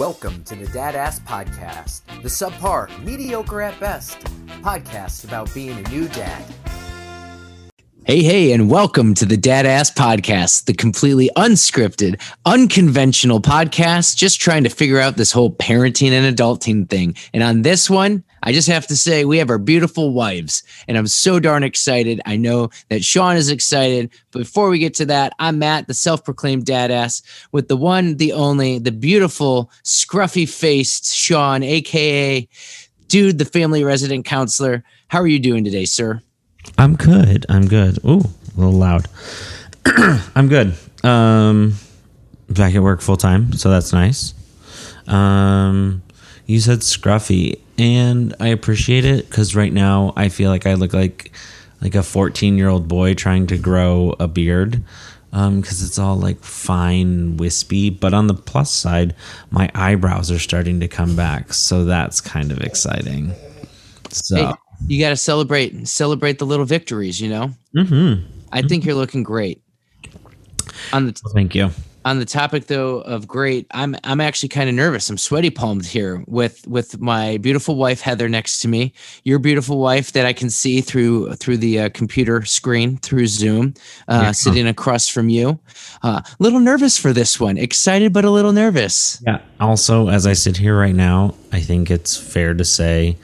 Welcome 0.00 0.44
to 0.44 0.54
the 0.54 0.66
Dad 0.68 0.94
Ass 0.94 1.20
Podcast, 1.20 2.06
the 2.22 2.28
subpar, 2.30 2.88
mediocre 3.04 3.60
at 3.60 3.78
best 3.78 4.18
podcast 4.62 5.24
about 5.24 5.52
being 5.52 5.76
a 5.76 5.88
new 5.90 6.08
dad. 6.08 6.42
Hey, 8.06 8.22
hey, 8.22 8.52
and 8.52 8.70
welcome 8.70 9.12
to 9.12 9.26
the 9.26 9.36
Dad 9.36 9.66
Ass 9.66 9.90
Podcast, 9.90 10.64
the 10.64 10.72
completely 10.72 11.28
unscripted, 11.36 12.18
unconventional 12.46 13.42
podcast, 13.42 14.16
just 14.16 14.40
trying 14.40 14.64
to 14.64 14.70
figure 14.70 14.98
out 14.98 15.18
this 15.18 15.32
whole 15.32 15.50
parenting 15.50 16.12
and 16.12 16.34
adulting 16.34 16.88
thing. 16.88 17.14
And 17.34 17.42
on 17.42 17.60
this 17.60 17.90
one, 17.90 18.24
I 18.42 18.52
just 18.52 18.68
have 18.68 18.86
to 18.88 18.96
say, 18.96 19.24
we 19.24 19.38
have 19.38 19.50
our 19.50 19.58
beautiful 19.58 20.12
wives, 20.12 20.62
and 20.88 20.96
I'm 20.96 21.06
so 21.06 21.40
darn 21.40 21.62
excited. 21.62 22.20
I 22.26 22.36
know 22.36 22.70
that 22.88 23.04
Shaun 23.04 23.36
is 23.36 23.50
excited. 23.50 24.10
But 24.30 24.40
before 24.40 24.70
we 24.70 24.78
get 24.78 24.94
to 24.94 25.06
that, 25.06 25.32
I'm 25.38 25.58
Matt, 25.58 25.86
the 25.86 25.94
self 25.94 26.24
proclaimed 26.24 26.66
dad 26.66 26.90
ass, 26.90 27.22
with 27.52 27.68
the 27.68 27.76
one, 27.76 28.16
the 28.16 28.32
only, 28.32 28.78
the 28.78 28.92
beautiful, 28.92 29.70
scruffy 29.84 30.48
faced 30.48 31.14
Shaun, 31.14 31.62
AKA 31.62 32.48
Dude, 33.10 33.38
the 33.38 33.44
family 33.44 33.82
resident 33.82 34.24
counselor. 34.24 34.84
How 35.08 35.18
are 35.18 35.26
you 35.26 35.40
doing 35.40 35.64
today, 35.64 35.84
sir? 35.84 36.22
I'm 36.78 36.94
good. 36.94 37.44
I'm 37.48 37.66
good. 37.66 37.98
Ooh, 38.04 38.20
a 38.20 38.56
little 38.56 38.70
loud. 38.70 39.08
I'm 40.36 40.46
good. 40.46 40.74
Um, 41.02 41.74
back 42.48 42.76
at 42.76 42.82
work 42.82 43.00
full 43.00 43.16
time, 43.16 43.52
so 43.54 43.68
that's 43.68 43.92
nice. 43.92 44.32
Um, 45.08 46.02
you 46.46 46.60
said 46.60 46.80
scruffy, 46.80 47.58
and 47.80 48.34
I 48.38 48.48
appreciate 48.48 49.06
it 49.06 49.28
because 49.28 49.56
right 49.56 49.72
now 49.72 50.12
I 50.14 50.28
feel 50.28 50.50
like 50.50 50.66
I 50.66 50.74
look 50.74 50.92
like 50.92 51.32
like 51.80 51.94
a 51.94 52.02
14 52.02 52.58
year 52.58 52.68
old 52.68 52.86
boy 52.88 53.14
trying 53.14 53.46
to 53.46 53.56
grow 53.56 54.14
a 54.20 54.28
beard 54.28 54.82
um 55.32 55.60
because 55.62 55.82
it's 55.82 55.98
all 55.98 56.16
like 56.16 56.38
fine 56.42 57.38
wispy 57.38 57.88
but 57.88 58.12
on 58.12 58.26
the 58.26 58.34
plus 58.34 58.70
side 58.70 59.14
my 59.50 59.70
eyebrows 59.74 60.30
are 60.30 60.38
starting 60.38 60.78
to 60.80 60.88
come 60.88 61.16
back 61.16 61.54
so 61.54 61.84
that's 61.86 62.20
kind 62.20 62.52
of 62.52 62.60
exciting 62.60 63.32
so 64.10 64.36
Hey, 64.36 64.52
you 64.88 65.00
got 65.00 65.10
to 65.10 65.16
celebrate 65.16 65.88
celebrate 65.88 66.38
the 66.38 66.46
little 66.46 66.66
victories, 66.66 67.20
you 67.20 67.28
know? 67.30 67.50
mhm. 67.74 68.24
I 68.52 68.62
think 68.62 68.84
you're 68.84 68.96
looking 68.96 69.22
great. 69.22 69.62
On 70.92 71.06
the 71.06 71.12
thank 71.32 71.54
you 71.54 71.70
on 72.04 72.18
the 72.18 72.24
topic 72.24 72.66
though 72.66 73.00
of 73.02 73.26
great, 73.28 73.66
I'm 73.72 73.94
I'm 74.04 74.20
actually 74.20 74.48
kind 74.48 74.68
of 74.68 74.74
nervous. 74.74 75.10
I'm 75.10 75.18
sweaty 75.18 75.50
palmed 75.50 75.84
here 75.84 76.24
with 76.26 76.66
with 76.66 77.00
my 77.00 77.36
beautiful 77.38 77.76
wife 77.76 78.00
Heather 78.00 78.28
next 78.28 78.60
to 78.60 78.68
me. 78.68 78.92
Your 79.24 79.38
beautiful 79.38 79.78
wife 79.78 80.12
that 80.12 80.24
I 80.24 80.32
can 80.32 80.48
see 80.50 80.80
through 80.80 81.34
through 81.34 81.58
the 81.58 81.80
uh, 81.80 81.88
computer 81.90 82.44
screen 82.44 82.96
through 82.98 83.26
Zoom, 83.26 83.74
uh, 84.08 84.20
Yeah. 84.24 84.32
sitting 84.32 84.66
across 84.66 85.08
from 85.08 85.28
you. 85.28 85.58
Uh, 86.02 86.22
little 86.38 86.60
nervous 86.60 86.96
for 86.98 87.12
this 87.12 87.38
one. 87.38 87.58
Excited 87.58 88.12
but 88.12 88.24
a 88.24 88.30
little 88.30 88.52
nervous. 88.52 89.22
Yeah. 89.26 89.40
Also, 89.60 90.08
as 90.08 90.26
I 90.26 90.32
sit 90.32 90.56
here 90.56 90.78
right 90.78 90.94
now, 90.94 91.34
I 91.52 91.60
think 91.60 91.90
it's 91.90 92.16
fair 92.16 92.54
to 92.54 92.64
say 92.64 93.16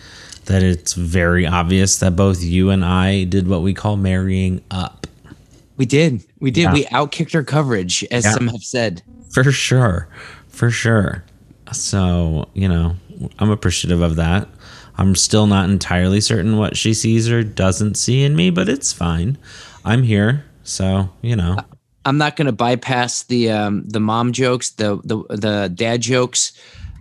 that 0.45 0.63
it's 0.63 0.93
very 0.93 1.47
obvious 1.47 1.99
that 1.99 2.15
both 2.15 2.43
you 2.43 2.71
and 2.71 2.85
I 2.85 3.25
did 3.25 3.49
what 3.49 3.63
we 3.63 3.75
call 3.75 3.97
marrying 3.97 4.61
up. 4.71 5.06
We 5.77 5.87
did. 5.87 6.25
We 6.41 6.51
did. 6.51 6.63
Yeah. 6.63 6.73
We 6.73 6.85
outkicked 6.87 7.35
our 7.35 7.43
coverage, 7.43 8.05
as 8.11 8.25
Yeah. 8.25 8.33
some 8.33 8.49
have 8.49 8.63
said. 8.63 9.03
For 9.31 9.51
sure. 9.53 10.09
For 10.49 10.71
sure. 10.71 11.25
So, 11.73 12.49
you 12.55 12.69
know, 12.69 12.97
I'm 13.39 13.51
appreciative 13.51 14.01
of 14.01 14.17
that. 14.17 14.49
I'm 14.99 15.15
still 15.15 15.47
not 15.47 15.69
entirely 15.69 16.21
certain 16.21 16.57
what 16.57 16.77
she 16.77 16.95
sees 16.95 17.29
or 17.31 17.43
doesn't 17.43 17.97
see 17.97 18.23
in 18.23 18.35
me, 18.35 18.51
but 18.51 18.69
it's 18.69 18.93
fine. 18.93 19.37
I'm 19.85 20.03
here. 20.03 20.45
So, 20.63 21.11
you 21.23 21.37
know. 21.37 21.59
I'm 22.07 22.19
not 22.19 22.37
going 22.37 22.47
to 22.47 22.53
bypass 22.53 23.25
the 23.25 23.51
um, 23.51 23.87
the 23.89 24.01
mom 24.01 24.33
jokes, 24.33 24.71
the 24.71 25.01
the 25.05 25.25
the 25.37 25.73
dad 25.75 26.01
jokes, 26.01 26.53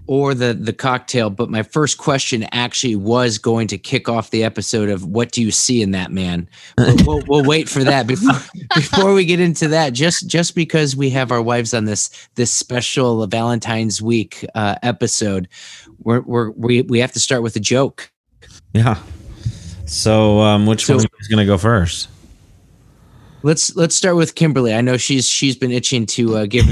or 0.08 0.34
the 0.34 0.54
the 0.54 0.74
cocktail. 0.74 1.30
But 1.30 1.50
my 1.50 1.64
first 1.64 1.98
question 1.98 2.44
actually 2.52 2.96
was 2.96 3.38
going 3.38 3.68
to 3.68 3.78
kick 3.78 4.08
off 4.08 4.32
the 4.32 4.44
episode 4.44 4.90
of 4.90 5.06
what 5.06 5.32
do 5.32 5.42
you 5.42 5.52
see 5.52 5.82
in 5.82 5.92
that 5.92 6.12
man? 6.12 6.48
We'll, 6.78 6.98
we'll, 7.06 7.24
we'll 7.28 7.44
wait 7.46 7.68
for 7.70 7.84
that 7.84 8.08
before 8.08 8.40
before 8.76 9.14
we 9.14 9.26
get 9.26 9.40
into 9.40 9.68
that. 9.70 9.94
Just 9.94 10.28
just 10.28 10.56
because 10.56 10.96
we 10.96 11.10
have 11.12 11.32
our 11.32 11.42
wives 11.42 11.74
on 11.74 11.86
this 11.86 12.10
this 12.36 12.52
special 12.52 13.26
Valentine's 13.28 14.02
week 14.02 14.46
uh, 14.56 14.76
episode, 14.84 15.48
we're, 16.00 16.22
we're 16.22 16.52
we 16.52 16.82
we 16.84 17.00
have 17.00 17.12
to 17.14 17.20
start 17.20 17.44
with 17.44 17.56
a 17.56 17.60
joke. 17.62 18.12
Yeah. 18.74 18.98
So, 19.86 20.40
um, 20.40 20.66
which 20.66 20.86
So- 20.86 20.96
one 20.98 21.06
is 21.20 21.28
going 21.28 21.40
to 21.40 21.46
go 21.46 21.58
first? 21.58 22.10
Let's 23.44 23.76
let's 23.76 23.96
start 23.96 24.16
with 24.16 24.34
Kimberly. 24.34 24.74
I 24.74 24.82
know 24.82 24.98
she's 24.98 25.28
she's 25.28 25.56
been 25.56 25.72
itching 25.72 26.08
to 26.08 26.38
uh, 26.38 26.46
give. 26.48 26.66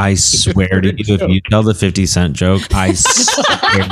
I 0.00 0.14
swear 0.14 0.80
to 0.80 0.88
you, 0.88 1.14
if 1.14 1.28
you 1.28 1.40
tell 1.50 1.62
the 1.62 1.74
50 1.74 2.06
cent 2.06 2.34
joke, 2.34 2.62
I 2.72 2.92
swear. 2.94 3.86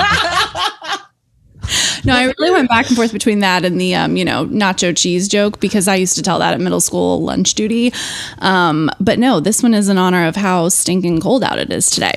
No, 2.05 2.15
I 2.15 2.33
really 2.39 2.51
went 2.51 2.71
back 2.71 2.87
and 2.87 2.97
forth 2.97 3.13
between 3.13 3.41
that 3.41 3.63
and 3.67 3.79
the 3.79 3.95
um, 3.95 4.17
you 4.17 4.25
know, 4.25 4.47
nacho 4.47 4.97
cheese 4.97 5.29
joke 5.29 5.61
because 5.61 5.87
I 5.87 5.97
used 5.97 6.17
to 6.17 6.23
tell 6.23 6.39
that 6.39 6.55
at 6.55 6.61
middle 6.61 6.81
school 6.81 7.23
lunch 7.23 7.53
duty. 7.53 7.93
Um, 8.39 8.91
but 8.99 9.19
no, 9.19 9.39
this 9.41 9.63
one 9.63 9.75
is 9.75 9.91
in 9.91 9.99
honor 9.99 10.27
of 10.27 10.35
how 10.35 10.71
stinking 10.71 11.21
cold 11.21 11.45
out 11.45 11.59
it 11.59 11.71
is 11.71 11.91
today. 11.91 12.15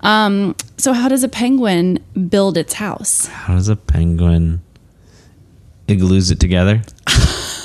Um, 0.00 0.56
so 0.78 0.94
how 0.94 1.08
does 1.08 1.22
a 1.22 1.28
penguin 1.28 2.02
build 2.30 2.56
its 2.56 2.74
house? 2.74 3.26
How 3.26 3.56
does 3.56 3.68
a 3.68 3.76
penguin 3.76 4.62
igloos 5.88 6.30
it 6.30 6.40
together? 6.40 6.80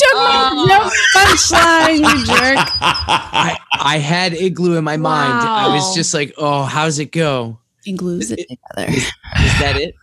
You 0.00 0.06
took 0.06 0.14
my 0.14 0.30
ah. 0.32 0.64
no 0.66 0.90
punchline, 1.14 1.98
you 1.98 2.24
jerk. 2.24 2.58
I, 2.80 3.58
I 3.72 3.98
had 3.98 4.32
igloo 4.34 4.76
in 4.76 4.84
my 4.84 4.96
mind. 4.96 5.46
I 5.46 5.74
was 5.74 5.94
just 5.94 6.14
like, 6.14 6.32
oh, 6.38 6.62
how's 6.62 6.98
it 6.98 7.12
go? 7.12 7.58
He 7.84 7.92
glues 7.92 8.30
it 8.30 8.46
together. 8.48 8.92
Is 8.92 9.58
that 9.60 9.76
it? 9.76 9.94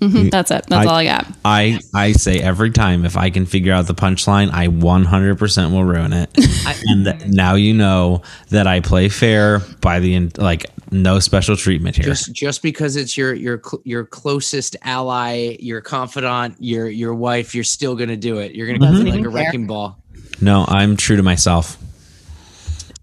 Mhm, 0.00 0.30
that's 0.30 0.50
it. 0.50 0.64
That's 0.68 0.86
I- 0.86 0.90
all 0.90 0.96
I 0.96 1.04
got. 1.04 1.26
I 1.44 1.78
I 1.94 2.12
say 2.12 2.40
every 2.40 2.70
time 2.70 3.04
if 3.04 3.16
I 3.16 3.30
can 3.30 3.44
figure 3.46 3.72
out 3.72 3.86
the 3.86 3.94
punchline, 3.94 4.50
I 4.52 4.68
100% 4.68 5.72
will 5.72 5.84
ruin 5.84 6.12
it. 6.12 6.30
and 6.86 7.04
th- 7.04 7.26
now 7.26 7.54
you 7.54 7.74
know 7.74 8.22
that 8.48 8.66
I 8.66 8.80
play 8.80 9.08
fair 9.10 9.58
by 9.80 10.00
the 10.00 10.14
end, 10.14 10.38
like 10.38 10.66
no 10.90 11.18
special 11.20 11.54
treatment 11.56 11.96
here. 11.96 12.06
Just 12.06 12.32
just 12.32 12.62
because 12.62 12.96
it's 12.96 13.16
your 13.16 13.34
your 13.34 13.60
cl- 13.62 13.82
your 13.84 14.04
closest 14.04 14.74
ally, 14.82 15.56
your 15.60 15.80
confidant, 15.82 16.56
your 16.58 16.88
your 16.88 17.14
wife, 17.14 17.54
you're 17.54 17.62
still 17.64 17.94
gonna 17.94 18.16
do 18.16 18.38
it. 18.38 18.54
You're 18.54 18.66
gonna 18.66 18.78
go 18.78 18.86
Doesn't 18.86 19.06
like 19.06 19.24
a 19.24 19.28
wrecking 19.28 19.66
ball. 19.66 19.98
no, 20.40 20.64
I'm 20.66 20.96
true 20.96 21.16
to 21.16 21.22
myself. 21.22 21.76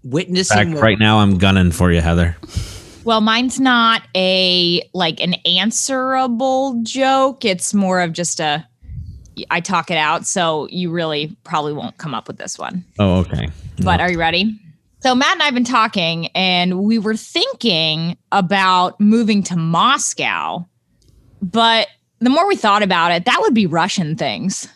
In 0.04 0.10
Witnessing 0.10 0.56
fact, 0.56 0.70
what- 0.70 0.82
right 0.82 0.98
now 0.98 1.18
I'm 1.18 1.38
gunning 1.38 1.70
for 1.70 1.92
you, 1.92 2.00
Heather. 2.00 2.36
Well, 3.08 3.22
mine's 3.22 3.58
not 3.58 4.02
a 4.14 4.82
like 4.92 5.18
an 5.20 5.32
answerable 5.46 6.78
joke. 6.82 7.42
It's 7.42 7.72
more 7.72 8.02
of 8.02 8.12
just 8.12 8.38
a 8.38 8.68
I 9.48 9.60
talk 9.60 9.90
it 9.90 9.96
out, 9.96 10.26
so 10.26 10.68
you 10.68 10.90
really 10.90 11.34
probably 11.42 11.72
won't 11.72 11.96
come 11.96 12.14
up 12.14 12.28
with 12.28 12.36
this 12.36 12.58
one. 12.58 12.84
Oh, 12.98 13.20
okay. 13.20 13.48
But 13.82 14.02
are 14.02 14.10
you 14.10 14.18
ready? 14.18 14.60
So 15.00 15.14
Matt 15.14 15.32
and 15.32 15.42
I've 15.42 15.54
been 15.54 15.64
talking 15.64 16.26
and 16.34 16.80
we 16.80 16.98
were 16.98 17.16
thinking 17.16 18.18
about 18.30 19.00
moving 19.00 19.42
to 19.44 19.56
Moscow. 19.56 20.66
But 21.40 21.88
the 22.18 22.28
more 22.28 22.46
we 22.46 22.56
thought 22.56 22.82
about 22.82 23.10
it, 23.12 23.24
that 23.24 23.38
would 23.40 23.54
be 23.54 23.64
Russian 23.64 24.16
things. 24.16 24.68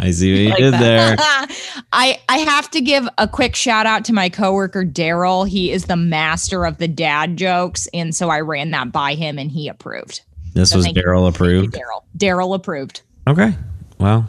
I 0.00 0.10
see 0.12 0.32
what 0.32 0.40
you 0.40 0.48
Like 0.48 0.58
did 0.58 0.74
that. 0.74 1.18
there. 1.18 1.82
I 1.92 2.18
I 2.28 2.38
have 2.38 2.70
to 2.70 2.80
give 2.80 3.06
a 3.18 3.28
quick 3.28 3.54
shout 3.54 3.84
out 3.86 4.04
to 4.06 4.12
my 4.12 4.28
coworker 4.28 4.84
Daryl. 4.84 5.46
He 5.48 5.70
is 5.70 5.84
the 5.84 5.96
master 5.96 6.64
of 6.64 6.78
the 6.78 6.88
dad 6.88 7.36
jokes, 7.36 7.86
and 7.92 8.14
so 8.14 8.30
I 8.30 8.40
ran 8.40 8.70
that 8.70 8.92
by 8.92 9.14
him, 9.14 9.38
and 9.38 9.50
he 9.50 9.68
approved. 9.68 10.22
This 10.54 10.70
So 10.70 10.78
was. 10.78 10.86
Daryl 10.88 11.28
approved. 11.28 11.74
Daryl, 11.74 12.02
Daryl 12.16 12.54
approved. 12.54 13.02
Okay. 13.28 13.54
Well, 13.98 14.26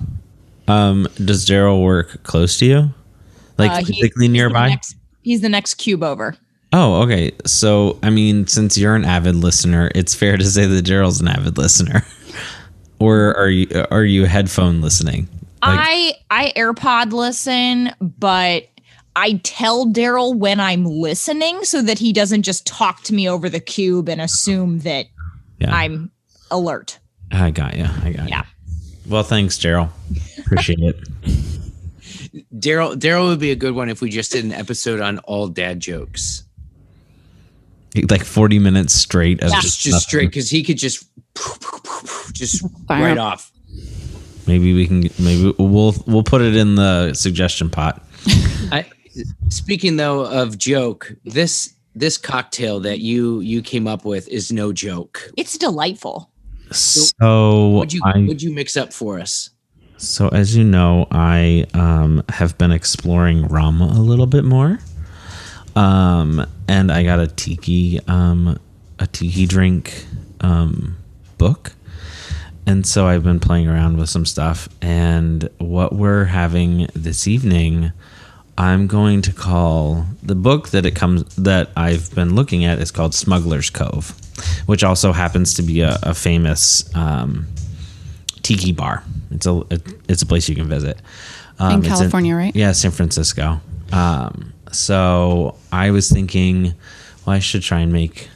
um, 0.67 1.07
does 1.23 1.45
Daryl 1.47 1.81
work 1.83 2.21
close 2.23 2.59
to 2.59 2.65
you? 2.65 2.89
Like 3.57 3.71
Uh, 3.71 3.75
physically 3.77 4.09
he's 4.09 4.13
the 4.15 4.27
nearby? 4.27 4.69
next- 4.69 4.95
he's 5.23 5.41
the 5.41 5.49
next 5.49 5.75
cube 5.75 6.03
over. 6.03 6.35
Oh, 6.73 7.01
okay. 7.03 7.31
So, 7.45 7.97
I 8.03 8.09
mean, 8.09 8.47
since 8.47 8.77
you're 8.77 8.95
an 8.95 9.03
avid 9.05 9.35
listener, 9.35 9.91
it's 9.93 10.15
fair 10.15 10.37
to 10.37 10.45
say 10.45 10.65
that 10.65 10.85
Daryl's 10.85 11.19
an 11.21 11.27
avid 11.27 11.57
listener. 11.57 12.05
or 12.99 13.35
are 13.37 13.49
you 13.49 13.67
are 13.91 14.03
you 14.05 14.25
headphone 14.25 14.81
listening? 14.81 15.27
Like, 15.63 15.79
I 15.79 16.13
I 16.29 16.53
AirPod 16.57 17.11
listen, 17.11 17.91
but 17.99 18.67
I 19.15 19.39
tell 19.43 19.85
Daryl 19.87 20.35
when 20.35 20.59
I'm 20.59 20.85
listening 20.85 21.63
so 21.63 21.81
that 21.81 21.99
he 21.99 22.13
doesn't 22.13 22.43
just 22.43 22.65
talk 22.65 23.03
to 23.03 23.13
me 23.13 23.27
over 23.29 23.49
the 23.49 23.59
cube 23.59 24.09
and 24.09 24.21
assume 24.21 24.79
that 24.79 25.05
yeah, 25.59 25.75
I'm 25.75 26.11
alert. 26.49 26.97
I 27.31 27.51
got 27.51 27.75
you. 27.77 27.85
I 28.03 28.11
got 28.11 28.29
Yeah. 28.29 28.43
you. 28.43 29.11
Well, 29.11 29.23
thanks, 29.23 29.57
Daryl. 29.57 29.89
Appreciate 30.39 30.79
it. 30.79 30.97
Daryl 32.55 32.95
Daryl 32.95 33.27
would 33.27 33.39
be 33.39 33.51
a 33.51 33.55
good 33.55 33.73
one 33.75 33.89
if 33.89 34.01
we 34.01 34.09
just 34.09 34.31
did 34.31 34.45
an 34.45 34.53
episode 34.53 35.01
on 35.01 35.19
all 35.19 35.47
dad 35.47 35.79
jokes. 35.79 36.43
Like 38.09 38.23
40 38.23 38.59
minutes 38.59 38.93
straight 38.93 39.43
of 39.43 39.49
Yeah. 39.49 39.59
Just 39.59 39.81
just, 39.81 39.95
just 39.95 40.07
straight 40.07 40.27
because 40.27 40.49
he 40.49 40.63
could 40.63 40.77
just 40.77 41.05
just 42.33 42.65
Fire 42.87 43.03
right 43.03 43.17
off. 43.17 43.51
Maybe 44.51 44.73
we 44.73 44.85
can. 44.85 45.03
Maybe 45.17 45.53
we'll 45.57 45.95
we'll 46.05 46.23
put 46.23 46.41
it 46.41 46.57
in 46.57 46.75
the 46.75 47.13
suggestion 47.13 47.69
pot. 47.69 48.05
I, 48.69 48.85
speaking 49.47 49.95
though 49.95 50.25
of 50.25 50.57
joke, 50.57 51.13
this 51.23 51.73
this 51.95 52.17
cocktail 52.17 52.81
that 52.81 52.99
you 52.99 53.39
you 53.39 53.61
came 53.61 53.87
up 53.87 54.03
with 54.03 54.27
is 54.27 54.51
no 54.51 54.73
joke. 54.73 55.31
It's 55.37 55.57
delightful. 55.57 56.29
So 56.71 57.69
Would 57.77 57.93
you 57.93 58.01
I 58.03 58.25
would 58.27 58.41
you 58.41 58.53
mix 58.53 58.75
up 58.75 58.91
for 58.91 59.21
us? 59.21 59.51
So, 59.95 60.27
as 60.27 60.53
you 60.53 60.65
know, 60.65 61.07
I 61.11 61.65
um, 61.73 62.21
have 62.27 62.57
been 62.57 62.71
exploring 62.71 63.47
rum 63.47 63.79
a 63.79 64.01
little 64.01 64.25
bit 64.25 64.43
more, 64.43 64.79
um, 65.77 66.45
and 66.67 66.91
I 66.91 67.03
got 67.03 67.19
a 67.19 67.27
tiki 67.27 68.01
um, 68.05 68.59
a 68.99 69.07
tiki 69.07 69.45
drink 69.45 70.07
um, 70.41 70.97
book, 71.37 71.71
and 72.71 72.87
so 72.87 73.05
I've 73.05 73.23
been 73.23 73.41
playing 73.41 73.67
around 73.67 73.97
with 73.97 74.09
some 74.09 74.25
stuff. 74.25 74.69
And 74.81 75.49
what 75.57 75.93
we're 75.93 76.23
having 76.23 76.87
this 76.95 77.27
evening, 77.27 77.91
I'm 78.57 78.87
going 78.87 79.21
to 79.23 79.33
call 79.33 80.05
the 80.23 80.35
book 80.35 80.69
that 80.69 80.85
it 80.85 80.95
comes 80.95 81.23
that 81.35 81.69
I've 81.75 82.15
been 82.15 82.33
looking 82.33 82.63
at 82.63 82.79
is 82.79 82.89
called 82.89 83.13
Smuggler's 83.13 83.69
Cove, 83.69 84.15
which 84.67 84.85
also 84.85 85.11
happens 85.11 85.53
to 85.55 85.61
be 85.63 85.81
a, 85.81 85.99
a 86.01 86.13
famous. 86.13 86.89
Um, 86.95 87.47
tiki 88.41 88.71
bar. 88.71 89.03
It's 89.29 89.45
a 89.45 89.61
it's 90.07 90.23
a 90.23 90.25
place 90.25 90.49
you 90.49 90.55
can 90.55 90.67
visit 90.67 90.99
um, 91.59 91.73
In 91.73 91.81
California, 91.83 92.35
right? 92.35 92.55
Yeah, 92.55 92.71
San 92.71 92.89
Francisco. 92.89 93.61
Um, 93.91 94.51
so 94.71 95.55
I 95.71 95.91
was 95.91 96.09
thinking, 96.09 96.73
well, 97.25 97.35
I 97.35 97.39
should 97.39 97.61
try 97.61 97.81
and 97.81 97.93
make. 97.93 98.29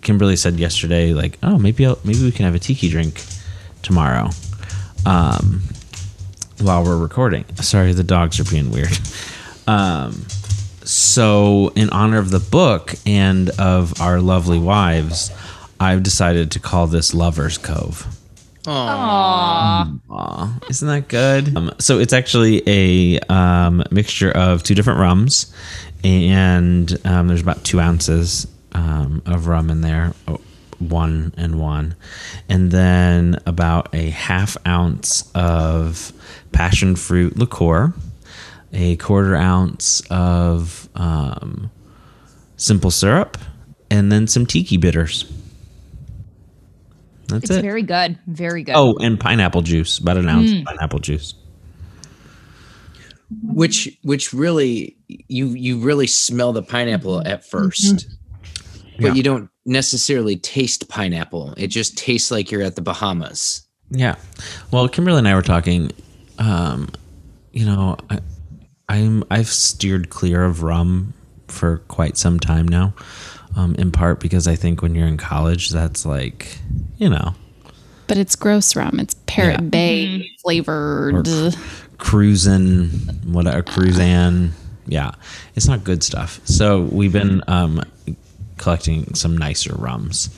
Kimberly 0.00 0.36
said 0.36 0.58
yesterday, 0.58 1.12
like, 1.12 1.38
oh, 1.42 1.58
maybe 1.58 1.84
I'll, 1.84 1.98
maybe 2.04 2.22
we 2.24 2.32
can 2.32 2.46
have 2.46 2.54
a 2.54 2.58
tiki 2.58 2.88
drink 2.88 3.22
tomorrow, 3.82 4.30
um, 5.06 5.62
while 6.60 6.84
we're 6.84 6.98
recording. 6.98 7.44
Sorry, 7.56 7.92
the 7.92 8.04
dogs 8.04 8.40
are 8.40 8.44
being 8.44 8.70
weird. 8.70 8.98
Um, 9.66 10.26
so 10.82 11.70
in 11.76 11.90
honor 11.90 12.18
of 12.18 12.30
the 12.30 12.40
book 12.40 12.94
and 13.06 13.50
of 13.50 14.00
our 14.00 14.20
lovely 14.20 14.58
wives, 14.58 15.30
I've 15.78 16.02
decided 16.02 16.50
to 16.52 16.58
call 16.58 16.88
this 16.88 17.14
Lovers 17.14 17.56
Cove. 17.56 18.06
Aw, 18.66 20.58
isn't 20.68 20.88
that 20.88 21.08
good? 21.08 21.56
Um, 21.56 21.72
so 21.78 21.98
it's 21.98 22.12
actually 22.12 22.62
a 22.66 23.20
um, 23.32 23.84
mixture 23.90 24.30
of 24.32 24.62
two 24.62 24.74
different 24.74 24.98
rums, 24.98 25.54
and 26.02 26.94
um, 27.06 27.28
there's 27.28 27.42
about 27.42 27.62
two 27.62 27.80
ounces 27.80 28.46
um, 28.72 29.22
of 29.26 29.46
rum 29.46 29.70
in 29.70 29.80
there, 29.80 30.14
oh, 30.28 30.40
one 30.80 31.32
and 31.36 31.58
one, 31.60 31.94
and 32.48 32.70
then 32.70 33.36
about 33.46 33.94
a 33.94 34.10
half 34.10 34.56
ounce 34.66 35.30
of 35.34 36.12
passion 36.52 36.96
fruit 36.96 37.36
liqueur, 37.38 37.92
a 38.72 38.96
quarter 38.96 39.36
ounce 39.36 40.02
of 40.10 40.88
um, 40.94 41.70
simple 42.56 42.90
syrup, 42.90 43.36
and 43.90 44.10
then 44.10 44.26
some 44.26 44.46
tiki 44.46 44.76
bitters. 44.76 45.24
That's 47.28 47.44
It's 47.44 47.58
it. 47.58 47.62
very 47.62 47.82
good. 47.82 48.18
Very 48.26 48.62
good. 48.64 48.74
Oh, 48.76 48.94
and 49.00 49.18
pineapple 49.20 49.62
juice, 49.62 49.98
about 49.98 50.16
an 50.16 50.28
ounce 50.28 50.50
of 50.52 50.64
pineapple 50.64 50.98
juice. 50.98 51.34
Which 53.42 53.96
which 54.02 54.32
really 54.32 54.96
you 55.06 55.50
you 55.50 55.78
really 55.78 56.08
smell 56.08 56.52
the 56.52 56.62
pineapple 56.64 57.24
at 57.24 57.48
1st 57.48 58.04
but 58.96 59.04
Yeah. 59.06 59.12
you 59.14 59.22
don't 59.22 59.48
necessarily 59.66 60.36
taste 60.36 60.88
pineapple. 60.88 61.54
It 61.56 61.68
just 61.68 61.96
tastes 61.98 62.30
like 62.30 62.50
you're 62.50 62.62
at 62.62 62.76
the 62.76 62.82
Bahamas. 62.82 63.66
Yeah. 63.90 64.16
Well, 64.70 64.88
Kimberly 64.88 65.18
and 65.18 65.28
I 65.28 65.34
were 65.34 65.42
talking. 65.42 65.90
Um, 66.38 66.88
you 67.52 67.66
know, 67.66 67.96
I, 68.08 68.20
I'm 68.88 69.24
I've 69.30 69.48
steered 69.48 70.10
clear 70.10 70.44
of 70.44 70.62
rum 70.62 71.12
for 71.48 71.78
quite 71.88 72.16
some 72.16 72.38
time 72.40 72.66
now. 72.68 72.94
Um, 73.56 73.74
in 73.74 73.90
part 73.90 74.20
because 74.20 74.46
I 74.46 74.54
think 74.54 74.80
when 74.80 74.94
you're 74.94 75.08
in 75.08 75.16
college, 75.16 75.70
that's 75.70 76.06
like, 76.06 76.56
you 76.98 77.10
know, 77.10 77.34
But 78.06 78.16
it's 78.16 78.36
gross 78.36 78.76
rum. 78.76 79.00
It's 79.00 79.14
Parrot 79.26 79.54
Yeah. 79.60 79.68
Bay 79.68 80.30
flavored. 80.40 81.26
cruising, 81.98 82.88
whatever, 83.26 83.62
Cruzan. 83.62 84.50
Yeah, 84.86 85.10
it's 85.56 85.66
not 85.66 85.82
good 85.82 86.02
stuff. 86.04 86.40
So 86.44 86.82
we've 86.92 87.12
been 87.12 87.42
um, 87.48 87.82
collecting 88.60 89.14
some 89.14 89.36
nicer 89.36 89.74
rums. 89.74 90.28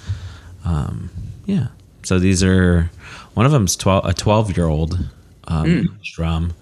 Um, 0.64 1.10
yeah. 1.44 1.66
So 2.04 2.18
these 2.18 2.42
are 2.42 2.90
one 3.34 3.44
of 3.46 3.52
them's 3.52 3.76
twelve 3.76 4.04
a 4.06 4.14
twelve 4.14 4.56
year 4.56 4.66
old 4.66 4.98
um, 5.48 5.66
aged 6.00 6.18
rum, 6.18 6.54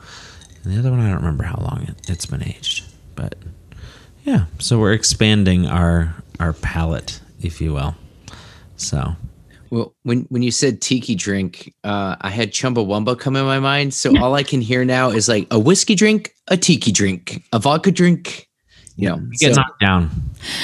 and 0.64 0.72
the 0.74 0.78
other 0.78 0.90
one 0.90 1.00
I 1.00 1.08
don't 1.08 1.18
remember 1.18 1.44
how 1.44 1.58
long 1.60 1.84
it, 1.88 2.10
it's 2.10 2.26
been 2.26 2.42
aged, 2.42 2.84
but 3.14 3.34
yeah. 4.24 4.46
So 4.58 4.78
we're 4.78 4.92
expanding 4.94 5.66
our 5.66 6.14
our 6.38 6.52
palate, 6.54 7.20
if 7.40 7.60
you 7.60 7.72
will. 7.74 7.94
So 8.76 9.16
Well, 9.70 9.94
when 10.02 10.26
when 10.30 10.42
you 10.42 10.50
said 10.50 10.80
tiki 10.80 11.14
drink, 11.14 11.74
uh, 11.84 12.16
I 12.20 12.30
had 12.30 12.52
Chumbawamba 12.52 13.18
come 13.18 13.36
in 13.36 13.44
my 13.44 13.60
mind. 13.60 13.92
So 13.94 14.16
all 14.18 14.34
I 14.34 14.42
can 14.42 14.60
hear 14.62 14.84
now 14.84 15.10
is 15.10 15.28
like 15.28 15.46
a 15.50 15.58
whiskey 15.58 15.94
drink, 15.94 16.34
a 16.48 16.56
tiki 16.56 16.90
drink, 16.92 17.42
a 17.52 17.58
vodka 17.58 17.90
drink. 17.92 18.48
You 18.96 19.08
know, 19.10 19.16
you 19.16 19.38
get 19.38 19.54
so- 19.54 19.60
knocked 19.60 19.80
down. 19.80 20.10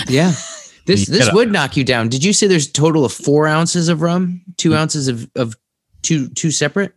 yeah. 0.08 0.32
This 0.86 1.08
You 1.08 1.14
this 1.14 1.24
gotta- 1.26 1.36
would 1.36 1.52
knock 1.52 1.76
you 1.76 1.84
down. 1.84 2.08
Did 2.08 2.24
you 2.24 2.32
say 2.32 2.46
there's 2.46 2.68
a 2.68 2.72
total 2.72 3.04
of 3.04 3.12
four 3.12 3.46
ounces 3.46 3.88
of 3.88 4.00
rum, 4.02 4.42
two 4.56 4.70
mm. 4.70 4.76
ounces 4.78 5.08
of 5.08 5.28
of 5.36 5.54
two 6.02 6.28
two 6.28 6.50
separate, 6.50 6.94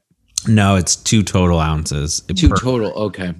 No, 0.47 0.75
it's 0.75 0.95
two 0.95 1.23
total 1.23 1.59
ounces. 1.59 2.21
two 2.35 2.49
per- 2.49 2.55
total? 2.57 2.91
Okay. 2.91 3.33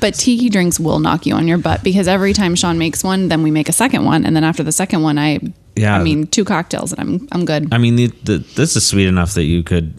But 0.00 0.14
tiki 0.14 0.48
drinks 0.48 0.80
will 0.80 0.98
knock 0.98 1.24
you 1.26 1.34
on 1.34 1.46
your 1.46 1.58
butt 1.58 1.84
because 1.84 2.08
every 2.08 2.32
time 2.32 2.56
Shaun 2.56 2.78
makes 2.78 3.04
one, 3.04 3.28
then 3.28 3.42
we 3.44 3.50
make 3.52 3.68
a 3.68 3.72
second 3.72 4.04
one, 4.04 4.24
and 4.24 4.34
then 4.34 4.42
after 4.42 4.64
the 4.64 4.72
second 4.72 5.02
one, 5.02 5.18
I, 5.18 5.38
Yeah. 5.76 5.96
I 5.96 6.02
mean, 6.02 6.26
two 6.26 6.44
cocktails, 6.44 6.92
and 6.92 7.00
I'm 7.00 7.28
I'm 7.30 7.44
good. 7.44 7.72
I 7.72 7.78
mean, 7.78 7.94
the, 7.96 8.06
the, 8.24 8.38
this 8.56 8.74
is 8.76 8.84
sweet 8.84 9.06
enough 9.06 9.34
that 9.34 9.44
you 9.44 9.62
could 9.62 9.94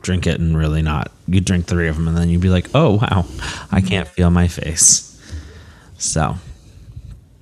drink 0.00 0.26
it 0.26 0.40
and 0.40 0.56
really 0.56 0.80
not. 0.80 1.12
You 1.28 1.40
drink 1.40 1.66
three 1.66 1.88
of 1.88 1.96
them 1.96 2.08
and 2.08 2.16
then 2.16 2.28
you'd 2.28 2.40
be 2.40 2.48
like, 2.48 2.68
oh, 2.74 2.96
wow, 2.96 3.24
I 3.70 3.80
can't 3.80 4.08
feel 4.08 4.30
my 4.30 4.48
face. 4.48 5.08
So, 5.98 6.36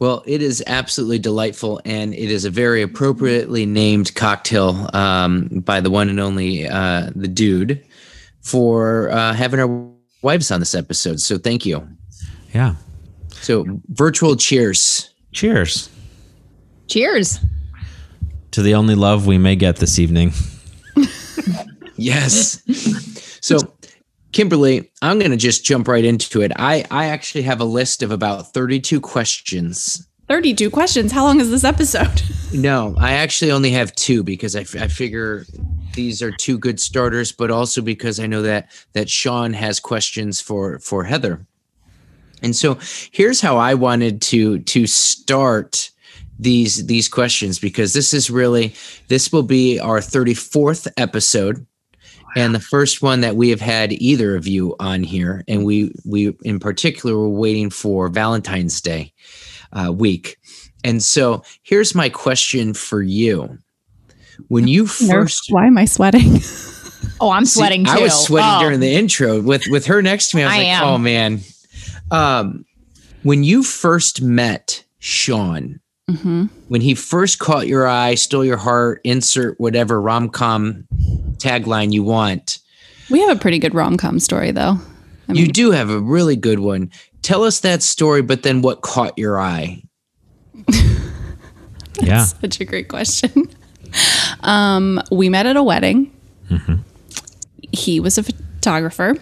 Well, 0.00 0.24
it 0.26 0.40
is 0.42 0.64
absolutely 0.66 1.18
delightful, 1.18 1.80
and 1.84 2.14
it 2.14 2.30
is 2.30 2.44
a 2.46 2.50
very 2.50 2.80
appropriately 2.82 3.66
named 3.66 4.14
cocktail 4.14 4.88
um, 4.94 5.48
by 5.64 5.80
the 5.82 5.90
one 5.90 6.08
and 6.08 6.18
only 6.18 6.66
uh, 6.66 7.10
the 7.14 7.28
dude 7.28 7.84
for 8.40 9.10
uh, 9.10 9.34
having 9.34 9.60
our 9.60 9.90
wives 10.22 10.50
on 10.50 10.58
this 10.58 10.74
episode. 10.74 11.20
So 11.20 11.36
thank 11.38 11.66
you. 11.66 11.86
yeah. 12.54 12.74
So 13.28 13.64
virtual 13.88 14.36
cheers. 14.36 15.10
Cheers 15.32 15.90
Cheers. 16.88 17.38
to 18.50 18.62
the 18.62 18.74
only 18.74 18.94
love 18.96 19.26
we 19.26 19.38
may 19.38 19.54
get 19.54 19.76
this 19.76 19.98
evening. 19.98 20.32
Yes. 21.96 22.62
so, 23.42 23.58
Kimberly, 24.32 24.90
I'm 25.02 25.18
going 25.18 25.32
to 25.32 25.36
just 25.36 25.64
jump 25.64 25.88
right 25.88 26.04
into 26.04 26.40
it. 26.40 26.52
I 26.56 26.84
I 26.90 27.06
actually 27.06 27.42
have 27.42 27.60
a 27.60 27.64
list 27.64 28.02
of 28.02 28.10
about 28.10 28.52
32 28.52 29.00
questions. 29.00 30.06
Thirty-two 30.28 30.70
questions. 30.70 31.10
How 31.10 31.24
long 31.24 31.40
is 31.40 31.50
this 31.50 31.64
episode? 31.64 32.22
No, 32.52 32.96
I 32.98 33.12
actually 33.12 33.52
only 33.52 33.70
have 33.70 33.94
two 33.94 34.24
because 34.24 34.56
I, 34.56 34.62
I 34.62 34.88
figure 34.88 35.46
these 35.94 36.20
are 36.20 36.32
two 36.32 36.58
good 36.58 36.80
starters, 36.80 37.30
but 37.30 37.48
also 37.48 37.80
because 37.80 38.18
I 38.18 38.26
know 38.26 38.42
that 38.42 38.70
that 38.92 39.08
Shaun 39.08 39.52
has 39.52 39.78
questions 39.78 40.40
for 40.40 40.80
for 40.80 41.04
Heather. 41.04 41.46
And 42.42 42.56
so 42.56 42.78
here's 43.12 43.40
how 43.40 43.56
I 43.56 43.74
wanted 43.74 44.20
to 44.22 44.58
to 44.58 44.88
start 44.88 45.92
these 46.40 46.86
these 46.86 47.08
questions 47.08 47.58
because 47.58 47.92
this 47.92 48.12
is 48.12 48.30
really 48.30 48.74
this 49.08 49.32
will 49.32 49.44
be 49.44 49.78
our 49.78 50.00
34th 50.00 50.90
episode 50.96 51.66
and 52.36 52.54
the 52.54 52.60
first 52.60 53.02
one 53.02 53.20
that 53.20 53.36
we 53.36 53.50
have 53.50 53.60
had 53.60 53.92
either 53.92 54.36
of 54.36 54.46
you 54.46 54.76
on 54.80 55.02
here 55.02 55.44
and 55.48 55.64
we 55.64 55.92
we 56.04 56.36
in 56.42 56.58
particular 56.58 57.16
were 57.16 57.28
waiting 57.28 57.70
for 57.70 58.08
Valentine's 58.08 58.80
Day 58.80 59.12
uh, 59.72 59.92
week. 59.92 60.38
And 60.84 61.02
so 61.02 61.42
here's 61.62 61.94
my 61.94 62.08
question 62.08 62.74
for 62.74 63.02
you. 63.02 63.58
When 64.48 64.66
you 64.68 64.86
first 64.86 65.46
Why 65.50 65.66
am 65.66 65.76
I 65.78 65.84
sweating? 65.84 66.40
Oh, 67.22 67.30
I'm 67.30 67.44
See, 67.44 67.60
sweating 67.60 67.84
too. 67.84 67.90
I 67.90 67.98
was 68.00 68.14
sweating 68.26 68.50
Oh, 68.50 68.60
during 68.60 68.80
the 68.80 68.94
intro 68.94 69.40
with 69.42 69.66
with 69.68 69.86
her 69.86 70.00
next 70.00 70.30
to 70.30 70.36
me. 70.36 70.42
I 70.42 70.46
was 70.46 70.54
I 70.54 70.58
like, 70.58 70.66
am. 70.68 70.84
"Oh 70.84 70.98
man." 70.98 71.40
Um, 72.10 72.64
when 73.22 73.44
you 73.44 73.62
first 73.62 74.22
met 74.22 74.84
Shaun, 74.98 75.80
hmm 76.12 76.46
when 76.68 76.80
he 76.80 76.94
first 76.94 77.38
caught 77.40 77.66
your 77.66 77.88
eye, 77.88 78.14
stole 78.14 78.44
your 78.44 78.56
heart, 78.56 79.00
insert 79.02 79.58
whatever 79.60 80.00
rom 80.00 80.28
com 80.28 80.86
tagline 81.38 81.92
you 81.92 82.04
want. 82.04 82.58
We 83.10 83.20
have 83.22 83.36
a 83.36 83.40
pretty 83.40 83.58
good 83.58 83.74
rom 83.74 83.96
com 83.96 84.20
story, 84.20 84.52
though. 84.52 84.78
I 85.28 85.32
you 85.32 85.44
mean, 85.44 85.50
do 85.52 85.72
have 85.72 85.90
a 85.90 85.98
really 85.98 86.36
good 86.36 86.60
one. 86.60 86.90
Tell 87.22 87.42
us 87.42 87.60
that 87.60 87.82
story, 87.82 88.22
but 88.22 88.44
then 88.44 88.62
what 88.62 88.82
caught 88.82 89.18
your 89.18 89.38
eye? 89.40 89.82
Yeah. 92.00 92.24
such 92.24 92.60
a 92.60 92.64
great 92.64 92.88
question. 92.88 93.48
Um, 94.42 95.02
we 95.10 95.28
met 95.28 95.46
at 95.46 95.56
a 95.56 95.62
wedding. 95.64 96.12
He 97.72 97.98
was 97.98 98.16
a 98.18 98.22
photographer. 98.22 99.16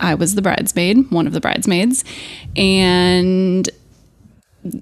I 0.00 0.14
was 0.14 0.34
the 0.34 0.42
bridesmaid, 0.42 1.10
one 1.12 1.28
of 1.28 1.32
the 1.32 1.40
bridesmaids, 1.40 2.02
and 2.56 3.70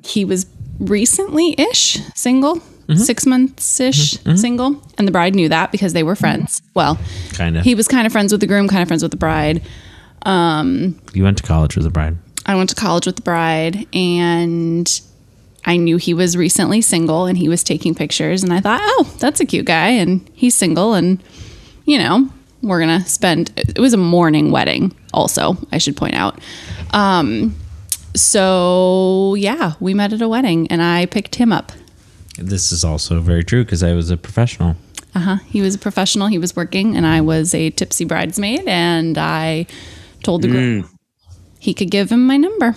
he 0.02 0.24
was 0.24 0.46
recently 0.78 1.54
ish 1.58 1.98
single, 2.14 2.60
six 2.96 3.26
months 3.26 3.80
ish 3.80 4.18
single. 4.36 4.82
And 4.98 5.06
the 5.08 5.12
bride 5.12 5.34
knew 5.34 5.48
that 5.48 5.72
because 5.72 5.92
they 5.92 6.02
were 6.02 6.16
friends. 6.16 6.62
Well, 6.74 6.98
Kind 7.32 7.56
of. 7.56 7.64
he 7.64 7.74
was 7.74 7.88
kind 7.88 8.06
of 8.06 8.12
friends 8.12 8.32
with 8.32 8.40
the 8.40 8.46
groom, 8.46 8.68
kind 8.68 8.82
of 8.82 8.88
friends 8.88 9.02
with 9.02 9.10
the 9.12 9.16
bride. 9.16 9.62
Um, 10.22 10.98
You 11.12 11.22
went 11.24 11.38
to 11.38 11.42
college 11.44 11.76
with 11.76 11.84
the 11.84 11.90
bride. 11.90 12.16
I 12.46 12.54
went 12.54 12.70
to 12.70 12.76
college 12.76 13.06
with 13.06 13.16
the 13.16 13.22
bride 13.22 13.86
and 13.94 14.88
I 15.64 15.76
knew 15.76 15.96
he 15.96 16.14
was 16.14 16.36
recently 16.36 16.80
single 16.80 17.26
and 17.26 17.36
he 17.36 17.48
was 17.48 17.64
taking 17.64 17.94
pictures 17.94 18.42
and 18.44 18.52
I 18.52 18.60
thought, 18.60 18.80
"Oh, 18.82 19.12
that's 19.18 19.40
a 19.40 19.44
cute 19.44 19.66
guy 19.66 19.88
and 19.88 20.28
he's 20.32 20.54
single 20.54 20.94
and 20.94 21.20
you 21.86 21.98
know, 21.98 22.28
we're 22.62 22.80
going 22.80 23.00
to 23.02 23.08
spend 23.08 23.52
it 23.56 23.78
was 23.78 23.92
a 23.92 23.96
morning 23.96 24.50
wedding 24.52 24.94
also, 25.12 25.56
I 25.72 25.78
should 25.78 25.96
point 25.96 26.14
out. 26.14 26.38
Um 26.92 27.54
so 28.16 29.34
yeah, 29.38 29.74
we 29.80 29.94
met 29.94 30.12
at 30.12 30.22
a 30.22 30.28
wedding 30.28 30.66
and 30.68 30.82
I 30.82 31.06
picked 31.06 31.36
him 31.36 31.52
up. 31.52 31.72
This 32.38 32.72
is 32.72 32.84
also 32.84 33.20
very 33.20 33.44
true 33.44 33.64
because 33.64 33.82
I 33.82 33.92
was 33.92 34.10
a 34.10 34.16
professional. 34.16 34.76
Uh-huh. 35.14 35.36
He 35.46 35.62
was 35.62 35.74
a 35.74 35.78
professional, 35.78 36.26
he 36.26 36.38
was 36.38 36.54
working 36.54 36.96
and 36.96 37.06
I 37.06 37.20
was 37.22 37.54
a 37.54 37.70
tipsy 37.70 38.04
bridesmaid 38.04 38.66
and 38.66 39.16
I 39.16 39.66
told 40.22 40.42
the 40.42 40.48
groom 40.48 40.90
he 41.58 41.74
could 41.74 41.90
give 41.90 42.10
him 42.10 42.26
my 42.26 42.36
number. 42.36 42.76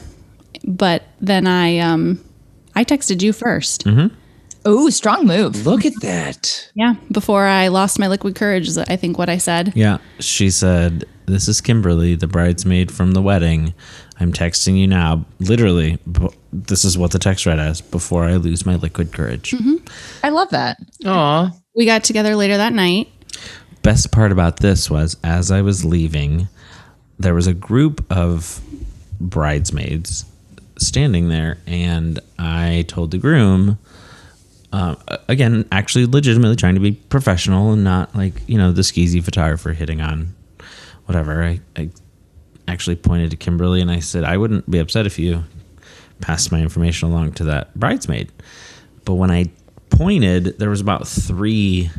But 0.63 1.03
then 1.19 1.47
I 1.47 1.79
um 1.79 2.23
I 2.75 2.83
texted 2.83 3.21
you 3.21 3.33
1st 3.33 4.11
Oh, 4.65 4.89
strong 4.89 5.25
move. 5.25 5.65
Look 5.65 5.85
at 5.85 5.93
that. 6.01 6.69
Yeah, 6.75 6.95
before 7.11 7.45
I 7.45 7.69
lost 7.69 7.97
my 7.97 8.07
liquid 8.07 8.35
courage 8.35 8.67
is 8.67 8.77
I 8.77 8.97
think 8.97 9.17
what 9.17 9.29
I 9.29 9.37
said. 9.37 9.73
Yeah. 9.75 9.99
She 10.19 10.49
said, 10.49 11.05
This 11.29 11.47
is 11.47 11.61
Kimberly, 11.61 12.15
the 12.15 12.25
bridesmaid 12.27 12.91
from 12.91 13.11
the 13.11 13.21
wedding. 13.21 13.75
I'm 14.19 14.33
texting 14.33 14.79
you 14.79 14.87
now. 14.87 15.25
Literally, 15.39 15.99
this 16.51 16.83
is 16.83 16.97
what 16.97 17.11
the 17.11 17.19
text 17.19 17.45
read 17.45 17.59
as 17.59 17.81
before 17.81 18.25
I 18.25 18.35
lose 18.37 18.65
my 18.65 18.75
liquid 18.75 19.13
courage. 19.13 19.53
I 20.23 20.29
love 20.29 20.49
that. 20.49 20.77
Aw. 21.05 21.51
We 21.75 21.85
got 21.85 22.03
together 22.03 22.35
later 22.35 22.57
that 22.57 22.73
night. 22.73 23.09
Best 23.83 24.11
part 24.11 24.31
about 24.31 24.57
this 24.57 24.89
was 24.89 25.17
as 25.23 25.51
I 25.51 25.61
was 25.61 25.85
leaving, 25.85 26.47
there 27.19 27.35
was 27.35 27.45
a 27.47 27.53
group 27.53 28.03
of 28.11 28.59
bridesmaids 29.21 30.25
standing 30.79 31.29
there, 31.29 31.59
and 31.67 32.19
I 32.39 32.85
told 32.87 33.11
the 33.11 33.17
groom, 33.19 33.77
um, 34.73 34.97
a- 35.07 35.19
again, 35.27 35.65
actually 35.71 36.07
legitimately 36.07 36.55
trying 36.55 36.73
to 36.75 36.81
be 36.81 36.93
professional 36.93 37.71
and 37.73 37.83
not 37.83 38.15
like, 38.15 38.41
you 38.47 38.57
know, 38.57 38.71
the 38.71 38.81
skeezy 38.81 39.23
photographer 39.23 39.73
hitting 39.73 40.01
on 40.01 40.33
whatever. 41.09 41.43
I, 41.43 41.59
I 41.75 41.89
actually 42.67 42.95
pointed 42.97 43.31
to 43.31 43.37
Kimberly 43.37 43.81
and 43.81 43.89
I 43.89 43.99
said, 43.99 44.23
I 44.23 44.37
wouldn't 44.37 44.69
be 44.69 44.77
upset 44.77 45.07
if 45.07 45.17
you 45.17 45.43
passed 46.21 46.51
my 46.51 46.61
information 46.61 47.09
along 47.09 47.33
to 47.33 47.45
that 47.45 47.77
bridesmaid. 47.77 48.31
But 49.05 49.15
when 49.15 49.31
I 49.31 49.45
pointed, 49.89 50.59
there 50.59 50.69
was 50.69 50.79
about 50.81 51.07
three 51.07 51.89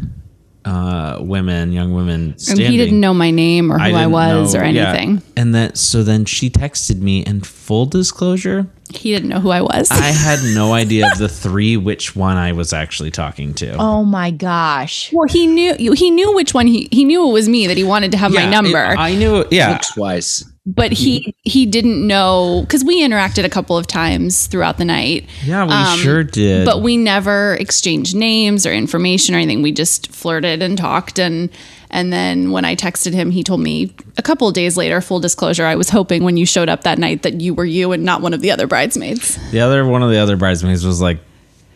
uh, 0.65 1.19
women, 1.21 1.73
young 1.73 1.93
women, 1.93 2.37
And 2.49 2.59
he 2.61 2.77
didn't 2.77 3.01
know 3.01 3.13
my 3.13 3.33
name 3.33 3.73
or 3.73 3.79
who 3.79 3.85
I, 3.85 3.91
didn't 3.91 4.13
was 4.13 4.55
know- 4.55 4.61
or 4.61 4.65
yeah. 4.67 4.93
anything. 4.93 5.23
And 5.37 5.55
that 5.57 5.77
so 5.77 6.05
then 6.05 6.25
she 6.25 6.49
texted 6.49 7.01
me 7.01 7.25
and 7.25 7.45
full 7.45 7.87
disclosure, 7.87 8.69
He 8.95 9.13
didn't 9.13 9.29
know 9.29 9.41
who 9.41 9.51
I 9.51 9.61
was. 9.63 9.91
I 9.91 9.97
had 10.11 10.41
no 10.55 10.73
idea 10.73 11.11
of 11.11 11.19
the 11.19 11.29
three 11.29 11.77
which 11.77 12.15
one 12.17 12.37
I 12.37 12.53
was 12.53 12.73
actually 12.73 13.11
talking 13.11 13.55
to. 13.55 13.77
Oh 13.79 14.05
my 14.05 14.31
gosh. 14.31 15.13
well, 15.13 15.27
he 15.29 15.47
knew 15.47 15.75
he 15.95 16.11
knew 16.11 16.35
which 16.35 16.55
one 16.55 16.67
he 16.67 16.89
he 16.91 17.05
knew 17.05 17.29
it 17.29 17.33
was 17.33 17.49
me 17.49 17.67
that 17.67 17.77
he 17.77 17.85
wanted 17.85 18.13
to 18.13 18.19
have 18.19 18.33
my 18.33 18.49
number. 18.49 18.79
it- 18.93 18.99
I 18.99 19.15
knew 19.15 19.37
it. 19.41 19.49
Yeah. 19.53 19.71
Looks 19.73 19.97
wise. 19.97 20.45
but 20.67 20.93
he 20.93 21.35
he 21.43 21.67
didn't 21.67 22.07
know 22.07 22.61
because 22.67 22.85
we 22.85 23.03
interacted 23.03 23.45
a 23.45 23.49
couple 23.49 23.77
of 23.79 23.87
times 23.87 24.47
throughout 24.47 24.77
the 24.79 24.85
night. 24.85 25.27
Yeah, 25.45 25.65
we 25.65 25.73
Um, 25.73 25.99
sure 25.99 26.23
did. 26.25 26.65
But 26.67 26.83
we 26.83 26.97
never 26.97 27.55
exchanged 27.55 28.15
names 28.15 28.67
or 28.67 28.73
information 28.73 29.35
or 29.35 29.39
anything. 29.39 29.63
We 29.63 29.73
just 29.73 30.13
flirted 30.13 30.63
and 30.63 30.77
talked 30.77 31.19
and 31.19 31.49
and 31.91 32.13
then 32.13 32.51
when 32.51 32.65
I 32.65 32.75
texted 32.77 33.13
him, 33.13 33.31
he 33.31 33.43
told 33.43 33.61
me 33.61 33.95
a 34.17 34.23
couple 34.23 34.47
of 34.49 34.55
days 34.55 34.77
later, 34.77 35.01
full 35.01 35.21
disclosure, 35.21 35.65
I 35.67 35.75
was 35.77 35.89
hoping 35.91 36.23
when 36.25 36.37
you 36.37 36.47
showed 36.47 36.69
up 36.69 36.83
that 36.85 36.99
night 36.99 37.23
that 37.23 37.41
you 37.41 37.55
were 37.55 37.65
you 37.65 37.93
and 37.93 38.05
not 38.05 38.23
one 38.23 38.33
of 38.35 38.41
the 38.41 38.51
other 38.51 38.67
bridesmaids. 38.67 39.39
the 39.51 39.61
other 39.61 39.85
one 39.85 40.03
of 40.03 40.11
the 40.11 40.19
other 40.19 40.37
bridesmaids 40.37 40.85
was 40.85 41.01
like, 41.01 41.19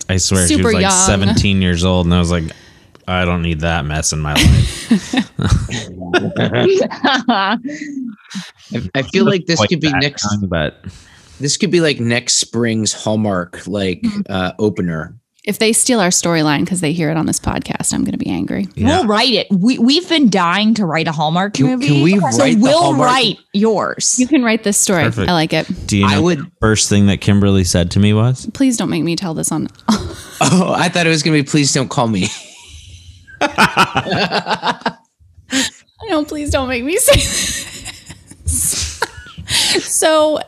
I 0.09 0.17
swear 0.19 0.47
she 0.47 0.57
was 0.63 0.73
like 0.75 0.83
young. 0.83 0.91
17 0.91 1.63
years 1.63 1.85
old, 1.85 2.07
and 2.07 2.15
I 2.15 2.19
was 2.19 2.31
like, 2.31 2.45
I 3.09 3.25
don't 3.25 3.43
need 3.43 3.61
that 3.61 3.85
mess 3.85 4.13
in 4.13 4.21
my 4.21 4.35
life. 4.35 5.15
I, 6.39 7.59
I 8.95 9.03
feel 9.03 9.25
like 9.25 9.47
this 9.47 9.57
Quite 9.59 9.69
could 9.71 9.81
be 9.81 9.93
next. 9.93 10.25
young, 10.31 10.47
but 10.49 10.85
This 11.41 11.57
could 11.57 11.71
be 11.71 11.81
like 11.81 12.01
next 12.01 12.35
spring's 12.35 12.93
Hallmark 12.93 13.67
like 13.67 14.01
Mm-hmm. 14.03 14.21
uh, 14.29 14.53
opener. 14.59 15.17
If 15.47 15.59
they 15.59 15.75
steal 15.75 16.01
our 16.01 16.09
storyline 16.09 16.61
because 16.61 16.81
they 16.81 16.95
hear 16.95 17.11
it 17.11 17.19
on 17.19 17.27
this 17.27 17.39
podcast, 17.39 17.93
I'm 17.93 18.01
going 18.03 18.13
to 18.13 18.19
be 18.19 18.31
angry. 18.31 18.67
yeah. 18.77 18.87
We'll 19.01 19.07
write 19.07 19.35
it. 19.35 19.47
We 19.51 19.77
we've 19.79 20.09
been 20.09 20.31
dying 20.31 20.73
to 20.75 20.87
write 20.87 21.07
a 21.07 21.13
Hallmark 21.13 21.53
Can- 21.55 21.67
movie. 21.67 21.87
can 21.89 22.03
we 22.03 22.19
so 22.19 22.27
write 22.39 22.55
the 22.57 22.61
we'll 22.63 22.81
Hallmark- 22.83 23.07
write 23.07 23.37
yours. 23.53 24.19
You 24.19 24.27
can 24.27 24.43
write 24.43 24.65
this 24.65 24.79
story. 24.79 25.03
Perfect. 25.05 25.29
I 25.29 25.35
like 25.35 25.53
it. 25.53 25.67
do 25.87 25.99
you 25.99 26.07
know 26.09 26.15
I 26.17 26.19
would- 26.19 26.39
the 26.39 26.51
first 26.61 26.89
thing 26.89 27.07
that 27.07 27.21
Kimberly 27.21 27.65
said 27.65 27.91
to 27.91 28.01
me 28.01 28.15
was? 28.15 28.49
Please 28.55 28.79
don't 28.79 28.89
make 28.89 29.05
me 29.05 29.17
tell 29.17 29.35
this 29.35 29.53
on. 29.53 29.69
Oh, 30.41 30.75
I 30.77 30.89
thought 30.89 31.07
it 31.07 31.11
was 31.11 31.23
gonna 31.23 31.37
be. 31.39 31.43
Please 31.45 31.73
don't 31.73 31.89
call 31.89 32.09
me. 32.09 32.27
No, 36.09 36.25
please 36.25 36.51
don't 36.51 36.69
make 36.69 36.85
me 36.85 36.97
say 36.99 37.15
this. 38.43 39.01
so, 39.85 40.39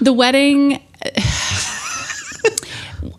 the 0.00 0.12
wedding, 0.14 0.82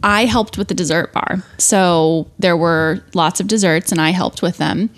I 0.03 0.25
helped 0.25 0.57
with 0.57 0.67
the 0.69 0.73
dessert 0.73 1.11
bar. 1.13 1.43
So, 1.57 2.27
there 2.39 2.55
were 2.57 3.03
lots 3.13 3.39
of 3.39 3.47
desserts, 3.47 3.91
and 3.91 3.99
I 3.99 4.11
helped 4.11 4.41
with 4.41 4.57
them. 4.57 4.89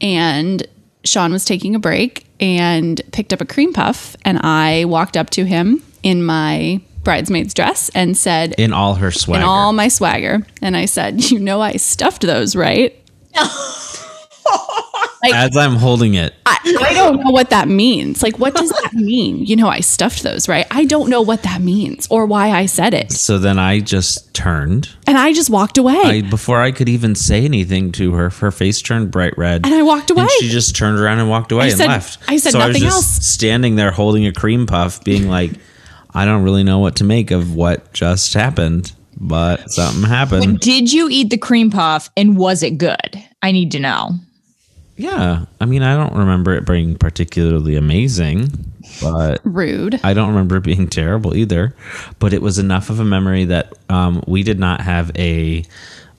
And 0.00 0.66
Shaun 1.04 1.32
was 1.32 1.44
taking 1.44 1.74
a 1.74 1.78
break 1.78 2.26
and 2.40 3.00
picked 3.12 3.32
up 3.32 3.40
a 3.40 3.46
cream 3.46 3.72
puff, 3.72 4.16
and 4.24 4.38
I 4.42 4.84
walked 4.86 5.16
up 5.16 5.30
to 5.30 5.44
him 5.44 5.82
in 6.02 6.24
my 6.24 6.80
bridesmaid's 7.04 7.54
dress 7.54 7.88
and 7.94 8.16
said, 8.16 8.54
In 8.58 8.72
all 8.72 8.94
her 8.96 9.10
swagger. 9.10 9.40
in 9.42 9.46
all 9.48 9.72
my 9.72 9.88
swagger. 9.88 10.44
And 10.60 10.76
I 10.76 10.86
said, 10.86 11.30
You 11.30 11.38
know, 11.38 11.60
I 11.60 11.76
stuffed 11.76 12.22
those, 12.22 12.56
right? 12.56 12.94
As 15.24 15.56
I'm 15.56 15.76
holding 15.76 16.14
it, 16.14 16.34
I, 16.46 16.58
I 16.80 16.94
don't 16.94 17.22
know 17.24 17.30
what 17.30 17.50
that 17.50 17.68
means. 17.68 18.22
Like, 18.22 18.38
what 18.38 18.54
does 18.54 18.70
that 18.70 18.92
mean? 18.94 19.44
You 19.44 19.56
know, 19.56 19.68
I 19.68 19.80
stuffed 19.80 20.22
those, 20.22 20.48
right? 20.48 20.66
I 20.70 20.84
don't 20.84 21.08
know 21.10 21.22
what 21.22 21.42
that 21.42 21.60
means 21.60 22.06
or 22.10 22.26
why 22.26 22.50
I 22.50 22.66
said 22.66 22.94
it. 22.94 23.12
so 23.12 23.38
then 23.38 23.58
I 23.58 23.80
just 23.80 24.34
turned. 24.34 24.90
And 25.06 25.16
I 25.18 25.32
just 25.32 25.50
walked 25.50 25.78
away. 25.78 25.96
I 25.96 26.20
before 26.22 26.60
I 26.60 26.70
could 26.72 26.88
even 26.88 27.14
say 27.14 27.44
anything 27.44 27.92
to 27.92 28.12
her, 28.14 28.30
her 28.30 28.50
face 28.50 28.80
turned 28.82 29.10
bright 29.10 29.36
red. 29.38 29.64
and 29.64 29.74
I 29.74 29.82
walked 29.82 30.10
away. 30.10 30.22
And 30.22 30.30
she 30.40 30.48
just 30.48 30.76
turned 30.76 30.98
around 30.98 31.18
and 31.20 31.28
walked 31.30 31.52
away 31.52 31.64
I 31.64 31.68
and 31.68 31.76
said- 31.78 31.88
left. 31.88 32.18
I 32.28 32.36
said 32.36 32.52
so 32.52 32.60
I 32.60 32.66
was 32.68 32.74
nothing 32.76 32.88
just 32.88 32.96
else. 33.18 33.26
standing 33.26 33.76
there 33.76 33.90
holding 33.90 34.26
a 34.26 34.32
cream 34.32 34.66
puff, 34.66 35.02
being 35.04 35.28
like, 35.28 35.52
I 36.14 36.24
don't 36.24 36.42
really 36.44 36.64
know 36.64 36.78
what 36.78 36.96
to 36.96 37.04
make 37.04 37.30
of 37.30 37.54
what 37.54 37.92
just 37.92 38.32
happened, 38.34 38.92
but 39.18 39.70
something 39.70 40.02
happened. 40.08 40.60
Did 40.60 40.92
you 40.92 41.08
eat 41.10 41.30
the 41.30 41.38
cream 41.38 41.70
puff 41.70 42.10
and 42.16 42.36
was 42.36 42.62
it 42.62 42.78
good? 42.78 43.22
I 43.42 43.52
need 43.52 43.70
to 43.72 43.78
know. 43.80 44.12
Yeah. 44.96 45.44
I 45.60 45.64
mean, 45.66 45.82
I 45.82 45.94
don't 45.96 46.16
remember 46.18 46.54
it 46.54 46.66
being 46.66 46.96
particularly 46.96 47.76
amazing, 47.76 48.50
but 49.02 49.40
Rude. 49.44 50.00
I 50.02 50.14
don't 50.14 50.28
remember 50.28 50.56
it 50.56 50.62
being 50.64 50.88
terrible 50.88 51.36
either. 51.36 51.74
But 52.18 52.32
it 52.32 52.42
was 52.42 52.58
enough 52.58 52.88
of 52.90 52.98
a 53.00 53.04
memory 53.04 53.44
that 53.46 53.72
um, 53.88 54.22
we 54.26 54.42
did 54.42 54.58
not 54.58 54.80
have 54.80 55.10
a 55.16 55.64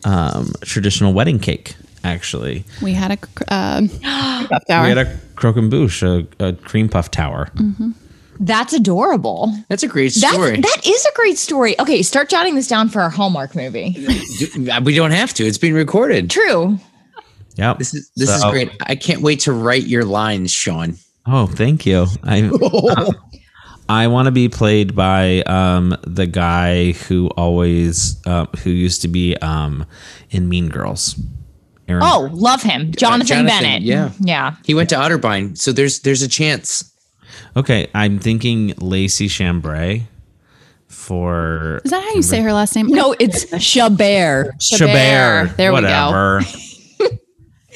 um, 0.03 0.51
traditional 0.61 1.13
wedding 1.13 1.39
cake, 1.39 1.75
actually. 2.03 2.63
We 2.81 2.93
had 2.93 3.11
a 3.11 3.17
cr- 3.17 3.43
um, 3.49 3.89
puff 4.03 4.63
tower. 4.67 4.83
We 4.83 4.89
had 4.89 4.97
a 4.99 5.17
croquembouche, 5.35 6.03
a, 6.03 6.45
a 6.45 6.53
cream 6.53 6.87
puff 6.89 7.09
tower. 7.11 7.49
That's 8.39 8.73
adorable. 8.73 9.51
That's 9.67 9.81
a 9.81 9.87
great 9.87 10.13
That's, 10.13 10.33
story. 10.33 10.61
that 10.61 10.81
is 10.85 11.05
a 11.05 11.11
great 11.15 11.39
story. 11.39 11.79
Okay, 11.79 12.03
start 12.03 12.29
jotting 12.29 12.53
this 12.53 12.67
down 12.67 12.89
for 12.89 13.01
our 13.01 13.09
Hallmark 13.09 13.55
movie. 13.55 13.95
We 14.83 14.93
don't 14.95 15.11
have 15.11 15.33
to. 15.35 15.43
It's 15.45 15.57
being 15.57 15.73
recorded. 15.73 16.29
True. 16.29 16.77
Yep. 17.57 17.79
This 17.79 17.93
is 17.93 18.11
this 18.15 18.29
is 18.29 18.43
great. 18.45 18.71
I 18.81 18.95
can't 18.95 19.21
wait 19.21 19.41
to 19.41 19.51
write 19.53 19.87
your 19.87 20.05
lines, 20.05 20.51
Shaun. 20.51 20.97
Oh, 21.25 21.47
thank 21.47 21.85
you. 21.85 22.05
I 22.23 22.49
I 23.89 24.07
want 24.07 24.25
to 24.27 24.31
be 24.31 24.49
played 24.49 24.95
by 24.95 25.41
um, 25.41 25.95
the 26.03 26.27
guy 26.27 26.91
who 26.91 27.29
always 27.29 28.21
uh, 28.25 28.45
who 28.63 28.69
used 28.69 29.01
to 29.03 29.07
be 29.07 29.35
um, 29.37 29.85
in 30.29 30.49
Mean 30.49 30.69
Girls. 30.69 31.19
Aaron. 31.87 32.03
Oh, 32.05 32.29
love 32.33 32.61
him. 32.61 32.91
Jonathan, 32.91 33.27
Jonathan, 33.27 33.45
Bennett. 33.63 33.81
yeah. 33.81 34.11
Yeah. 34.19 34.55
He 34.65 34.73
went 34.73 34.89
to 34.89 34.95
Otterbein, 34.95 35.57
so 35.57 35.71
there's 35.71 36.01
there's 36.01 36.21
a 36.21 36.27
chance. 36.27 36.93
okay. 37.55 37.89
I'm 37.95 38.19
thinking 38.19 38.73
Lacey 38.77 39.29
Chambray 39.29 40.07
for 40.87 41.79
Is 41.85 41.91
that 41.91 42.03
how 42.03 42.13
you 42.13 42.21
say 42.21 42.41
her 42.41 42.51
last 42.51 42.75
name? 42.75 42.87
No, 42.87 43.15
it's 43.19 43.45
Chabert. 43.51 44.51
Chabert. 44.59 45.55
There 45.55 45.73
we 45.73 45.81
go. 45.81 46.41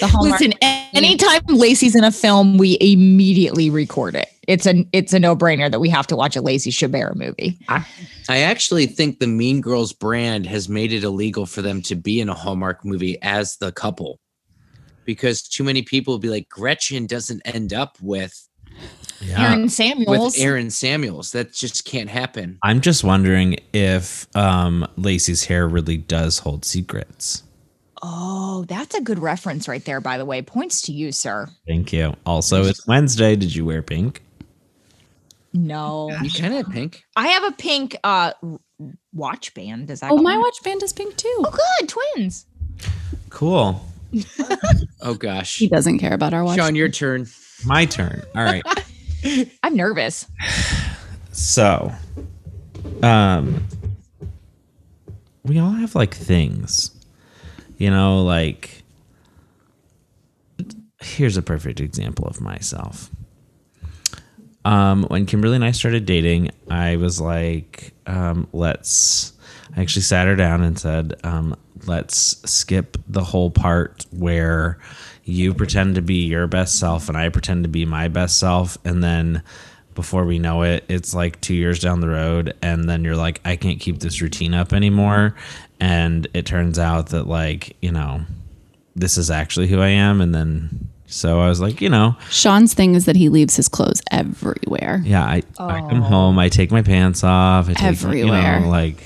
whatever. 0.01 0.11
The 0.11 0.17
Hallmark. 0.17 0.41
Listen, 0.41 0.53
Anytime 0.93 1.41
Lacey's 1.47 1.95
in 1.95 2.03
a 2.03 2.11
film, 2.11 2.57
we 2.57 2.77
immediately 2.81 3.69
record 3.69 4.15
it. 4.15 4.27
It's 4.47 4.65
a 4.65 4.85
it's 4.91 5.13
a 5.13 5.19
no 5.19 5.35
brainer 5.35 5.71
that 5.71 5.79
we 5.79 5.87
have 5.89 6.05
to 6.07 6.15
watch 6.15 6.35
a 6.35 6.41
Lacey 6.41 6.71
Chabert 6.71 7.15
movie. 7.15 7.57
I 7.69 8.37
actually 8.39 8.87
think 8.87 9.19
the 9.19 9.27
Mean 9.27 9.61
Girls 9.61 9.93
brand 9.93 10.45
has 10.47 10.67
made 10.67 10.91
it 10.91 11.03
illegal 11.03 11.45
for 11.45 11.61
them 11.61 11.81
to 11.83 11.95
be 11.95 12.19
in 12.19 12.27
a 12.27 12.33
Hallmark 12.33 12.83
movie 12.83 13.21
as 13.21 13.57
the 13.57 13.71
couple 13.71 14.19
because 15.05 15.41
too 15.41 15.63
many 15.63 15.81
people 15.81 16.13
will 16.13 16.19
be 16.19 16.29
like, 16.29 16.49
Gretchen 16.49 17.07
doesn't 17.07 17.41
end 17.45 17.73
up 17.73 17.97
with 18.01 18.47
Yeah. 19.21 19.49
Aaron 19.51 19.69
Samuels. 19.69 20.35
with 20.35 20.39
Aaron 20.43 20.69
Samuels. 20.69 21.31
That 21.31 21.53
just 21.53 21.85
can't 21.85 22.09
happen. 22.09 22.57
I'm 22.63 22.81
just 22.81 23.03
wondering 23.03 23.57
if 23.73 24.27
um, 24.35 24.87
Lacey's 24.97 25.45
hair 25.45 25.67
really 25.67 25.97
does 25.97 26.39
hold 26.39 26.65
secrets. 26.65 27.43
Oh, 28.03 28.65
that's 28.67 28.95
a 28.95 29.01
good 29.01 29.19
reference 29.19 29.67
right 29.67 29.83
there. 29.85 30.01
By 30.01 30.17
the 30.17 30.25
way, 30.25 30.41
points 30.41 30.81
to 30.83 30.91
you, 30.91 31.11
sir. 31.11 31.47
Thank 31.67 31.93
you. 31.93 32.15
Also, 32.25 32.63
it's 32.63 32.85
Wednesday. 32.87 33.35
Did 33.35 33.53
you 33.55 33.65
wear 33.65 33.81
pink? 33.81 34.23
No, 35.53 36.09
You 36.21 36.31
kind 36.31 36.53
of 36.55 36.69
pink. 36.71 37.03
I 37.15 37.27
have 37.27 37.43
a 37.43 37.51
pink 37.51 37.97
uh 38.03 38.31
watch 39.13 39.53
band. 39.53 39.87
Does 39.87 39.99
that? 39.99 40.09
Oh, 40.11 40.15
count? 40.15 40.23
my 40.23 40.37
watch 40.37 40.55
band 40.63 40.81
is 40.81 40.93
pink 40.93 41.15
too. 41.17 41.35
Oh, 41.39 41.57
good 41.79 41.89
twins. 41.89 42.45
Cool. 43.29 43.85
Oh 45.03 45.15
gosh. 45.15 45.57
He 45.57 45.67
doesn't 45.67 45.97
care 45.97 46.13
about 46.13 46.31
our 46.33 46.43
watch. 46.43 46.57
Shaun, 46.57 46.75
your 46.75 46.87
turn. 46.89 47.25
My 47.65 47.85
turn. 47.85 48.21
All 48.35 48.43
right. 48.43 48.61
I'm 49.63 49.75
nervous. 49.75 50.27
So, 51.31 51.91
um, 53.01 53.65
we 55.43 55.57
all 55.57 55.71
have 55.71 55.95
like 55.95 56.13
things, 56.13 56.90
you 57.81 57.89
know, 57.89 58.21
like 58.21 58.83
here's 61.01 61.35
a 61.35 61.41
perfect 61.41 61.79
example 61.79 62.27
of 62.27 62.39
myself. 62.39 63.09
Um, 64.63 65.05
when 65.05 65.25
Kimberly 65.25 65.55
and 65.55 65.65
I 65.65 65.71
started 65.71 66.05
dating, 66.05 66.51
I 66.69 66.97
was 66.97 67.19
like, 67.19 67.95
um, 68.05 68.47
let's, 68.53 69.33
I 69.75 69.81
actually 69.81 70.03
sat 70.03 70.27
her 70.27 70.35
down 70.35 70.61
and 70.61 70.77
said, 70.77 71.15
um, 71.23 71.55
let's 71.87 72.47
skip 72.47 72.97
the 73.07 73.23
whole 73.23 73.49
part 73.49 74.05
where 74.11 74.77
you 75.23 75.55
pretend 75.55 75.95
to 75.95 76.03
be 76.03 76.25
your 76.25 76.45
best 76.45 76.77
self 76.77 77.09
and 77.09 77.17
I 77.17 77.29
pretend 77.29 77.63
to 77.63 77.69
be 77.69 77.85
my 77.85 78.09
best 78.09 78.37
self. 78.37 78.77
And 78.85 79.03
then 79.03 79.41
before 79.95 80.25
we 80.25 80.37
know 80.37 80.61
it, 80.61 80.83
it's 80.87 81.15
like 81.15 81.41
two 81.41 81.55
years 81.55 81.79
down 81.79 81.99
the 81.99 82.09
road. 82.09 82.55
And 82.61 82.87
then 82.87 83.03
you're 83.03 83.15
like, 83.15 83.41
I 83.43 83.55
can't 83.55 83.79
keep 83.79 83.99
this 83.99 84.21
routine 84.21 84.53
up 84.53 84.71
anymore. 84.71 85.35
And 85.81 86.27
it 86.33 86.45
turns 86.45 86.79
out 86.79 87.09
that, 87.09 87.27
like, 87.27 87.75
you 87.81 87.91
know, 87.91 88.21
this 88.95 89.17
is 89.17 89.29
actually 89.29 89.67
who 89.67 89.81
I 89.81 89.87
am. 89.89 90.21
And 90.21 90.33
then, 90.33 90.87
so 91.07 91.41
I 91.41 91.49
was 91.49 91.59
like, 91.59 91.81
you 91.81 91.89
know, 91.89 92.15
Shaun's 92.29 92.73
thing 92.73 92.95
is 92.95 93.05
that 93.05 93.15
he 93.17 93.27
leaves 93.27 93.55
his 93.55 93.67
clothes 93.67 94.01
everywhere. 94.11 95.01
yeah, 95.03 95.23
I, 95.25 95.43
I 95.59 95.79
come 95.89 96.01
home, 96.01 96.39
I 96.39 96.47
take 96.49 96.71
my 96.71 96.81
pants 96.83 97.23
off, 97.23 97.67
I 97.67 97.73
take 97.73 97.83
Everywhere. 97.83 98.59
you 98.59 98.65
know, 98.65 98.69
like 98.69 99.03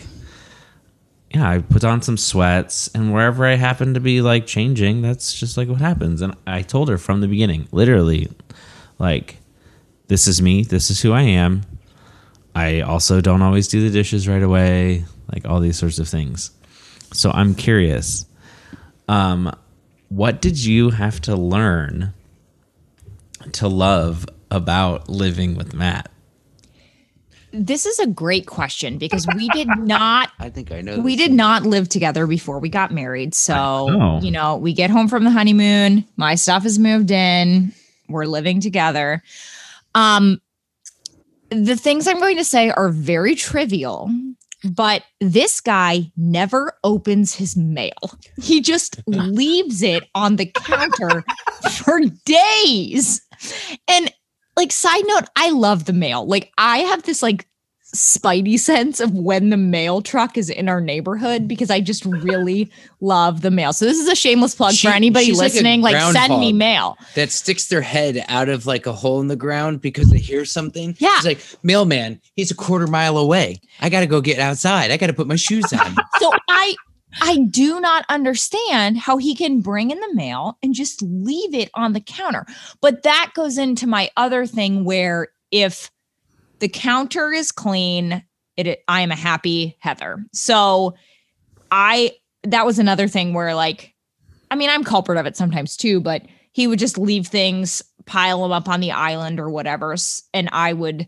yeah, 1.35 1.49
I 1.49 1.59
put 1.59 1.83
on 1.83 2.01
some 2.01 2.15
sweats, 2.17 2.89
and 2.95 3.13
wherever 3.13 3.45
I 3.45 3.55
happen 3.55 3.93
to 3.95 3.99
be 3.99 4.21
like 4.21 4.47
changing, 4.47 5.01
that's 5.01 5.33
just 5.33 5.57
like 5.57 5.67
what 5.67 5.81
happens. 5.81 6.21
And 6.21 6.33
I 6.47 6.61
told 6.61 6.87
her 6.87 6.97
from 6.97 7.19
the 7.19 7.27
beginning, 7.27 7.67
literally, 7.73 8.29
like, 8.99 9.39
this 10.07 10.27
is 10.27 10.41
me, 10.41 10.63
this 10.63 10.89
is 10.89 11.01
who 11.01 11.11
I 11.11 11.23
am. 11.23 11.63
I 12.55 12.81
also 12.81 13.19
don't 13.19 13.41
always 13.41 13.67
do 13.67 13.81
the 13.81 13.89
dishes 13.89 14.29
right 14.29 14.41
away, 14.43 15.03
like 15.33 15.45
all 15.45 15.59
these 15.59 15.77
sorts 15.77 15.99
of 15.99 16.07
things. 16.07 16.51
So 17.13 17.31
I'm 17.31 17.55
curious, 17.55 18.25
um, 19.07 19.55
what 20.09 20.41
did 20.41 20.63
you 20.63 20.89
have 20.91 21.21
to 21.21 21.35
learn 21.35 22.13
to 23.53 23.67
love 23.67 24.25
about 24.51 25.09
living 25.09 25.55
with 25.55 25.73
Matt? 25.73 26.11
This 27.51 27.85
is 27.85 27.99
a 27.99 28.07
great 28.07 28.47
question 28.47 28.97
because 28.97 29.25
we 29.33 29.47
did 29.49 29.69
not 29.77 30.29
I 30.39 30.49
think 30.49 30.73
I 30.73 30.81
know. 30.81 30.99
we 30.99 31.15
this. 31.15 31.27
did 31.27 31.33
not 31.33 31.63
live 31.63 31.87
together 31.87 32.27
before 32.27 32.59
we 32.59 32.67
got 32.67 32.91
married. 32.91 33.33
So, 33.33 33.87
know. 33.87 34.19
you 34.21 34.29
know, 34.29 34.57
we 34.57 34.73
get 34.73 34.89
home 34.89 35.07
from 35.07 35.23
the 35.23 35.31
honeymoon, 35.31 36.03
my 36.17 36.35
stuff 36.35 36.65
is 36.65 36.77
moved 36.77 37.11
in, 37.11 37.71
we're 38.09 38.25
living 38.25 38.59
together. 38.59 39.23
Um 39.93 40.41
the 41.49 41.75
things 41.77 42.07
I'm 42.07 42.19
going 42.19 42.37
to 42.37 42.43
say 42.43 42.71
are 42.71 42.89
very 42.89 43.35
trivial, 43.35 44.11
but 44.73 45.03
this 45.21 45.61
guy 45.61 46.11
never 46.17 46.73
opens 46.83 47.35
his 47.35 47.55
mail. 47.55 48.17
He 48.41 48.61
just 48.61 49.01
leaves 49.07 49.81
it 49.81 50.03
on 50.15 50.35
the 50.35 50.47
counter 50.47 51.23
for 51.71 52.01
days. 52.25 53.21
And 53.87 54.11
like 54.55 54.71
side 54.71 55.03
note, 55.05 55.25
I 55.35 55.51
love 55.51 55.85
the 55.85 55.93
mail. 55.93 56.25
Like 56.27 56.51
I 56.57 56.79
have 56.79 57.03
this 57.03 57.21
like 57.21 57.47
spidey 57.95 58.59
sense 58.59 58.99
of 58.99 59.11
when 59.11 59.49
the 59.49 59.57
mail 59.57 60.01
truck 60.01 60.37
is 60.37 60.49
in 60.49 60.69
our 60.69 60.79
neighborhood 60.81 61.47
because 61.47 61.69
I 61.69 61.81
just 61.81 62.05
really 62.05 62.71
love 63.01 63.41
the 63.41 63.51
mail. 63.51 63.73
So 63.73 63.85
this 63.85 63.97
is 63.97 64.07
a 64.07 64.15
shameless 64.15 64.55
plug 64.55 64.73
She- 64.73 64.87
for 64.87 64.93
anybody 64.93 65.25
she's 65.25 65.39
like 65.39 65.53
listening. 65.53 65.81
Like, 65.81 65.99
send 66.13 66.39
me 66.39 66.53
mail. 66.53 66.97
that 67.15 67.31
sticks 67.31 67.67
their 67.67 67.81
head 67.81 68.23
out 68.27 68.49
of 68.49 68.65
like 68.65 68.85
a 68.85 68.93
hole 68.93 69.21
in 69.21 69.27
the 69.27 69.35
ground 69.35 69.81
because 69.81 70.09
they 70.09 70.19
hear 70.19 70.45
something. 70.45 70.95
Yeah. 70.99 71.15
It's 71.17 71.25
like, 71.25 71.43
mailman, 71.63 72.21
he's 72.35 72.51
a 72.51 72.55
quarter 72.55 72.87
mile 72.87 73.17
away. 73.17 73.59
I 73.81 73.89
got 73.89 74.01
to 74.01 74.07
go 74.07 74.21
get 74.21 74.39
outside. 74.39 74.91
I 74.91 74.97
got 74.97 75.07
to 75.07 75.13
put 75.13 75.27
my 75.27 75.35
shoes 75.35 75.71
on. 75.73 75.95
So 76.19 76.31
I 76.49 76.75
I 77.21 77.37
do 77.49 77.79
not 77.79 78.05
understand 78.09 78.97
how 78.97 79.17
he 79.17 79.35
can 79.35 79.61
bring 79.61 79.91
in 79.91 79.99
the 79.99 80.13
mail 80.13 80.57
and 80.61 80.73
just 80.73 81.01
leave 81.01 81.53
it 81.53 81.69
on 81.73 81.93
the 81.93 82.01
counter. 82.01 82.45
But 82.81 83.03
that 83.03 83.31
goes 83.33 83.57
into 83.57 83.87
my 83.87 84.09
other 84.17 84.45
thing 84.45 84.83
where 84.83 85.29
if 85.51 85.91
the 86.65 86.69
counter 86.69 87.31
is 87.31 87.51
clean, 87.51 88.23
it 88.57 88.83
I 88.87 89.01
am 89.01 89.11
a 89.11 89.15
happy 89.15 89.77
Heather. 89.81 90.25
So 90.33 90.95
I 91.69 92.13
that 92.41 92.65
was 92.65 92.79
another 92.79 93.07
thing 93.07 93.35
where 93.35 93.53
like 93.53 93.93
I 94.49 94.55
mean, 94.55 94.71
I'm 94.71 94.83
culprit 94.83 95.19
of 95.19 95.27
it 95.27 95.37
sometimes 95.37 95.77
too, 95.77 96.01
but 96.01 96.23
he 96.53 96.65
would 96.65 96.79
just 96.79 96.97
leave 96.97 97.27
things, 97.27 97.83
pile 98.07 98.41
them 98.41 98.51
up 98.51 98.67
on 98.67 98.79
the 98.79 98.93
island 98.93 99.39
or 99.39 99.47
whatever, 99.47 99.95
and 100.33 100.49
I 100.51 100.73
would 100.73 101.07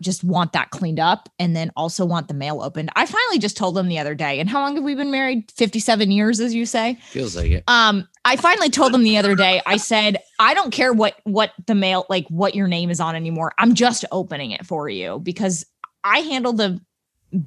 just 0.00 0.24
want 0.24 0.52
that 0.52 0.70
cleaned 0.70 1.00
up 1.00 1.28
and 1.38 1.54
then 1.54 1.70
also 1.76 2.04
want 2.04 2.28
the 2.28 2.34
mail 2.34 2.62
opened. 2.62 2.90
I 2.96 3.06
finally 3.06 3.38
just 3.38 3.56
told 3.56 3.74
them 3.74 3.88
the 3.88 3.98
other 3.98 4.14
day. 4.14 4.40
And 4.40 4.48
how 4.48 4.60
long 4.60 4.74
have 4.76 4.84
we 4.84 4.94
been 4.94 5.10
married? 5.10 5.50
57 5.52 6.10
years, 6.10 6.40
as 6.40 6.54
you 6.54 6.66
say. 6.66 6.94
Feels 7.10 7.36
like 7.36 7.50
it. 7.50 7.64
Um, 7.68 8.08
I 8.24 8.36
finally 8.36 8.70
told 8.70 8.92
them 8.92 9.02
the 9.02 9.16
other 9.16 9.34
day, 9.34 9.60
I 9.66 9.76
said, 9.76 10.18
I 10.38 10.54
don't 10.54 10.70
care 10.70 10.92
what 10.92 11.16
what 11.24 11.52
the 11.66 11.74
mail, 11.74 12.06
like 12.08 12.26
what 12.28 12.54
your 12.54 12.68
name 12.68 12.90
is 12.90 13.00
on 13.00 13.14
anymore. 13.14 13.52
I'm 13.58 13.74
just 13.74 14.04
opening 14.12 14.50
it 14.50 14.66
for 14.66 14.88
you 14.88 15.20
because 15.20 15.64
I 16.04 16.20
handle 16.20 16.52
the 16.52 16.80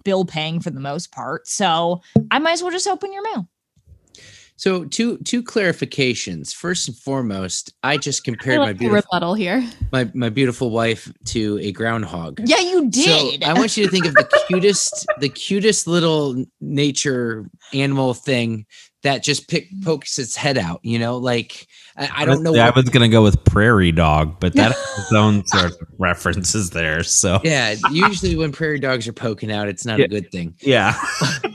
bill 0.04 0.26
paying 0.26 0.60
for 0.60 0.70
the 0.70 0.80
most 0.80 1.12
part. 1.12 1.48
So 1.48 2.02
I 2.32 2.40
might 2.40 2.54
as 2.54 2.64
well 2.64 2.72
just 2.72 2.88
open 2.88 3.14
your 3.14 3.24
mail. 3.24 3.48
So 4.60 4.84
two 4.84 5.18
two 5.20 5.42
clarifications. 5.42 6.54
First 6.54 6.90
and 6.90 6.98
foremost, 6.98 7.74
I 7.82 7.96
just 7.96 8.24
I 8.24 8.26
compared 8.26 8.60
my 8.60 8.74
beautiful 8.74 8.98
rebuttal 9.14 9.34
here. 9.34 9.64
my, 9.94 10.12
my 10.14 10.28
beautiful 10.28 10.70
wife 10.70 11.10
to 11.28 11.58
a 11.62 11.72
groundhog. 11.72 12.42
Yeah, 12.44 12.60
you 12.60 12.90
did. 12.90 13.42
So 13.42 13.48
I 13.50 13.54
want 13.54 13.78
you 13.78 13.86
to 13.86 13.90
think 13.90 14.06
of 14.06 14.16
the 14.16 14.44
cutest, 14.50 15.06
the 15.22 15.30
cutest 15.30 15.88
little 15.88 16.44
nature 16.60 17.46
animal 17.74 18.14
thing 18.14 18.66
that 19.04 19.24
just 19.24 19.48
pick, 19.48 19.70
pokes 19.82 20.20
its 20.20 20.36
head 20.36 20.58
out. 20.58 20.82
You 20.84 21.00
know, 21.00 21.16
like 21.16 21.66
I, 21.96 22.10
I 22.18 22.26
don't 22.26 22.44
know. 22.44 22.54
I 22.54 22.66
what- 22.66 22.76
was 22.76 22.90
gonna 22.90 23.08
go 23.08 23.24
with 23.24 23.42
prairie 23.46 23.94
dog, 23.94 24.42
but 24.42 24.56
that 24.56 24.74
has 24.76 25.00
its 25.06 25.14
own 25.14 25.46
sort 25.48 25.72
of 25.72 25.78
references 26.00 26.72
there. 26.72 27.04
So 27.04 27.40
yeah, 27.46 27.76
usually 27.92 28.36
when 28.36 28.52
prairie 28.52 28.80
dogs 28.82 29.08
are 29.08 29.14
poking 29.14 29.54
out, 29.54 29.70
it's 29.70 29.86
not 29.86 30.00
Yeah. 30.00 30.06
a 30.06 30.10
good 30.10 30.30
thing. 30.34 30.54
yeah, 30.60 31.00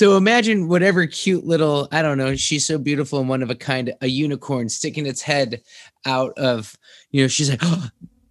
So 0.00 0.16
imagine 0.16 0.66
whatever 0.66 1.06
cute 1.06 1.44
little, 1.44 1.86
I 1.92 2.00
don't 2.00 2.16
know, 2.16 2.34
she's 2.34 2.66
so 2.66 2.78
beautiful 2.78 3.20
and 3.20 3.28
one 3.28 3.42
of 3.42 3.50
a 3.50 3.54
kind, 3.54 3.92
a 4.00 4.06
unicorn 4.06 4.70
sticking 4.70 5.04
its 5.04 5.20
head 5.20 5.60
out 6.06 6.32
of, 6.38 6.74
you 7.10 7.20
know, 7.20 7.28
she's 7.28 7.50
like, 7.50 7.58
oh, 7.60 7.86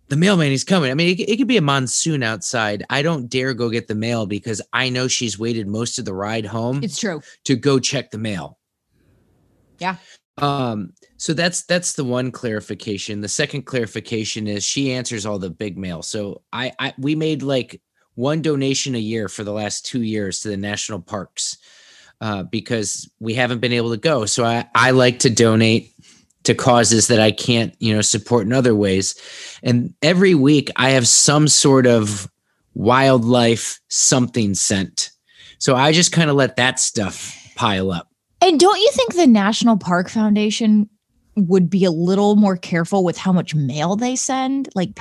the 0.08 0.16
mailman 0.16 0.52
is 0.52 0.64
coming. 0.64 0.90
I 0.90 0.96
mean, 0.96 1.10
it, 1.10 1.30
it 1.30 1.38
could 1.38 1.48
be 1.48 1.58
a 1.58 1.62
monsoon 1.62 2.24
outside. 2.24 2.84
I 2.90 3.04
don't 3.04 3.30
dare 3.30 3.54
go 3.54 3.70
get 3.70 3.88
the 3.88 3.94
mail 3.94 4.26
because 4.26 4.64
I 4.74 4.90
know 4.90 5.08
she's 5.08 5.38
waited 5.38 5.68
most 5.68 6.00
of 6.00 6.06
the 6.06 6.14
ride 6.16 6.48
home 6.48 6.84
it's 6.84 6.98
true. 6.98 7.22
to 7.44 7.56
go 7.56 7.78
check 7.78 8.10
the 8.10 8.18
mail. 8.18 8.58
Yeah. 9.78 9.98
Um, 10.40 10.94
so 11.18 11.34
that's 11.34 11.66
that's 11.66 11.94
the 11.94 12.04
one 12.04 12.32
clarification. 12.32 13.22
The 13.22 13.28
second 13.28 13.68
clarification 13.68 14.48
is 14.48 14.64
she 14.64 14.92
answers 14.92 15.24
all 15.24 15.38
the 15.38 15.52
big 15.52 15.78
mail. 15.78 16.02
So 16.02 16.42
I, 16.52 16.72
I 16.80 16.96
we 16.98 17.14
made 17.14 17.44
like 17.44 17.80
one 18.20 18.42
donation 18.42 18.96
a 18.96 19.00
year 19.00 19.30
for 19.30 19.46
the 19.46 19.54
last 19.54 19.86
two 19.86 20.04
years 20.04 20.42
to 20.42 20.50
the 20.50 20.58
national 20.58 21.00
parks 21.00 21.58
uh, 22.20 22.44
because 22.44 23.10
we 23.22 23.34
haven't 23.34 23.60
been 23.60 23.72
able 23.72 23.92
to 23.92 23.98
go. 23.98 24.26
So 24.26 24.44
I, 24.44 24.68
I 24.76 24.92
like 24.92 25.20
to 25.20 25.30
donate 25.30 25.94
to 26.44 26.54
causes 26.54 27.08
that 27.08 27.22
I 27.22 27.32
can't, 27.32 27.74
you 27.80 27.94
know, 27.94 28.02
support 28.02 28.46
in 28.46 28.52
other 28.52 28.76
ways. 28.76 29.16
And 29.64 29.94
every 30.02 30.36
week 30.36 30.70
I 30.76 30.92
have 30.92 31.08
some 31.08 31.48
sort 31.48 31.88
of 31.88 32.30
wildlife 32.74 33.80
something 33.88 34.54
sent. 34.54 35.12
So 35.58 35.76
I 35.76 35.94
just 35.94 36.12
kind 36.12 36.30
of 36.30 36.36
let 36.36 36.58
that 36.58 36.80
stuff 36.80 37.36
pile 37.56 37.90
up. 37.90 38.10
And 38.42 38.60
don't 38.60 38.80
you 38.80 38.90
think 38.94 39.16
the 39.16 39.28
National 39.28 39.78
Park 39.78 40.10
Foundation 40.10 40.90
would 41.36 41.70
be 41.70 41.86
a 41.86 41.92
little 41.92 42.36
more 42.36 42.58
careful 42.58 43.04
with 43.06 43.18
how 43.18 43.32
much 43.32 43.56
mail 43.56 43.96
they 43.96 44.18
send, 44.18 44.68
like 44.76 44.94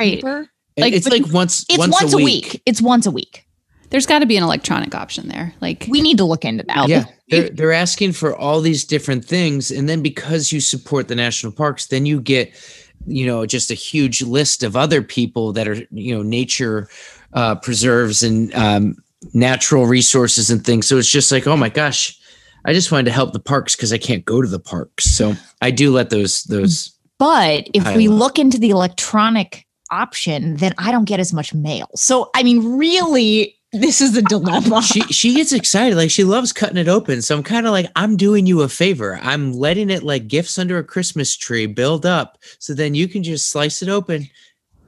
Right. 0.43 0.49
Paper? 0.79 0.87
Like, 0.87 0.95
it's 0.95 1.09
like 1.09 1.33
once 1.33 1.65
It's 1.69 1.79
once, 1.79 2.13
a, 2.13 2.17
week. 2.17 2.63
It's 2.67 2.83
once 2.83 3.07
a 3.07 3.11
week. 3.11 3.47
There's 3.91 4.07
got 4.07 4.19
to 4.19 4.27
be 4.27 4.37
an 4.37 4.43
electronic 4.43 4.95
option 4.95 5.29
there. 5.29 5.55
Like 5.61 5.87
We 5.89 6.01
need 6.01 6.19
to 6.19 6.25
look 6.25 6.45
into 6.45 6.65
that. 6.65 6.89
Yeah, 6.89 7.05
they're 7.29 7.49
they're 7.49 7.73
asking 7.73 8.13
for 8.13 8.37
all 8.37 8.61
these 8.61 8.85
different 8.85 9.25
things, 9.25 9.71
and 9.71 9.89
then 9.89 10.03
because 10.03 10.53
you 10.53 10.61
support 10.61 11.09
the 11.09 11.15
national 11.15 11.53
parks, 11.53 11.87
then 11.87 12.05
you 12.05 12.21
get, 12.21 12.53
you 13.07 13.27
know, 13.27 13.47
just 13.47 13.71
a 13.71 13.75
huge 13.75 14.23
list 14.23 14.63
of 14.63 14.77
other 14.77 15.03
people 15.03 15.53
that 15.55 15.67
are 15.67 15.77
you 15.91 16.15
know 16.15 16.23
nature 16.23 16.89
uh, 17.33 17.55
preserves 17.55 18.23
and 18.23 18.55
um, 18.55 18.97
natural 19.33 19.87
resources 19.87 20.51
and 20.51 20.65
things. 20.65 20.87
So 20.87 20.99
it's 20.99 21.11
just 21.11 21.33
like, 21.33 21.47
oh 21.47 21.57
my 21.57 21.69
gosh, 21.69 22.19
I 22.65 22.73
just 22.73 22.93
wanted 22.93 23.07
to 23.07 23.13
help 23.13 23.33
the 23.33 23.41
parks 23.41 23.75
because 23.77 23.93
I 23.93 23.99
can't 23.99 24.25
go 24.25 24.43
to 24.43 24.49
the 24.49 24.61
parks. 24.61 25.05
So 25.05 25.35
I 25.63 25.71
do 25.71 25.91
let 25.91 26.11
those 26.11 26.45
those. 26.45 26.95
But 27.19 27.69
if 27.75 27.97
we 27.97 28.07
look 28.07 28.39
into 28.39 28.59
the 28.59 28.71
electronic 28.71 29.67
option, 29.91 30.57
then 30.57 30.75
I 30.79 30.91
don't 30.93 31.05
get 31.07 31.21
as 31.21 31.33
much 31.33 31.55
mail. 31.55 31.89
So, 31.95 32.31
I 32.35 32.43
mean, 32.43 32.77
really, 32.79 33.55
this 33.73 34.01
is 34.01 34.17
a 34.17 34.23
dilemma. 34.23 34.81
She 34.89 35.01
she 35.03 35.35
gets 35.35 35.53
excited, 35.53 35.97
like 35.97 36.11
she 36.11 36.25
loves 36.25 36.53
cutting 36.53 36.77
it 36.79 36.89
open. 36.89 37.21
So 37.23 37.37
I'm 37.37 37.43
kind 37.43 37.67
of 37.67 37.73
like, 37.73 37.91
I'm 37.97 38.17
doing 38.17 38.47
you 38.47 38.63
a 38.63 38.69
favor. 38.69 39.19
I'm 39.23 39.53
letting 39.53 39.91
it 39.91 40.03
like 40.03 40.27
gifts 40.29 40.59
under 40.59 40.79
a 40.79 40.85
Christmas 40.85 41.37
tree 41.37 41.67
build 41.67 42.07
up, 42.07 42.39
so 42.59 42.73
then 42.75 42.95
you 42.95 43.09
can 43.09 43.23
just 43.23 43.51
slice 43.51 43.83
it 43.83 43.89
open, 43.89 44.29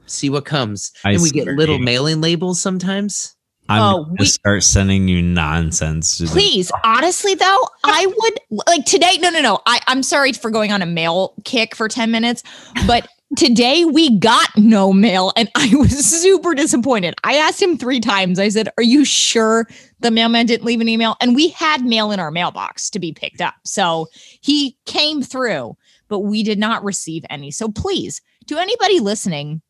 see 0.07 0.29
what 0.29 0.45
comes. 0.45 0.91
I 1.05 1.11
and 1.13 1.21
we 1.21 1.29
get 1.29 1.47
little 1.47 1.77
you. 1.77 1.83
mailing 1.83 2.21
labels 2.21 2.59
sometimes. 2.61 3.35
I'm 3.69 3.81
Oh, 3.81 4.03
gonna 4.05 4.15
we- 4.19 4.25
start 4.25 4.63
sending 4.63 5.07
you 5.07 5.21
nonsense. 5.21 6.19
Please, 6.31 6.71
honestly, 6.83 7.35
though, 7.35 7.67
I 7.83 8.05
would 8.17 8.63
like 8.67 8.85
today. 8.85 9.17
No, 9.21 9.29
no, 9.29 9.39
no. 9.41 9.59
I, 9.65 9.79
I'm 9.87 10.03
sorry 10.03 10.33
for 10.33 10.49
going 10.49 10.71
on 10.73 10.81
a 10.81 10.85
mail 10.87 11.35
kick 11.45 11.75
for 11.75 11.87
10 11.87 12.11
minutes, 12.11 12.43
but 12.87 13.07
today 13.37 13.85
we 13.85 14.17
got 14.19 14.49
no 14.57 14.91
mail 14.91 15.31
and 15.35 15.49
I 15.55 15.71
was 15.75 15.91
super 15.91 16.53
disappointed. 16.53 17.15
I 17.23 17.35
asked 17.35 17.61
him 17.61 17.77
three 17.77 17.99
times. 17.99 18.39
I 18.39 18.49
said, 18.49 18.69
Are 18.77 18.83
you 18.83 19.05
sure 19.05 19.67
the 19.99 20.11
mailman 20.11 20.45
didn't 20.45 20.65
leave 20.65 20.81
an 20.81 20.89
email? 20.89 21.15
And 21.21 21.35
we 21.35 21.49
had 21.49 21.83
mail 21.83 22.11
in 22.11 22.19
our 22.19 22.31
mailbox 22.31 22.89
to 22.91 22.99
be 22.99 23.13
picked 23.13 23.41
up. 23.41 23.55
So 23.63 24.07
he 24.41 24.77
came 24.85 25.21
through, 25.21 25.77
but 26.07 26.19
we 26.19 26.43
did 26.43 26.59
not 26.59 26.83
receive 26.83 27.23
any. 27.29 27.51
So 27.51 27.69
please, 27.69 28.21
to 28.47 28.57
anybody 28.57 28.99
listening, 28.99 29.61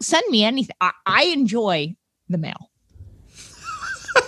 send 0.00 0.24
me 0.30 0.44
anything. 0.44 0.76
I, 0.80 0.92
I 1.04 1.24
enjoy 1.24 1.96
the 2.28 2.38
mail. 2.38 2.70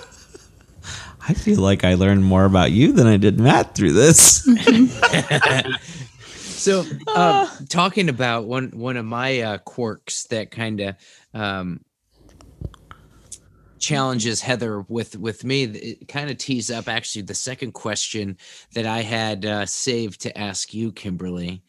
I 1.29 1.35
feel 1.35 1.61
like 1.61 1.85
I 1.85 1.95
learned 1.95 2.25
more 2.25 2.45
about 2.45 2.73
you 2.73 2.93
than 2.93 3.07
I 3.07 3.17
did 3.17 3.41
Matt 3.41 3.75
through 3.75 3.93
this. 3.93 4.47
So, 6.59 6.85
uh, 7.07 7.49
talking 7.69 8.09
about 8.09 8.47
one 8.47 8.71
one 8.71 8.97
of 8.97 9.05
my 9.05 9.41
uh, 9.41 9.59
quirks 9.59 10.25
that 10.25 10.51
kind 10.51 10.81
of 10.81 10.97
um, 11.33 11.85
challenges 13.79 14.41
Heather 14.41 14.81
with 14.89 15.17
with 15.17 15.45
me, 15.45 15.65
it 15.65 16.09
kind 16.09 16.31
of 16.31 16.37
tees 16.37 16.69
up 16.71 16.89
actually 16.89 17.23
the 17.23 17.35
second 17.35 17.73
question 17.73 18.37
that 18.75 18.87
I 18.87 19.03
had 19.03 19.47
uh, 19.47 19.67
saved 19.67 20.21
to 20.23 20.37
ask 20.37 20.75
you, 20.75 20.91
Kimberly. 20.91 21.63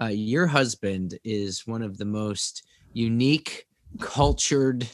Uh, 0.00 0.06
your 0.06 0.46
husband 0.46 1.18
is 1.24 1.66
one 1.66 1.82
of 1.82 1.96
the 1.96 2.04
most 2.04 2.66
unique, 2.92 3.66
cultured 3.98 4.86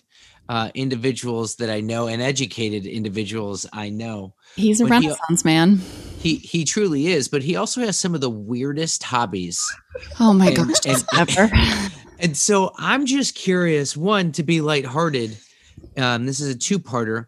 uh, 0.48 0.70
individuals 0.74 1.57
that 1.57 1.70
I 1.70 1.80
know, 1.80 2.07
and 2.07 2.20
educated 2.22 2.87
individuals 2.87 3.66
I 3.72 3.88
know. 3.90 4.35
he's 4.57 4.80
a 4.80 4.85
But 4.87 5.00
he- 5.02 5.09
renaissance 5.09 5.44
man. 5.44 5.80
He 6.18 6.37
he 6.37 6.64
truly 6.64 7.09
is, 7.09 7.28
but 7.28 7.42
he 7.42 7.57
also 7.57 7.80
has 7.83 7.98
some 7.98 8.14
of 8.14 8.20
the 8.20 8.30
weirdest 8.30 9.02
hobbies. 9.02 9.61
Oh 10.20 10.33
my 10.33 10.48
And- 10.48 10.57
gosh. 10.57 10.87
and- 10.87 11.04
ever. 11.16 11.50
And 12.20 12.37
so 12.37 12.72
I'm 12.78 13.07
just 13.07 13.35
curious, 13.35 13.96
one, 13.96 14.30
to 14.33 14.44
be 14.44 14.61
lighthearted. 14.61 15.37
Um, 15.96 16.26
this 16.26 16.38
is 16.40 16.48
a 16.54 16.57
two-parter. 16.57 17.26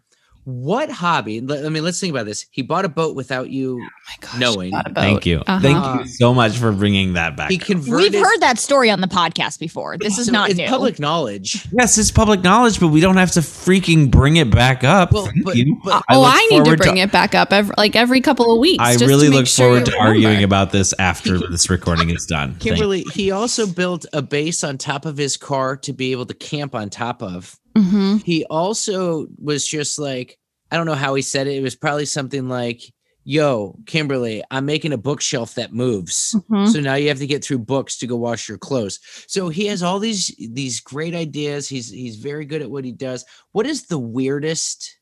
What 0.49 0.89
hobby? 0.89 1.41
let- 1.41 1.65
I 1.65 1.67
mean, 1.69 1.83
let's 1.83 1.99
think 1.99 2.11
about 2.11 2.25
this. 2.25 2.45
He 2.51 2.61
bought 2.61 2.85
a 2.85 2.89
boat 2.89 3.17
without 3.17 3.49
you 3.49 3.79
my 3.79 3.85
gosh. 4.21 4.39
knowing. 4.39 4.71
bought 4.71 4.87
a 4.87 4.91
boat. 4.91 5.01
Thank 5.01 5.25
you. 5.25 5.43
Uh-huh. 5.45 5.59
Thank 5.59 5.99
you 6.05 6.07
so 6.13 6.33
much 6.33 6.53
for 6.57 6.71
bringing 6.71 7.13
that 7.13 7.35
back. 7.35 7.51
He 7.51 7.57
converted. 7.57 8.13
We've 8.13 8.21
heard 8.23 8.39
that 8.39 8.57
story 8.57 8.89
on 8.89 9.01
the 9.01 9.07
podcast 9.07 9.59
before. 9.59 9.97
This 9.97 10.17
is 10.17 10.27
so 10.27 10.31
not 10.31 10.49
it's 10.49 10.57
new. 10.57 10.69
public 10.69 10.99
knowledge. 11.01 11.67
Yes, 11.73 11.97
it's 11.97 12.11
public 12.11 12.43
knowledge, 12.43 12.79
but 12.79 12.87
we 12.87 13.01
don't 13.01 13.17
have 13.17 13.31
to 13.31 13.41
freaking 13.41 14.09
bring 14.09 14.37
it 14.37 14.49
back 14.49 14.85
up. 14.85 15.11
Well, 15.11 15.25
Thank 15.25 15.43
but- 15.43 15.57
you. 15.57 15.81
but- 15.83 16.01
oh, 16.09 16.23
I 16.23 16.37
need 16.49 16.59
to 16.59 16.63
forward 16.63 16.79
bring 16.79 16.97
it 16.97 17.11
back 17.11 17.35
up 17.35 17.51
every, 17.51 17.73
like 17.77 17.97
every 17.97 18.21
couple 18.21 18.49
of 18.53 18.59
weeks. 18.61 18.81
I 18.81 18.93
just 18.93 19.03
really 19.05 19.27
make 19.27 19.39
look 19.39 19.47
sure 19.47 19.65
forward 19.67 19.87
you 19.87 19.93
to 19.93 19.99
arguing 19.99 20.43
about 20.43 20.71
this 20.71 20.93
after 20.97 21.39
this 21.49 21.69
recording 21.69 22.09
is 22.09 22.25
done. 22.25 22.51
Thank 22.53 22.63
you. 22.63 22.71
Kimberly, 22.71 23.01
he 23.13 23.31
also 23.31 23.67
built 23.67 24.05
a 24.13 24.21
base 24.21 24.63
on 24.63 24.77
top 24.77 25.05
of 25.05 25.17
his 25.17 25.35
car 25.35 25.75
to 25.75 25.91
be 25.91 26.13
able 26.13 26.25
to 26.27 26.33
camp 26.33 26.73
on 26.73 26.89
top 26.89 27.21
of. 27.21 27.59
Mhm. 27.77 28.23
He 28.23 28.43
also 28.45 29.27
was 29.37 29.67
just 29.67 29.99
like, 29.99 30.37
I 30.71 30.77
don't 30.77 30.85
know 30.85 30.95
how 30.95 31.13
he 31.15 31.21
said 31.21 31.47
it. 31.47 31.55
It 31.55 31.61
was 31.63 31.75
probably 31.75 32.05
something 32.05 32.49
like, 32.49 32.81
Yo, 33.29 33.75
Kimberly, 33.85 34.41
I'm 34.51 34.65
making 34.65 34.93
a 34.93 34.97
bookshelf 34.97 35.55
that 35.55 35.73
moves. 35.73 36.33
Mhm. 36.49 36.71
So 36.71 36.79
now 36.79 36.95
you 36.95 37.09
have 37.09 37.17
to 37.17 37.27
get 37.27 37.43
through 37.43 37.59
books 37.59 37.97
to 37.97 38.07
go 38.07 38.15
wash 38.15 38.47
your 38.47 38.57
clothes. 38.57 38.99
So 39.27 39.49
he 39.49 39.65
has 39.65 39.83
all 39.83 39.99
these 39.99 40.33
these 40.39 40.79
great 40.79 41.13
ideas. 41.13 41.67
He's 41.67 41.89
he's 41.89 42.15
very 42.15 42.45
good 42.45 42.61
at 42.61 42.71
what 42.71 42.85
he 42.85 42.93
does. 42.93 43.25
What 43.51 43.65
is 43.67 43.87
the 43.87 43.99
weirdest 43.99 44.97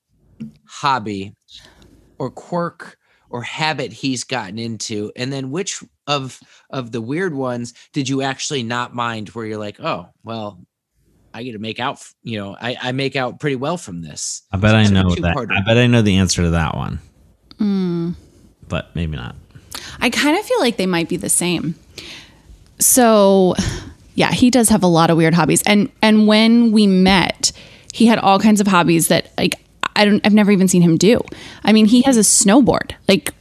hobby 0.67 1.35
or 2.17 2.31
quirk 2.31 2.97
or 3.29 3.43
habit 3.43 3.93
he's 3.93 4.23
gotten 4.23 4.57
into? 4.57 5.11
And 5.15 5.31
then 5.31 5.51
which 5.51 5.83
of 6.07 6.39
of 6.71 6.91
the 6.91 7.01
weird 7.01 7.35
ones 7.35 7.73
did 7.93 8.09
you 8.09 8.23
actually 8.23 8.63
not 8.63 8.95
mind 8.95 9.29
where 9.29 9.45
you're 9.45 9.59
like, 9.59 9.79
"Oh, 9.79 10.07
well, 10.23 10.65
I 11.35 11.43
get 11.43 11.51
to 11.53 11.59
make 11.59 11.79
out, 11.79 11.99
you 12.23 12.37
know, 12.39 12.55
I 12.59 12.77
I 12.81 12.91
make 12.93 13.15
out 13.15 13.39
pretty 13.39 13.55
well 13.57 13.77
from 13.77 14.01
this." 14.01 14.41
I 14.51 14.57
bet 14.57 14.73
I 14.75 14.85
Sort 14.85 14.97
of 14.97 15.03
know 15.03 15.09
that. 15.15 15.33
two-parter. 15.35 15.51
I 15.57 15.61
bet 15.61 15.77
I 15.77 15.87
know 15.87 16.01
the 16.01 16.15
answer 16.17 16.41
to 16.43 16.49
that 16.51 16.75
one, 16.75 16.99
Mm. 17.59 18.15
but 18.67 18.95
maybe 18.95 19.15
not. 19.17 19.35
I 19.99 20.09
kind 20.09 20.37
of 20.37 20.45
feel 20.45 20.59
like 20.59 20.77
they 20.77 20.85
might 20.85 21.09
be 21.09 21.17
the 21.17 21.29
same. 21.29 21.75
So, 22.79 23.55
yeah, 24.15 24.31
he 24.31 24.49
does 24.49 24.69
have 24.69 24.83
a 24.83 24.87
lot 24.87 25.09
of 25.09 25.17
weird 25.17 25.33
hobbies. 25.33 25.61
And 25.63 25.89
and 26.01 26.27
when 26.27 26.71
we 26.71 26.87
met, 26.87 27.51
he 27.93 28.05
had 28.05 28.19
all 28.19 28.39
kinds 28.39 28.61
of 28.61 28.67
hobbies 28.67 29.07
that 29.07 29.31
like 29.37 29.55
I 29.95 30.05
don't 30.05 30.25
I've 30.25 30.33
never 30.33 30.51
even 30.51 30.67
seen 30.67 30.81
him 30.81 30.97
do. 30.97 31.21
I 31.63 31.71
mean, 31.73 31.85
he 31.85 32.01
has 32.03 32.17
a 32.17 32.21
snowboard. 32.21 32.91
Like 33.07 33.33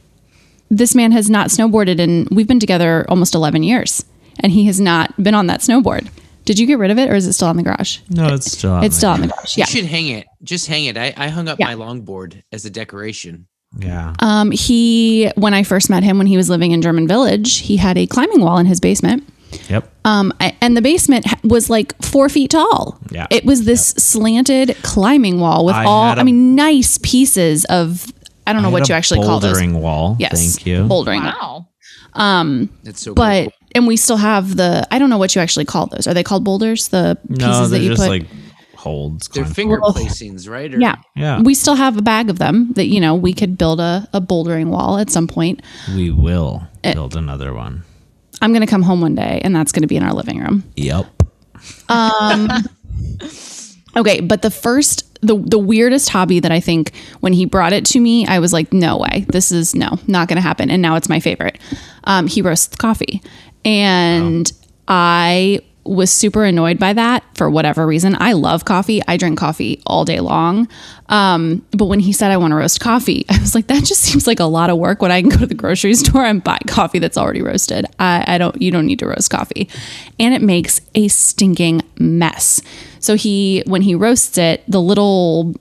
this 0.69 0.95
man 0.95 1.11
has 1.11 1.29
not 1.29 1.49
snowboarded 1.49 1.99
and 1.99 2.27
we've 2.31 2.47
been 2.47 2.59
together 2.59 3.05
almost 3.07 3.35
11 3.35 3.63
years 3.63 4.03
and 4.39 4.51
he 4.51 4.65
has 4.65 4.79
not 4.79 5.15
been 5.21 5.35
on 5.35 5.47
that 5.47 5.59
snowboard. 5.59 6.07
Did 6.45 6.59
you 6.59 6.65
get 6.67 6.77
rid 6.79 6.91
of 6.91 6.97
it 6.99 7.09
or 7.09 7.15
is 7.15 7.25
it 7.27 7.33
still 7.33 7.47
on 7.47 7.57
the 7.57 7.63
garage? 7.63 7.99
No, 8.09 8.33
it's 8.33 8.51
still. 8.51 8.73
out 8.73 8.83
It's 8.85 8.95
still 8.97 9.09
on 9.09 9.21
the 9.21 9.27
garage. 9.27 9.57
Yeah. 9.57 9.65
You 9.67 9.71
should 9.81 9.85
hang 9.85 10.07
it. 10.07 10.27
Just 10.43 10.67
hang 10.67 10.85
it. 10.85 10.95
I, 10.97 11.13
I 11.17 11.27
hung 11.29 11.47
up 11.47 11.59
Yeah. 11.59 11.73
my 11.73 11.75
longboard 11.75 12.43
as 12.51 12.65
a 12.65 12.69
decoration. 12.69 13.47
Yeah. 13.79 14.13
Um, 14.19 14.51
he, 14.51 15.31
when 15.35 15.53
I 15.53 15.63
first 15.63 15.89
met 15.89 16.03
him 16.03 16.17
when 16.17 16.27
he 16.27 16.37
was 16.37 16.49
living 16.49 16.71
in 16.71 16.81
German 16.81 17.07
Village, 17.07 17.57
he 17.57 17.77
had 17.77 17.97
a 17.97 18.05
climbing 18.07 18.41
wall 18.41 18.57
in 18.59 18.67
his 18.67 18.79
basement. 18.79 19.27
Yep. 19.69 19.89
Um, 20.05 20.33
I- 20.39 20.55
and 20.61 20.77
the 20.77 20.81
basement 20.81 21.25
was 21.43 21.69
like 21.69 21.99
four 22.03 22.29
feet 22.29 22.51
tall. 22.51 22.99
Yeah. 23.09 23.25
It 23.31 23.43
was 23.43 23.65
this 23.65 23.87
slanted 23.89 24.77
climbing 24.83 25.39
wall 25.39 25.65
with 25.65 25.75
I 25.75 25.83
all, 25.85 26.09
had 26.09 26.19
I 26.19 26.21
a- 26.21 26.25
mean, 26.25 26.55
nice 26.55 26.99
pieces 26.99 27.65
of, 27.65 28.05
I 28.47 28.53
don't 28.53 28.61
know 28.61 28.69
I 28.69 28.71
what 28.71 28.87
you 28.87 28.95
actually 28.95 29.21
call 29.25 29.39
those. 29.39 29.57
bouldering 29.57 29.79
wall. 29.81 30.15
Yes. 30.19 30.31
Thank 30.55 30.67
you. 30.67 30.83
Bouldering. 30.83 31.23
wall. 31.23 31.71
Wow. 32.15 32.67
It's 32.83 33.01
so 33.01 33.13
But, 33.13 33.45
cool. 33.45 33.53
And 33.75 33.85
we 33.85 33.95
still 33.97 34.17
have 34.17 34.55
the, 34.55 34.87
I 34.89 34.97
don't 34.97 35.09
know 35.11 35.17
what 35.19 35.35
you 35.35 35.41
actually 35.41 35.65
call 35.65 35.85
those. 35.87 36.07
Are 36.07 36.13
they 36.15 36.23
called 36.23 36.43
boulders? 36.43 36.87
The 36.87 37.17
No, 37.29 37.35
pieces 37.47 37.69
that 37.69 37.75
they're 37.77 37.81
you 37.83 37.89
just 37.89 38.01
put. 38.01 38.09
like 38.09 38.25
holds. 38.75 39.27
They're 39.27 39.43
climb- 39.43 39.53
finger 39.53 39.77
placings, 39.79 40.49
right? 40.49 40.73
Or- 40.73 40.79
yeah. 40.79 40.95
Yeah. 41.15 41.41
We 41.41 41.53
still 41.53 41.75
have 41.75 41.97
a 41.97 42.01
bag 42.01 42.29
of 42.29 42.39
them 42.39 42.71
that, 42.73 42.87
you 42.87 42.99
know, 42.99 43.13
we 43.15 43.33
could 43.33 43.57
build 43.57 43.79
a, 43.79 44.07
a 44.13 44.21
bouldering 44.21 44.67
wall 44.69 44.97
at 44.97 45.09
some 45.11 45.27
point. 45.27 45.61
We 45.95 46.09
will 46.11 46.63
Eh. 46.83 46.93
build 46.93 47.15
another 47.15 47.53
one. 47.53 47.83
I'm 48.41 48.51
going 48.51 48.61
to 48.61 48.67
come 48.67 48.81
home 48.83 49.01
one 49.01 49.15
day 49.15 49.41
and 49.43 49.55
that's 49.55 49.71
going 49.71 49.81
to 49.83 49.87
be 49.87 49.95
in 49.97 50.03
our 50.03 50.13
living 50.13 50.39
room. 50.39 50.63
Yep. 50.75 51.05
um 51.89 52.47
Okay, 53.97 54.19
but 54.19 54.41
the 54.41 54.51
first 54.51 55.03
the 55.21 55.37
the 55.37 55.57
weirdest 55.57 56.09
hobby 56.09 56.41
that 56.41 56.51
I 56.51 56.59
think 56.59 56.91
when 57.21 57.31
he 57.31 57.45
brought 57.45 57.71
it 57.71 57.85
to 57.87 57.99
me, 57.99 58.27
I 58.27 58.39
was 58.39 58.51
like, 58.51 58.73
no 58.73 58.97
way, 58.97 59.25
this 59.29 59.53
is 59.53 59.73
no, 59.73 59.97
not 60.05 60.27
going 60.27 60.35
to 60.35 60.41
happen. 60.41 60.69
And 60.69 60.81
now 60.81 60.95
it's 60.97 61.07
my 61.07 61.21
favorite. 61.21 61.57
Um, 62.03 62.27
he 62.27 62.41
roasts 62.41 62.75
coffee, 62.75 63.21
and 63.65 64.51
I 64.87 65.59
was 65.85 66.11
super 66.11 66.43
annoyed 66.43 66.79
by 66.79 66.93
that 66.93 67.23
for 67.35 67.49
whatever 67.49 67.85
reason. 67.85 68.15
I 68.19 68.33
love 68.33 68.65
coffee. 68.65 69.01
I 69.07 69.17
drink 69.17 69.37
coffee 69.37 69.81
all 69.85 70.03
day 70.03 70.19
long. 70.19 70.67
Um, 71.09 71.63
but 71.71 71.85
when 71.85 71.99
he 71.99 72.11
said 72.11 72.31
I 72.31 72.37
want 72.37 72.51
to 72.51 72.55
roast 72.55 72.79
coffee, 72.79 73.25
I 73.29 73.39
was 73.39 73.53
like, 73.53 73.67
that 73.67 73.83
just 73.83 74.01
seems 74.01 74.25
like 74.25 74.39
a 74.39 74.45
lot 74.45 74.69
of 74.69 74.77
work 74.77 75.01
when 75.01 75.11
I 75.11 75.21
can 75.21 75.29
go 75.29 75.37
to 75.37 75.45
the 75.45 75.53
grocery 75.53 75.93
store 75.95 76.25
and 76.25 76.43
buy 76.43 76.57
coffee 76.67 76.99
that's 76.99 77.17
already 77.17 77.41
roasted. 77.41 77.85
I, 77.99 78.23
I 78.27 78.37
don't, 78.37 78.59
you 78.59 78.71
don't 78.71 78.87
need 78.87 78.99
to 78.99 79.07
roast 79.07 79.29
coffee. 79.29 79.69
And 80.19 80.33
it 80.33 80.41
makes 80.41 80.81
a 80.95 81.07
stinking 81.07 81.83
mess. 81.99 82.61
So 82.99 83.15
he, 83.15 83.63
when 83.67 83.83
he 83.83 83.93
roasts 83.93 84.37
it, 84.39 84.63
the 84.67 84.81
little 84.81 85.53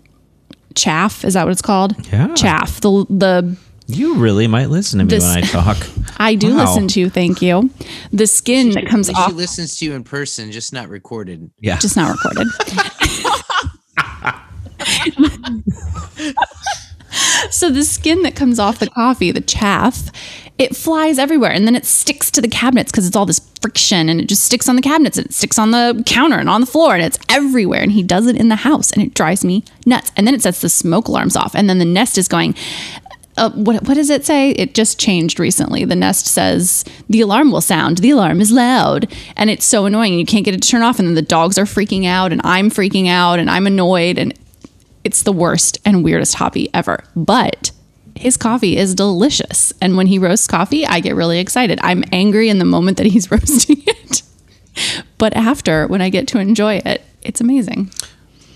chaff, 0.74 1.24
is 1.24 1.34
that 1.34 1.44
what 1.44 1.52
it's 1.52 1.62
called? 1.62 1.94
Yeah. 2.08 2.32
Chaff, 2.34 2.80
the, 2.80 3.04
the 3.10 3.56
You 3.86 4.14
really 4.16 4.46
might 4.46 4.70
listen 4.70 4.98
to 4.98 5.04
me 5.04 5.10
This- 5.10 5.24
when 5.24 5.44
I 5.44 5.46
talk. 5.46 5.76
I 6.18 6.34
do 6.36 6.54
Wow. 6.54 6.64
listen 6.64 6.88
to 6.88 7.00
you. 7.00 7.10
Thank 7.10 7.42
you. 7.42 7.70
The 8.12 8.26
skin 8.26 8.70
that 8.72 8.86
comes 8.86 9.08
She 9.08 9.14
off, 9.14 9.32
listens 9.34 9.76
to 9.78 9.84
you 9.84 9.92
in 9.94 10.04
person, 10.04 10.52
just 10.52 10.72
not 10.72 10.88
recorded. 10.88 11.50
Yeah. 11.60 11.78
just 11.78 11.96
not 11.96 12.10
recorded. 12.16 12.46
so 17.50 17.70
the 17.70 17.84
skin 17.84 18.22
that 18.22 18.36
comes 18.36 18.58
off 18.58 18.78
the 18.78 18.88
coffee, 18.90 19.30
the 19.30 19.40
chaff, 19.40 20.10
it 20.56 20.76
flies 20.76 21.18
everywhere 21.18 21.50
and 21.50 21.66
then 21.66 21.74
it 21.74 21.84
sticks 21.84 22.30
to 22.30 22.40
the 22.40 22.46
cabinets 22.48 22.92
because 22.92 23.06
it's 23.08 23.16
all 23.16 23.26
this 23.26 23.40
friction 23.60 24.08
and 24.08 24.20
it 24.20 24.28
just 24.28 24.44
sticks 24.44 24.68
on 24.68 24.76
the 24.76 24.82
cabinets 24.82 25.18
and 25.18 25.26
it 25.26 25.32
sticks 25.32 25.58
on 25.58 25.72
the 25.72 26.00
counter 26.06 26.38
and 26.38 26.48
on 26.48 26.60
the 26.60 26.66
floor 26.66 26.94
and 26.94 27.02
it's 27.02 27.18
everywhere. 27.28 27.82
And 27.82 27.90
he 27.90 28.02
does 28.04 28.26
it 28.28 28.36
in 28.36 28.48
the 28.48 28.56
house 28.56 28.92
and 28.92 29.02
it 29.02 29.14
drives 29.14 29.44
me 29.44 29.64
nuts. 29.84 30.12
And 30.16 30.26
then 30.26 30.34
it 30.34 30.42
sets 30.42 30.60
the 30.60 30.68
smoke 30.68 31.08
alarms 31.08 31.34
off. 31.36 31.54
And 31.56 31.68
then 31.68 31.78
the 31.80 31.84
nest 31.84 32.18
is 32.18 32.28
going, 32.28 32.54
uh, 33.36 33.50
what, 33.50 33.82
what 33.86 33.94
does 33.94 34.10
it 34.10 34.24
say? 34.24 34.50
It 34.50 34.74
just 34.74 34.98
changed 34.98 35.40
recently. 35.40 35.84
The 35.84 35.96
Nest 35.96 36.26
says 36.26 36.84
the 37.08 37.20
alarm 37.20 37.50
will 37.50 37.60
sound. 37.60 37.98
The 37.98 38.10
alarm 38.10 38.40
is 38.40 38.52
loud, 38.52 39.12
and 39.36 39.50
it's 39.50 39.64
so 39.64 39.86
annoying. 39.86 40.18
You 40.18 40.26
can't 40.26 40.44
get 40.44 40.54
it 40.54 40.62
to 40.62 40.68
turn 40.68 40.82
off, 40.82 40.98
and 40.98 41.08
then 41.08 41.14
the 41.14 41.22
dogs 41.22 41.58
are 41.58 41.64
freaking 41.64 42.06
out, 42.06 42.32
and 42.32 42.40
I'm 42.44 42.70
freaking 42.70 43.08
out, 43.08 43.38
and 43.38 43.50
I'm 43.50 43.66
annoyed, 43.66 44.18
and 44.18 44.34
it's 45.02 45.22
the 45.22 45.32
worst 45.32 45.80
and 45.84 46.04
weirdest 46.04 46.36
hobby 46.36 46.70
ever. 46.72 47.02
But 47.16 47.72
his 48.14 48.36
coffee 48.36 48.76
is 48.76 48.94
delicious, 48.94 49.72
and 49.80 49.96
when 49.96 50.06
he 50.06 50.18
roasts 50.18 50.46
coffee, 50.46 50.86
I 50.86 51.00
get 51.00 51.16
really 51.16 51.40
excited. 51.40 51.80
I'm 51.82 52.04
angry 52.12 52.48
in 52.48 52.58
the 52.58 52.64
moment 52.64 52.98
that 52.98 53.06
he's 53.06 53.30
roasting 53.30 53.82
it, 53.84 54.22
but 55.18 55.34
after, 55.36 55.88
when 55.88 56.00
I 56.00 56.08
get 56.08 56.28
to 56.28 56.38
enjoy 56.38 56.80
it, 56.84 57.02
it's 57.22 57.40
amazing. 57.40 57.90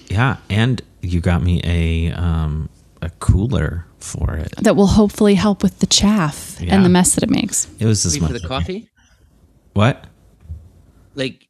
Yeah, 0.09 0.37
and 0.49 0.81
you 1.01 1.21
got 1.21 1.43
me 1.43 1.61
a 1.65 2.13
um 2.13 2.69
a 3.01 3.11
cooler 3.21 3.85
for 4.01 4.37
it. 4.37 4.55
That 4.59 4.77
will 4.77 4.87
hopefully 4.87 5.35
help 5.35 5.63
with 5.63 5.79
the 5.81 5.87
chaff 5.87 6.57
Yeah. 6.61 6.75
and 6.75 6.85
the 6.85 6.89
mess 6.89 7.15
that 7.15 7.25
it 7.25 7.31
makes. 7.31 7.67
It 7.79 7.87
was 7.87 8.03
this 8.03 8.19
Wait 8.21 8.27
for 8.27 8.33
the 8.39 8.47
coffee? 8.47 8.89
What? 9.75 10.07
Like 11.15 11.47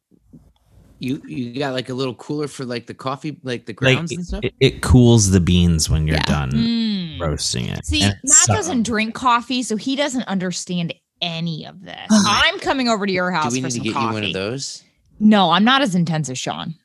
you 1.01 1.21
you 1.25 1.57
got 1.59 1.73
like 1.73 1.89
a 1.89 1.93
little 1.93 2.15
cooler 2.15 2.47
for 2.47 2.65
like 2.65 2.85
the 2.87 2.93
coffee, 2.93 3.39
like 3.43 3.65
the 3.65 3.71
Like 3.73 3.77
grounds 3.77 4.11
and 4.11 4.25
stuff? 4.25 4.43
it, 4.43 4.53
it 4.59 4.81
cools 4.81 5.29
the 5.31 5.39
beans 5.39 5.89
when 5.89 6.05
you're 6.07 6.17
Yeah. 6.17 6.23
done 6.23 7.17
roasting 7.21 7.65
it. 7.65 7.85
See, 7.85 8.01
And 8.01 8.11
Matt 8.11 8.19
it's, 8.23 8.49
uh, 8.49 8.53
doesn't 8.55 8.83
drink 8.83 9.13
coffee, 9.13 9.63
so 9.63 9.75
he 9.77 9.95
doesn't 9.95 10.23
understand 10.23 10.93
any 11.21 11.65
of 11.65 11.83
this. 11.83 12.07
I'm 12.11 12.59
coming 12.59 12.87
over 12.89 13.05
to 13.05 13.11
your 13.11 13.31
house 13.31 13.53
Do 13.53 13.57
we 13.57 13.61
for 13.61 13.67
need 13.67 13.73
to 13.73 13.79
get 13.79 13.93
coffee. 13.93 14.05
you 14.07 14.13
one 14.13 14.23
of 14.25 14.33
those? 14.33 14.83
No, 15.19 15.51
I'm 15.51 15.63
not 15.65 15.81
as 15.81 15.95
intense 15.95 16.29
as 16.29 16.37
Shaun. 16.37 16.75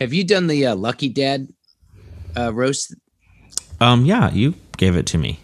Have 0.00 0.12
you 0.12 0.24
done 0.24 0.46
the 0.48 0.66
uh, 0.66 0.74
Lucky 0.76 1.08
Dad 1.08 1.48
uh, 2.36 2.52
roast? 2.52 2.94
Um, 3.80 4.04
yeah, 4.04 4.32
you 4.32 4.54
gave 4.76 4.96
it 4.96 5.06
to 5.06 5.18
me. 5.18 5.40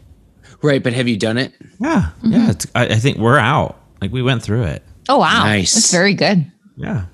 Right, 0.63 0.83
but 0.83 0.93
have 0.93 1.09
you 1.09 1.17
done 1.17 1.39
it? 1.39 1.53
Yeah, 1.81 2.11
Mm-hmm. 2.19 2.33
yeah. 2.33 2.51
It's, 2.51 2.67
I, 2.75 2.87
I 2.87 2.97
think 2.97 3.19
we're 3.19 3.39
out. 3.39 3.81
Like 4.01 4.13
we 4.13 4.23
went 4.23 4.43
through 4.43 4.65
it. 4.65 4.83
Oh 5.09 5.19
wow, 5.19 5.45
Nice. 5.45 5.75
That's 5.75 5.91
very 5.93 6.15
good. 6.15 6.51
Yeah. 6.77 7.07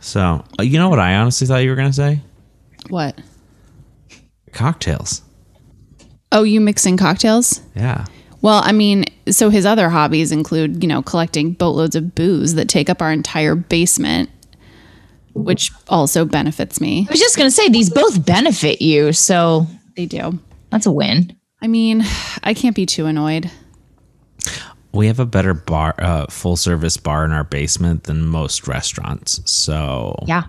So 0.00 0.44
uh, 0.58 0.62
you 0.62 0.78
know 0.78 0.88
what 0.88 0.98
I 0.98 1.14
honestly 1.16 1.46
thought 1.46 1.58
you 1.58 1.70
were 1.70 1.76
gonna 1.76 1.92
say? 1.92 2.20
What? 2.88 3.18
Cocktails. 4.52 5.22
Oh, 6.32 6.42
you 6.42 6.60
mixing 6.60 6.96
cocktails? 6.96 7.60
Yeah. 7.74 8.04
Well, 8.42 8.62
I 8.64 8.72
mean, 8.72 9.04
so 9.28 9.50
his 9.50 9.66
other 9.66 9.88
hobbies 9.90 10.32
include, 10.32 10.82
you 10.82 10.88
know, 10.88 11.02
collecting 11.02 11.52
boatloads 11.52 11.94
of 11.94 12.14
booze 12.14 12.54
that 12.54 12.68
take 12.68 12.88
up 12.88 13.02
our 13.02 13.12
entire 13.12 13.54
basement, 13.54 14.30
which 15.34 15.70
also 15.88 16.24
benefits 16.24 16.80
me. 16.80 17.06
I 17.08 17.12
was 17.12 17.20
just 17.20 17.36
gonna 17.36 17.50
say 17.50 17.68
these 17.68 17.90
both 17.90 18.24
benefit 18.24 18.80
you, 18.80 19.12
so 19.12 19.66
They 19.96 20.06
do. 20.06 20.38
That's 20.70 20.86
a 20.86 20.92
win. 20.92 21.36
I 21.62 21.66
mean, 21.66 22.02
I 22.42 22.54
can't 22.54 22.74
be 22.76 22.86
too 22.86 23.06
annoyed. 23.06 23.50
We 24.92 25.06
have 25.06 25.20
a 25.20 25.26
better 25.26 25.54
bar, 25.54 25.94
uh, 25.98 26.26
full 26.26 26.56
service 26.56 26.96
bar 26.96 27.24
in 27.24 27.32
our 27.32 27.44
basement 27.44 28.04
than 28.04 28.26
most 28.26 28.66
restaurants. 28.66 29.40
So 29.50 30.16
Yeah. 30.26 30.44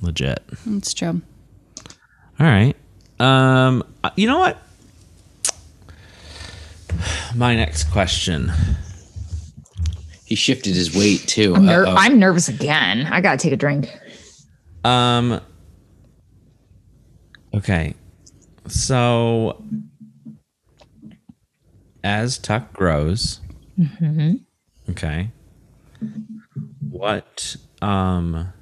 legit. 0.00 0.42
It's 0.66 0.94
true. 0.94 1.20
All 2.40 2.46
right. 2.46 2.74
Um, 3.20 3.84
uh, 4.02 4.10
you 4.16 4.26
know 4.26 4.38
what? 4.38 4.58
My 7.34 7.54
next 7.54 7.84
question. 7.92 8.50
He 10.24 10.34
shifted 10.34 10.74
his 10.74 10.94
weight 10.96 11.20
too. 11.26 11.54
I'm, 11.54 11.66
ner- 11.66 11.86
I'm 11.86 12.18
nervous 12.18 12.48
again. 12.48 13.06
I 13.06 13.20
gotta 13.20 13.38
take 13.38 13.52
a 13.52 13.56
drink. 13.56 13.88
Um. 14.84 15.40
Okay. 17.54 17.94
So, 18.68 19.62
as 22.04 22.38
Tuck 22.38 22.72
grows, 22.72 23.40
okay. 24.90 25.30
What? 26.90 27.56
Um. 27.82 28.52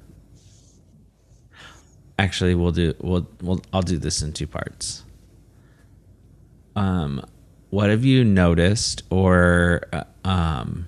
Actually, 2.19 2.55
we'll 2.55 2.71
do. 2.71 2.93
We'll. 2.99 3.27
We'll. 3.41 3.61
I'll 3.71 3.81
do 3.81 3.97
this 3.97 4.21
in 4.21 4.33
two 4.33 4.47
parts. 4.47 5.03
Um, 6.75 7.25
what 7.69 7.89
have 7.89 8.05
you 8.05 8.23
noticed 8.23 9.03
or 9.09 9.81
uh, 9.93 10.03
um 10.23 10.87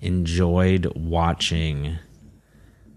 enjoyed 0.00 0.92
watching? 0.94 1.98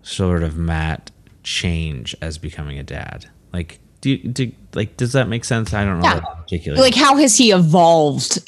sort 0.01 0.43
of 0.43 0.57
Matt 0.57 1.11
change 1.43 2.15
as 2.21 2.37
becoming 2.37 2.79
a 2.79 2.83
dad? 2.83 3.29
Like, 3.53 3.79
do 4.01 4.09
you, 4.11 4.17
do 4.17 4.51
like 4.73 4.97
does 4.97 5.13
that 5.13 5.27
make 5.29 5.45
sense? 5.45 5.73
I 5.73 5.85
don't 5.85 5.99
know 5.99 6.05
Yeah. 6.05 6.19
particularly. 6.19 6.81
Like, 6.81 6.95
how 6.95 7.15
has 7.17 7.37
he 7.37 7.51
evolved 7.51 8.39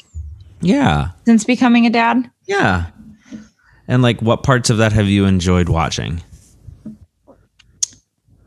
yeah, 0.60 1.10
since 1.26 1.44
becoming 1.44 1.86
a 1.86 1.90
dad? 1.90 2.30
yeah. 2.46 2.86
And 3.86 4.00
like, 4.02 4.22
what 4.22 4.42
parts 4.42 4.70
of 4.70 4.78
that 4.78 4.92
have 4.94 5.06
you 5.08 5.26
enjoyed 5.26 5.68
watching? 5.68 6.22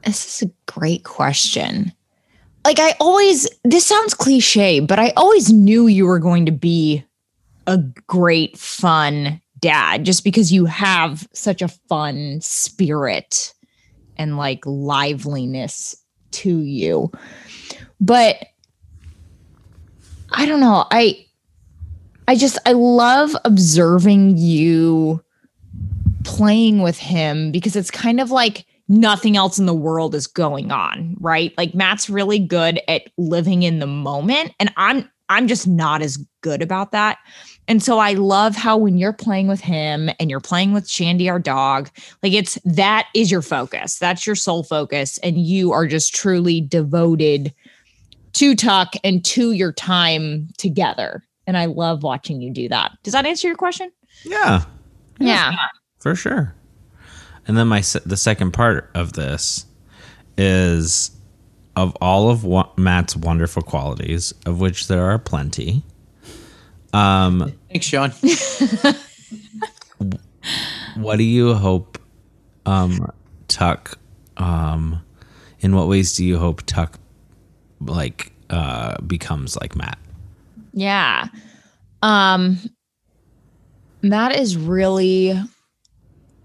This 0.04 0.42
is 0.42 0.50
a 0.50 0.72
great 0.72 1.04
question. 1.04 1.92
Like 2.66 2.80
I 2.80 2.96
always 3.00 3.48
this 3.64 3.86
sounds 3.86 4.14
cliche, 4.14 4.80
but 4.80 5.00
I 5.00 5.14
always 5.16 5.52
knew 5.52 5.88
you 5.88 6.06
were 6.06 6.20
going 6.20 6.46
to 6.48 6.52
be 6.52 7.04
a 7.66 7.78
great 8.08 8.58
fun 8.58 9.42
dad 9.60 10.06
just 10.06 10.24
because 10.24 10.52
you 10.52 10.66
have 10.66 11.28
such 11.34 11.62
a 11.62 11.68
fun 11.68 12.40
spirit 12.42 13.54
and 14.18 14.38
like 14.38 14.66
liveliness 14.66 15.96
to 16.32 16.60
you. 16.60 17.12
But 18.00 18.38
I 20.32 20.46
don't 20.46 20.60
know. 20.60 20.86
I 20.92 21.26
I 22.28 22.36
just 22.36 22.58
I 22.66 22.74
love 22.74 23.36
observing 23.46 24.38
you 24.38 25.24
playing 26.24 26.82
with 26.82 26.98
him 26.98 27.52
because 27.52 27.76
it's 27.76 27.90
kind 27.90 28.20
of 28.20 28.32
like 28.32 28.66
nothing 28.90 29.38
else 29.38 29.58
in 29.58 29.66
the 29.66 29.74
world 29.74 30.14
is 30.14 30.28
going 30.28 30.72
on, 30.72 31.16
right? 31.20 31.54
Like 31.58 31.74
Matt's 31.74 32.10
really 32.10 32.40
good 32.40 32.82
at 32.88 33.04
living 33.18 33.64
in 33.64 33.80
the 33.80 33.88
moment 33.88 34.54
and 34.60 34.72
I'm 34.78 35.10
I'm 35.30 35.48
just 35.48 35.68
not 35.68 36.02
as 36.02 36.18
good 36.42 36.62
about 36.62 36.92
that. 36.92 37.18
And 37.68 37.84
so 37.84 38.00
I 38.00 38.14
love 38.14 38.56
how 38.56 38.78
when 38.78 38.98
you're 38.98 39.12
playing 39.14 39.48
with 39.48 39.60
him 39.60 40.10
and 40.20 40.30
you're 40.30 40.40
playing 40.40 40.72
with 40.74 40.88
Shandy 40.90 41.30
our 41.30 41.40
dog, 41.40 41.90
like 42.24 42.32
it's 42.34 42.58
that 42.64 43.08
is 43.14 43.30
your 43.30 43.42
focus. 43.42 43.98
That's 44.00 44.26
your 44.26 44.36
sole 44.38 44.64
focus 44.64 45.18
and 45.20 45.38
you 45.38 45.72
are 45.74 45.86
just 45.86 46.16
truly 46.16 46.62
devoted 46.62 47.54
to 48.34 48.56
Tuck 48.56 48.94
and 49.04 49.24
to 49.26 49.52
your 49.52 49.74
time 49.74 50.48
together. 50.58 51.24
And 51.46 51.58
I 51.58 51.66
love 51.66 52.04
watching 52.04 52.42
you 52.42 52.52
do 52.54 52.70
that. 52.70 52.92
Does 53.04 53.14
that 53.14 53.26
answer 53.26 53.48
your 53.48 53.58
question? 53.58 53.92
Yeah, 54.24 54.64
Yeah. 55.20 55.54
for 56.00 56.16
sure. 56.16 56.54
And 57.48 57.58
then 57.58 57.68
my 57.68 57.82
the 58.06 58.18
second 58.18 58.52
part 58.52 58.90
of 58.94 59.14
this 59.14 59.66
is 60.38 61.12
of 61.76 61.96
all 62.02 62.30
of 62.30 62.44
wa- 62.44 62.70
Matt's 62.78 63.16
wonderful 63.16 63.62
qualities, 63.62 64.34
of 64.46 64.60
which 64.60 64.88
there 64.88 65.06
are 65.06 65.18
plenty. 65.20 65.84
Um, 66.94 67.54
Thanks, 67.70 67.86
Shaun. 67.86 68.12
what 70.96 71.18
do 71.18 71.24
you 71.24 71.54
hope 71.54 72.00
um 72.66 73.12
tuck 73.48 73.98
um 74.38 75.02
in 75.60 75.76
what 75.76 75.88
ways 75.88 76.16
do 76.16 76.26
you 76.26 76.38
hope 76.38 76.62
tuck 76.66 77.00
like 77.82 78.32
uh 78.50 79.00
becomes 79.02 79.58
like 79.58 79.76
matt 79.76 79.98
Yeah. 80.74 81.28
Um 82.02 82.58
Matt 84.04 84.36
is 84.36 84.56
really 84.58 85.34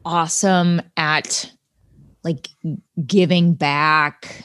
awesome 0.04 0.80
at 0.96 1.52
like 2.24 2.48
giving 3.04 3.54
back, 3.54 4.44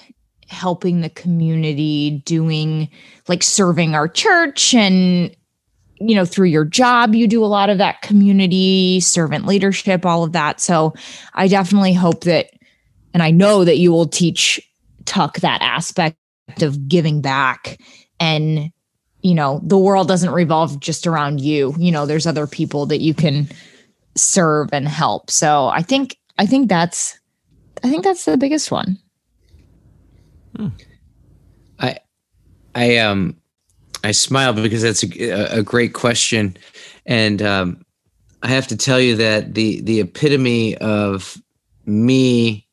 helping 0.50 1.02
the 1.02 1.10
community, 1.10 2.22
doing 2.26 2.90
like 3.28 3.44
serving 3.44 3.96
our 3.96 4.08
church 4.08 4.74
and 4.74 5.36
you 6.00 6.16
know 6.16 6.26
through 6.26 6.48
your 6.48 6.66
job 6.66 7.16
you 7.16 7.28
do 7.28 7.44
a 7.44 7.48
lot 7.48 7.70
of 7.70 7.78
that 7.78 8.02
community 8.02 9.00
servant 9.00 9.46
leadership 9.46 10.06
all 10.06 10.24
of 10.24 10.32
that 10.32 10.60
so 10.60 10.94
i 11.34 11.48
definitely 11.48 11.94
hope 11.94 12.24
that 12.24 12.52
and 13.14 13.24
i 13.24 13.32
know 13.32 13.64
that 13.66 13.78
you 13.78 13.92
will 13.92 14.08
teach 14.08 14.62
tuck 15.06 15.40
that 15.40 15.62
aspect 15.62 16.18
of 16.62 16.88
giving 16.88 17.22
back 17.22 17.80
and 18.20 18.72
you 19.22 19.36
know, 19.36 19.60
the 19.64 19.78
world 19.78 20.08
doesn't 20.08 20.32
revolve 20.32 20.80
just 20.80 21.08
around 21.08 21.42
you. 21.42 21.76
You 21.78 21.92
know, 21.92 22.06
there's 22.06 22.28
other 22.28 22.48
people 22.48 22.86
that 22.86 23.02
you 23.02 23.14
can 23.14 23.50
serve 24.16 24.70
and 24.72 24.88
help. 24.88 25.30
So 25.30 25.68
I 25.68 25.82
think 25.82 26.18
I 26.38 26.46
think 26.46 26.70
that's 26.70 27.20
I 27.84 27.90
think 27.90 28.04
that's 28.04 28.26
the 28.26 28.38
biggest 28.38 28.72
one. 28.72 28.98
I 31.80 31.98
I 32.76 32.98
um 32.98 33.36
I 34.08 34.12
smile 34.12 34.54
because 34.54 34.82
that's 34.82 35.04
a, 35.04 35.58
a 35.58 35.62
great 35.62 35.91
question, 35.91 36.56
and 37.06 37.41
um, 37.41 37.86
I 38.41 38.48
have 38.48 38.67
to 38.67 38.78
tell 38.78 39.02
you 39.02 39.17
that 39.17 39.54
the 39.54 39.82
the 39.82 40.00
epitome 40.00 40.78
of 40.78 41.36
me 41.86 42.65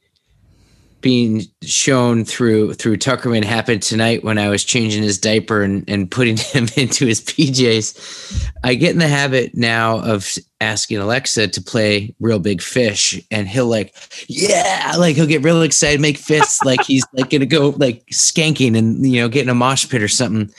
being 1.01 1.42
shown 1.62 2.25
through 2.25 2.73
through 2.73 2.97
Tuckerman 2.97 3.44
happened 3.44 3.83
tonight 3.83 4.25
when 4.25 4.38
I 4.38 4.49
was 4.49 4.64
changing 4.64 5.03
his 5.03 5.18
diaper 5.18 5.62
and, 5.62 5.85
and 5.87 6.11
putting 6.11 6.37
him 6.53 6.68
into 6.77 7.05
his 7.05 7.20
PJs. 7.20 8.51
I 8.62 8.75
get 8.75 8.92
in 8.92 9.01
the 9.01 9.09
habit 9.09 9.57
now 9.57 9.99
of 9.99 10.38
asking 10.62 10.99
Alexa 10.99 11.49
to 11.49 11.61
play 11.61 12.14
Real 12.20 12.38
Big 12.38 12.62
Fish, 12.62 13.20
and 13.31 13.47
he'll 13.47 13.66
like, 13.66 13.94
yeah, 14.29 14.94
like 14.97 15.16
he'll 15.16 15.27
get 15.27 15.42
real 15.42 15.61
excited, 15.61 16.01
make 16.01 16.16
fists, 16.16 16.62
like 16.64 16.83
he's 16.85 17.05
like 17.12 17.29
gonna 17.29 17.44
go 17.44 17.70
like 17.77 18.07
skanking 18.07 18.75
and 18.75 19.05
you 19.07 19.20
know 19.20 19.29
getting 19.29 19.51
a 19.51 19.55
mosh 19.55 19.87
pit 19.88 20.03
or 20.03 20.09
something. 20.09 20.55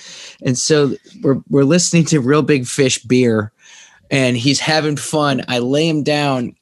And 0.45 0.58
so 0.58 0.95
we're 1.21 1.41
we're 1.49 1.63
listening 1.63 2.05
to 2.05 2.21
Real 2.21 2.43
Big 2.43 2.65
Fish 2.65 3.03
beer, 3.03 3.51
and 4.10 4.38
he's 4.38 4.62
having 4.62 4.95
fun. 4.95 5.43
I 5.49 5.60
lay 5.60 5.89
him 5.89 6.03
down, 6.03 6.55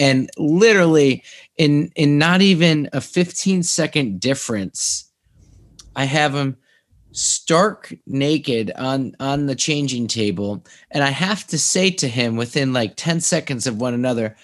and 0.00 0.30
literally 0.38 1.22
in 1.58 1.92
in 1.94 2.18
not 2.18 2.40
even 2.40 2.88
a 2.92 3.00
15 3.00 3.62
second 3.62 4.18
difference 4.18 5.08
i 5.94 6.04
have 6.04 6.34
him 6.34 6.56
stark 7.12 7.94
naked 8.06 8.72
on 8.76 9.14
on 9.20 9.46
the 9.46 9.54
changing 9.54 10.08
table 10.08 10.64
and 10.90 11.04
i 11.04 11.10
have 11.10 11.46
to 11.46 11.58
say 11.58 11.90
to 11.90 12.08
him 12.08 12.36
within 12.36 12.72
like 12.72 12.96
10 12.96 13.20
seconds 13.20 13.66
of 13.66 13.80
one 13.80 13.94
another 13.94 14.34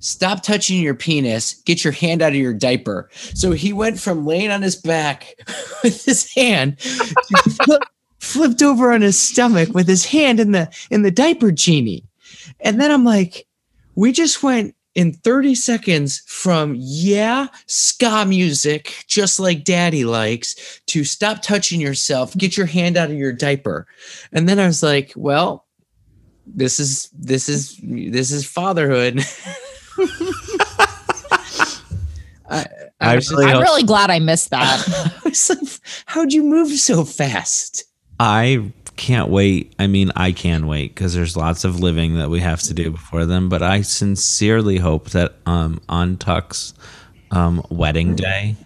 stop 0.00 0.42
touching 0.42 0.80
your 0.80 0.94
penis 0.94 1.54
get 1.64 1.84
your 1.84 1.92
hand 1.92 2.20
out 2.20 2.32
of 2.32 2.36
your 2.36 2.52
diaper 2.52 3.08
so 3.12 3.52
he 3.52 3.72
went 3.72 4.00
from 4.00 4.26
laying 4.26 4.50
on 4.50 4.62
his 4.62 4.76
back 4.76 5.34
with 5.82 6.04
his 6.04 6.32
hand 6.34 6.78
to 6.78 7.80
flipped 8.24 8.62
over 8.62 8.92
on 8.92 9.02
his 9.02 9.18
stomach 9.18 9.70
with 9.74 9.86
his 9.86 10.06
hand 10.06 10.40
in 10.40 10.52
the 10.52 10.68
in 10.90 11.02
the 11.02 11.10
diaper 11.10 11.52
genie. 11.52 12.04
And 12.60 12.80
then 12.80 12.90
i'm 12.90 13.04
like 13.04 13.46
we 13.94 14.12
just 14.12 14.42
went 14.42 14.74
in 14.94 15.12
30 15.12 15.54
seconds 15.54 16.22
from 16.26 16.76
yeah 16.78 17.48
ska 17.66 18.24
music 18.26 19.04
just 19.06 19.40
like 19.40 19.64
daddy 19.64 20.04
likes 20.04 20.80
to 20.86 21.04
stop 21.04 21.42
touching 21.42 21.80
yourself 21.80 22.36
get 22.36 22.56
your 22.56 22.66
hand 22.66 22.96
out 22.96 23.10
of 23.10 23.16
your 23.16 23.32
diaper. 23.32 23.86
And 24.32 24.48
then 24.48 24.58
i 24.58 24.66
was 24.66 24.82
like 24.82 25.12
well 25.16 25.64
this 26.46 26.78
is 26.78 27.08
this 27.12 27.48
is 27.48 27.78
this 27.82 28.30
is 28.30 28.44
fatherhood. 28.46 29.18
I, 32.46 32.66
I, 33.00 33.14
was, 33.16 33.30
really 33.30 33.46
I'm 33.46 33.62
really 33.62 33.82
glad 33.82 34.10
I 34.10 34.18
missed 34.18 34.50
that. 34.50 34.84
I 35.24 35.28
was 35.28 35.48
like 35.48 35.58
how'd 36.06 36.32
you 36.32 36.42
move 36.42 36.70
so 36.72 37.04
fast 37.04 37.84
I 38.24 38.72
can't 38.96 39.28
wait. 39.28 39.74
I 39.78 39.86
mean, 39.86 40.10
I 40.16 40.32
can 40.32 40.66
wait 40.66 40.94
because 40.94 41.14
there's 41.14 41.36
lots 41.36 41.64
of 41.64 41.80
living 41.80 42.16
that 42.16 42.30
we 42.30 42.40
have 42.40 42.62
to 42.62 42.74
do 42.74 42.90
before 42.90 43.26
them. 43.26 43.48
But 43.48 43.62
I 43.62 43.82
sincerely 43.82 44.78
hope 44.78 45.10
that 45.10 45.34
um, 45.46 45.80
on 45.88 46.16
Tuck's 46.16 46.72
um, 47.30 47.62
wedding 47.68 48.14
day 48.16 48.56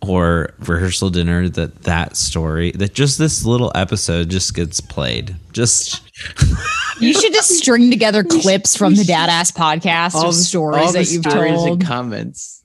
or 0.00 0.54
rehearsal 0.60 1.10
dinner, 1.10 1.48
that 1.50 1.82
that 1.82 2.16
story, 2.16 2.70
that 2.72 2.94
just 2.94 3.18
this 3.18 3.44
little 3.44 3.70
episode 3.74 4.30
just 4.30 4.54
gets 4.54 4.80
played. 4.80 5.36
Just 5.52 6.02
You 7.00 7.12
should 7.12 7.34
just 7.34 7.50
string 7.58 7.90
together 7.90 8.24
clips 8.24 8.74
from 8.76 8.94
the 8.94 9.04
Dad 9.04 9.28
Ass 9.28 9.52
podcast 9.52 10.14
of 10.16 10.28
the- 10.28 10.32
stories 10.32 10.80
all 10.86 10.92
the 10.92 10.98
that 11.00 11.10
you've 11.10 11.30
stories 11.30 11.52
told. 11.54 11.68
and 11.68 11.84
comments 11.86 12.62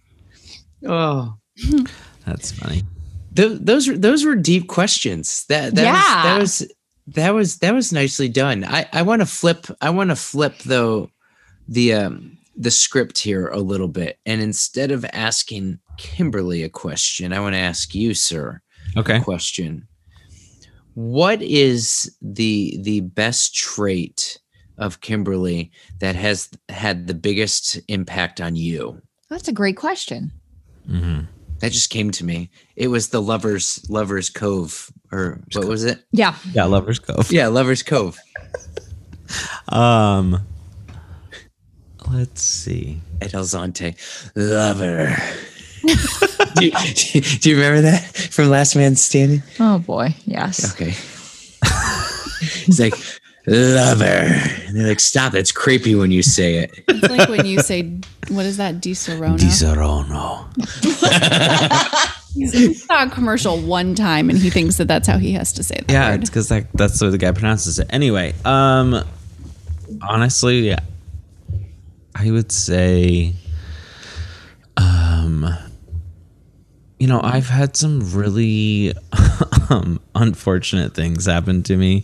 oh 0.87 1.35
that's 2.25 2.51
funny. 2.53 2.83
Th- 3.35 3.59
those 3.61 3.87
were 3.87 3.97
those 3.97 4.25
were 4.25 4.35
deep 4.35 4.67
questions. 4.67 5.45
That 5.49 5.75
that 5.75 5.83
Yeah. 5.83 6.39
was, 6.39 6.59
that 6.59 6.67
was 6.67 6.71
that 7.15 7.33
was 7.33 7.57
that 7.59 7.73
was 7.73 7.91
nicely 7.93 8.29
done. 8.29 8.63
I 8.63 8.87
I 8.91 9.01
want 9.03 9.21
to 9.21 9.25
flip. 9.25 9.65
I 9.81 9.89
want 9.89 10.09
to 10.09 10.15
flip 10.15 10.57
though 10.59 11.09
the 11.67 11.93
um 11.93 12.37
the 12.57 12.71
script 12.71 13.17
here 13.19 13.47
a 13.47 13.59
little 13.59 13.87
bit, 13.87 14.19
and 14.25 14.41
instead 14.41 14.91
of 14.91 15.05
asking 15.13 15.79
Kimberly 15.97 16.63
a 16.63 16.69
question, 16.69 17.31
I 17.33 17.39
want 17.39 17.53
to 17.53 17.59
ask 17.59 17.95
you, 17.95 18.13
sir, 18.13 18.61
Okay. 18.97 19.17
a 19.17 19.21
question. 19.21 19.87
What 20.93 21.41
is 21.41 22.15
the 22.21 22.77
the 22.81 22.99
best 23.01 23.55
trait 23.55 24.37
of 24.77 24.99
Kimberly 24.99 25.71
that 25.99 26.15
has 26.15 26.49
had 26.69 27.07
the 27.07 27.13
biggest 27.13 27.79
impact 27.87 28.41
on 28.41 28.55
you? 28.55 29.01
That's 29.29 29.47
a 29.47 29.53
great 29.53 29.77
question. 29.77 30.31
hmm 30.85 31.21
That 31.61 31.71
just 31.71 31.89
came 31.89 32.11
to 32.11 32.25
me. 32.25 32.49
It 32.75 32.87
was 32.87 33.09
the 33.09 33.21
lovers 33.21 33.87
lovers 33.89 34.29
cove 34.29 34.91
or 35.11 35.41
what 35.53 35.65
was 35.65 35.83
it? 35.83 36.03
Yeah. 36.11 36.35
Yeah, 36.53 36.65
Lovers 36.65 36.99
Cove. 36.99 37.31
Yeah, 37.31 37.47
lovers 37.47 37.83
cove. 37.83 38.17
Um, 39.69 40.45
let's 42.09 42.41
see. 42.41 43.01
Ed 43.21 43.31
Alzate, 43.31 43.95
lover. 44.35 45.15
do, 46.55 46.65
you, 46.65 47.21
do 47.21 47.49
you 47.49 47.55
remember 47.55 47.81
that 47.81 48.03
from 48.31 48.49
Last 48.49 48.75
Man 48.75 48.95
Standing? 48.95 49.43
Oh 49.59 49.79
boy. 49.79 50.15
Yes. 50.25 50.73
Okay. 50.73 50.91
He's 52.65 52.79
like 52.79 52.95
lover, 53.47 54.03
and 54.05 54.75
they're 54.75 54.87
like, 54.89 54.99
"Stop! 54.99 55.33
That's 55.33 55.51
creepy 55.51 55.95
when 55.95 56.11
you 56.11 56.21
say 56.23 56.55
it." 56.59 56.71
It's 56.87 57.09
like 57.09 57.29
when 57.29 57.45
you 57.45 57.59
say, 57.61 57.97
what 58.29 58.45
is 58.45 58.57
that? 58.57 58.79
Di 58.81 58.91
Serono. 58.93 59.37
Disaronno. 59.37 60.45
He 62.33 62.73
saw 62.73 63.03
a 63.03 63.09
commercial 63.09 63.59
one 63.59 63.93
time 63.93 64.29
and 64.29 64.39
he 64.39 64.49
thinks 64.49 64.77
that 64.77 64.87
that's 64.87 65.05
how 65.05 65.17
he 65.17 65.33
has 65.33 65.51
to 65.53 65.63
say 65.63 65.75
that 65.75 65.91
Yeah, 65.91 66.11
word. 66.11 66.21
it's 66.21 66.29
because 66.29 66.47
that, 66.47 66.67
that's 66.73 66.97
the 66.97 67.05
way 67.07 67.11
the 67.11 67.17
guy 67.17 67.31
pronounces 67.33 67.77
it. 67.77 67.87
Anyway, 67.89 68.33
um, 68.45 69.03
honestly, 70.01 70.59
yeah, 70.69 70.79
I 72.15 72.31
would 72.31 72.49
say, 72.53 73.33
um, 74.77 75.45
you 77.01 77.07
know, 77.07 77.19
I've 77.23 77.49
had 77.49 77.75
some 77.75 78.13
really 78.13 78.93
um, 79.71 79.99
unfortunate 80.13 80.93
things 80.93 81.25
happen 81.25 81.63
to 81.63 81.75
me. 81.75 82.03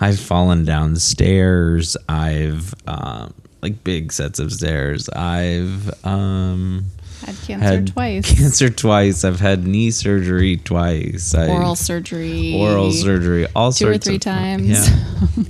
I've 0.00 0.20
fallen 0.20 0.64
down 0.64 0.94
stairs. 0.94 1.96
I've 2.08 2.72
um, 2.86 3.34
like 3.60 3.82
big 3.82 4.12
sets 4.12 4.38
of 4.38 4.52
stairs. 4.52 5.08
I've 5.08 5.90
um 6.06 6.84
Had 7.24 7.34
cancer 7.44 7.66
had 7.66 7.86
twice. 7.88 8.38
Cancer 8.38 8.70
twice. 8.70 9.24
I've 9.24 9.40
had 9.40 9.66
knee 9.66 9.90
surgery 9.90 10.58
twice. 10.58 11.34
I, 11.34 11.48
Oral 11.48 11.74
surgery. 11.74 12.54
oral 12.54 12.92
surgery, 12.92 13.48
all 13.56 13.72
Two 13.72 13.88
or 13.88 13.98
three 13.98 14.14
of- 14.14 14.20
times. 14.20 14.68
Yeah, 14.68 14.86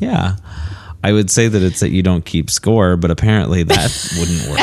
yeah. 0.00 0.37
I 1.04 1.12
would 1.12 1.30
say 1.30 1.48
that 1.48 1.62
it's 1.62 1.80
that 1.80 1.90
you 1.90 2.02
don't 2.02 2.24
keep 2.24 2.48
score, 2.48 2.96
but 2.96 3.11
apparently 3.11 3.62
that 3.62 3.92
wouldn't 4.18 4.48
work. 4.48 4.61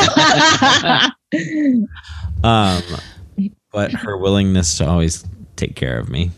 um, 2.44 2.82
but 3.74 3.92
her 3.92 4.18
willingness 4.18 4.78
to 4.78 4.88
always 4.88 5.26
take 5.58 5.76
care 5.76 6.00
of 6.00 6.10
me, 6.10 6.32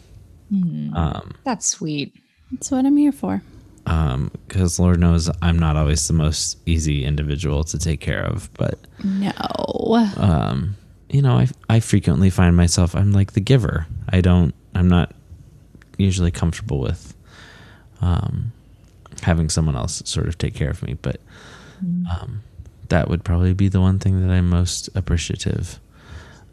um, 0.96 1.34
That's 1.44 1.68
sweet. 1.68 2.14
That's 2.52 2.72
what 2.72 2.86
I'm 2.86 2.98
here 2.98 3.12
for. 3.12 3.42
um, 3.88 4.32
because 4.48 4.80
Lord 4.80 5.00
knows 5.00 5.30
I'm 5.42 5.60
not 5.60 5.76
always 5.76 6.08
the 6.08 6.14
most 6.14 6.58
easy 6.66 7.04
individual 7.06 7.64
to 7.66 7.78
take 7.78 8.00
care 8.00 8.24
of, 8.24 8.50
but 8.54 8.80
No. 9.04 9.34
um, 10.18 10.76
you 11.10 11.22
know, 11.22 11.38
I 11.38 11.48
I 11.70 11.80
frequently 11.82 12.30
find 12.30 12.56
myself 12.56 12.96
I'm 12.96 13.12
like 13.12 13.34
the 13.34 13.40
giver. 13.42 13.86
I 14.10 14.22
don't. 14.22 14.54
I'm 14.74 14.88
not 14.88 15.14
usually 15.98 16.32
comfortable 16.32 16.80
with 16.80 17.14
um, 18.02 18.52
having 19.22 19.50
someone 19.50 19.76
else 19.76 20.02
sort 20.06 20.28
of 20.28 20.38
take 20.38 20.54
care 20.56 20.70
of 20.70 20.82
me, 20.84 20.96
but 21.02 21.20
um, 22.10 22.42
that 22.90 23.08
would 23.10 23.24
probably 23.24 23.54
be 23.54 23.68
the 23.70 23.80
one 23.82 24.00
thing 24.00 24.22
that 24.26 24.34
I'm 24.34 24.50
most 24.50 24.90
appreciative 24.96 25.80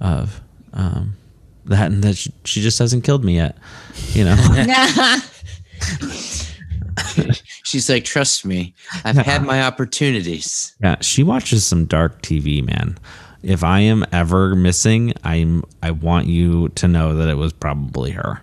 of. 0.00 0.40
Um, 0.72 1.16
that 1.66 1.92
and 1.92 2.02
that 2.02 2.16
she, 2.16 2.32
she 2.44 2.60
just 2.60 2.78
hasn't 2.78 3.04
killed 3.04 3.24
me 3.24 3.36
yet. 3.36 3.56
You 4.12 4.24
know. 4.24 4.36
She's 7.64 7.88
like, 7.88 8.04
"Trust 8.04 8.44
me, 8.44 8.74
I've 9.04 9.16
had 9.16 9.44
my 9.44 9.62
opportunities." 9.62 10.74
Yeah, 10.82 10.96
she 11.00 11.22
watches 11.22 11.64
some 11.64 11.86
dark 11.86 12.22
TV, 12.22 12.64
man. 12.64 12.98
If 13.42 13.64
I 13.64 13.80
am 13.80 14.04
ever 14.12 14.54
missing, 14.54 15.12
I'm 15.24 15.64
I 15.82 15.90
want 15.90 16.26
you 16.26 16.68
to 16.70 16.88
know 16.88 17.16
that 17.16 17.28
it 17.28 17.34
was 17.34 17.52
probably 17.52 18.12
her. 18.12 18.42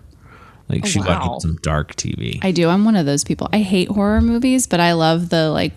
Like 0.68 0.86
she 0.86 1.00
wow. 1.00 1.28
watched 1.28 1.42
some 1.42 1.56
dark 1.62 1.96
TV. 1.96 2.38
I 2.42 2.52
do. 2.52 2.68
I'm 2.68 2.84
one 2.84 2.96
of 2.96 3.06
those 3.06 3.24
people. 3.24 3.48
I 3.52 3.58
hate 3.58 3.88
horror 3.88 4.20
movies, 4.20 4.66
but 4.66 4.78
I 4.78 4.92
love 4.92 5.28
the 5.28 5.50
like 5.50 5.72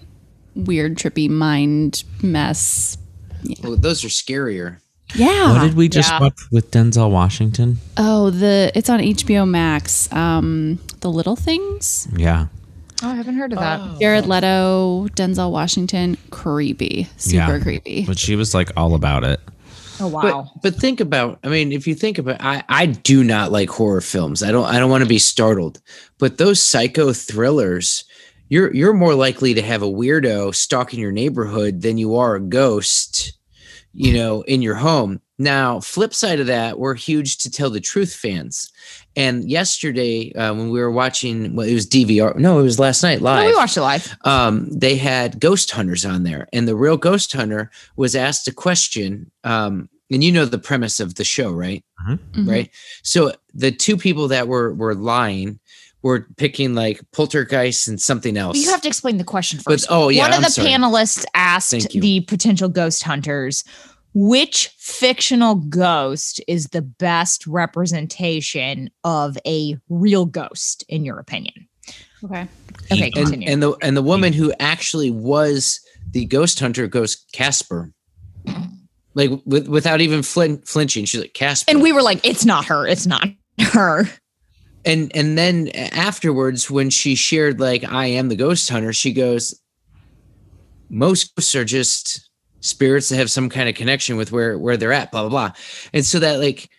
weird, 0.55 0.97
trippy 0.97 1.29
mind 1.29 2.03
mess. 2.21 2.97
Well, 3.61 3.75
those 3.75 4.03
are 4.05 4.09
scarier. 4.09 4.77
Yeah. 5.15 5.53
What 5.53 5.61
did 5.61 5.75
we 5.75 5.89
just 5.89 6.09
Yeah. 6.09 6.19
watch 6.21 6.39
with 6.51 6.71
Denzel 6.71 7.09
Washington? 7.11 7.79
oh, 7.97 8.29
the 8.29 8.71
it's 8.75 8.89
on 8.89 8.99
HBO 8.99 9.45
Max. 9.47 10.11
Um, 10.11 10.79
The 11.01 11.11
Little 11.11 11.35
Things. 11.35 12.07
Yeah. 12.15 12.47
Oh, 13.03 13.09
I 13.09 13.15
haven't 13.15 13.35
heard 13.35 13.51
of 13.53 13.59
that. 13.59 13.99
Jared 13.99 14.25
Leto, 14.27 15.07
Denzel 15.15 15.51
Washington, 15.51 16.17
creepy, 16.29 17.07
super 17.17 17.35
Yeah. 17.57 17.59
creepy. 17.59 18.05
But 18.05 18.17
she 18.17 18.35
was 18.35 18.53
like 18.53 18.71
all 18.77 18.95
about 18.95 19.23
it. 19.23 19.39
Oh 19.99 20.07
wow. 20.07 20.49
But 20.55 20.61
but 20.73 20.81
think 20.81 20.99
about 21.01 21.37
I 21.43 21.49
mean 21.49 21.71
if 21.71 21.85
you 21.85 21.93
think 21.95 22.17
about 22.17 22.37
I 22.39 22.63
I 22.69 22.85
do 22.87 23.23
not 23.23 23.51
like 23.51 23.69
horror 23.69 24.01
films. 24.01 24.41
I 24.41 24.51
don't 24.51 24.65
I 24.65 24.79
don't 24.79 24.89
want 24.89 25.03
to 25.03 25.09
be 25.09 25.19
startled. 25.19 25.79
But 26.17 26.37
those 26.37 26.61
psycho 26.61 27.13
thrillers 27.13 28.03
you're 28.49 28.73
you're 28.73 28.93
more 28.93 29.13
likely 29.15 29.53
to 29.53 29.61
have 29.61 29.83
a 29.83 29.87
weirdo 29.87 30.55
stalking 30.55 30.99
your 30.99 31.11
neighborhood 31.11 31.81
than 31.81 31.97
you 31.97 32.15
are 32.15 32.35
a 32.35 32.41
ghost, 32.41 33.33
you 33.93 34.13
know, 34.13 34.41
in 34.43 34.61
your 34.61 34.75
home. 34.75 35.19
Now, 35.39 35.79
flip 35.79 36.13
side 36.13 36.39
of 36.39 36.47
that, 36.47 36.77
we're 36.79 36.93
huge 36.95 37.37
to 37.39 37.49
tell 37.51 37.69
the 37.69 37.79
truth 37.81 38.13
fans. 38.15 38.71
And 39.15 39.49
yesterday, 39.49 40.31
uh, 40.33 40.53
when 40.53 40.69
we 40.69 40.79
were 40.79 40.91
watching, 40.91 41.55
well, 41.55 41.67
it 41.67 41.73
was 41.73 41.87
DVR. 41.87 42.35
No, 42.37 42.59
it 42.59 42.63
was 42.63 42.79
last 42.79 43.01
night 43.03 43.19
No, 43.19 43.25
live 43.25 43.47
we 43.47 43.55
watched 43.55 43.77
it 43.77 43.81
live. 43.81 44.15
um, 44.25 44.69
they 44.71 44.95
had 44.95 45.39
ghost 45.39 45.71
hunters 45.71 46.05
on 46.05 46.23
there, 46.23 46.47
and 46.53 46.67
the 46.67 46.75
real 46.75 46.97
ghost 46.97 47.33
hunter 47.33 47.71
was 47.95 48.15
asked 48.15 48.47
a 48.47 48.53
question. 48.53 49.31
Um, 49.43 49.89
and 50.11 50.23
you 50.23 50.31
know 50.31 50.45
the 50.45 50.59
premise 50.59 50.99
of 50.99 51.15
the 51.15 51.23
show, 51.23 51.51
right? 51.51 51.83
Mhm. 52.07 52.47
Right. 52.47 52.69
So 53.01 53.33
the 53.55 53.71
two 53.71 53.97
people 53.97 54.27
that 54.27 54.47
were 54.47 54.73
were 54.73 54.93
lying 54.93 55.59
were 56.03 56.27
picking 56.37 56.75
like 56.75 57.01
poltergeist 57.13 57.87
and 57.87 57.99
something 57.99 58.37
else. 58.37 58.57
You 58.57 58.69
have 58.69 58.81
to 58.81 58.87
explain 58.87 59.17
the 59.17 59.23
question 59.23 59.59
But- 59.65 59.71
first. 59.73 59.87
oh, 59.89 60.09
yeah, 60.09 60.23
One 60.23 60.31
of 60.31 60.35
I'm 60.37 60.41
the 60.43 60.49
sorry. 60.51 60.67
panelists 60.69 61.25
asked 61.33 61.89
the 61.89 62.19
potential 62.21 62.69
ghost 62.69 63.03
hunters, 63.03 63.63
which 64.13 64.67
fictional 64.77 65.55
ghost 65.55 66.39
is 66.47 66.67
the 66.67 66.81
best 66.81 67.47
representation 67.47 68.89
of 69.03 69.37
a 69.47 69.77
real 69.89 70.25
ghost, 70.25 70.83
in 70.89 71.03
your 71.05 71.17
opinion? 71.19 71.67
Okay. 72.23 72.47
Okay, 72.91 73.05
and, 73.05 73.13
continue. 73.13 73.49
and 73.49 73.63
the 73.63 73.71
and 73.81 73.95
the 73.97 74.01
woman 74.01 74.33
who 74.33 74.53
actually 74.59 75.09
was 75.09 75.79
the 76.11 76.25
ghost 76.25 76.59
hunter 76.59 76.85
goes 76.87 77.15
Casper, 77.33 77.91
like 79.13 79.29
with, 79.45 79.67
without 79.67 80.01
even 80.01 80.21
flin- 80.21 80.61
flinching. 80.65 81.05
She's 81.05 81.21
like 81.21 81.33
Casper, 81.33 81.71
and 81.71 81.81
we 81.81 81.91
were 81.91 82.01
like, 82.01 82.25
it's 82.25 82.45
not 82.45 82.65
her. 82.65 82.85
It's 82.87 83.05
not 83.07 83.27
her. 83.71 84.09
And 84.85 85.15
and 85.15 85.37
then 85.37 85.69
afterwards 85.69 86.69
when 86.69 86.89
she 86.89 87.15
shared 87.15 87.59
like 87.59 87.83
i 87.85 88.05
am 88.05 88.29
the 88.29 88.35
ghost 88.35 88.69
hunter 88.69 88.93
she 88.93 89.13
goes 89.13 89.59
most 90.89 91.35
ghosts 91.35 91.55
are 91.55 91.65
just 91.65 92.29
spirits 92.63 93.09
that 93.09 93.17
have 93.17 93.29
some 93.29 93.49
kind 93.49 93.67
of 93.67 93.75
connection 93.75 94.15
with 94.15 94.31
where 94.31 94.57
where 94.57 94.77
they're 94.77 94.93
at 94.93 95.11
blah 95.11 95.21
blah 95.21 95.29
blah. 95.29 95.51
And 95.93 96.05
so 96.05 96.19
that 96.19 96.39
like 96.39 96.69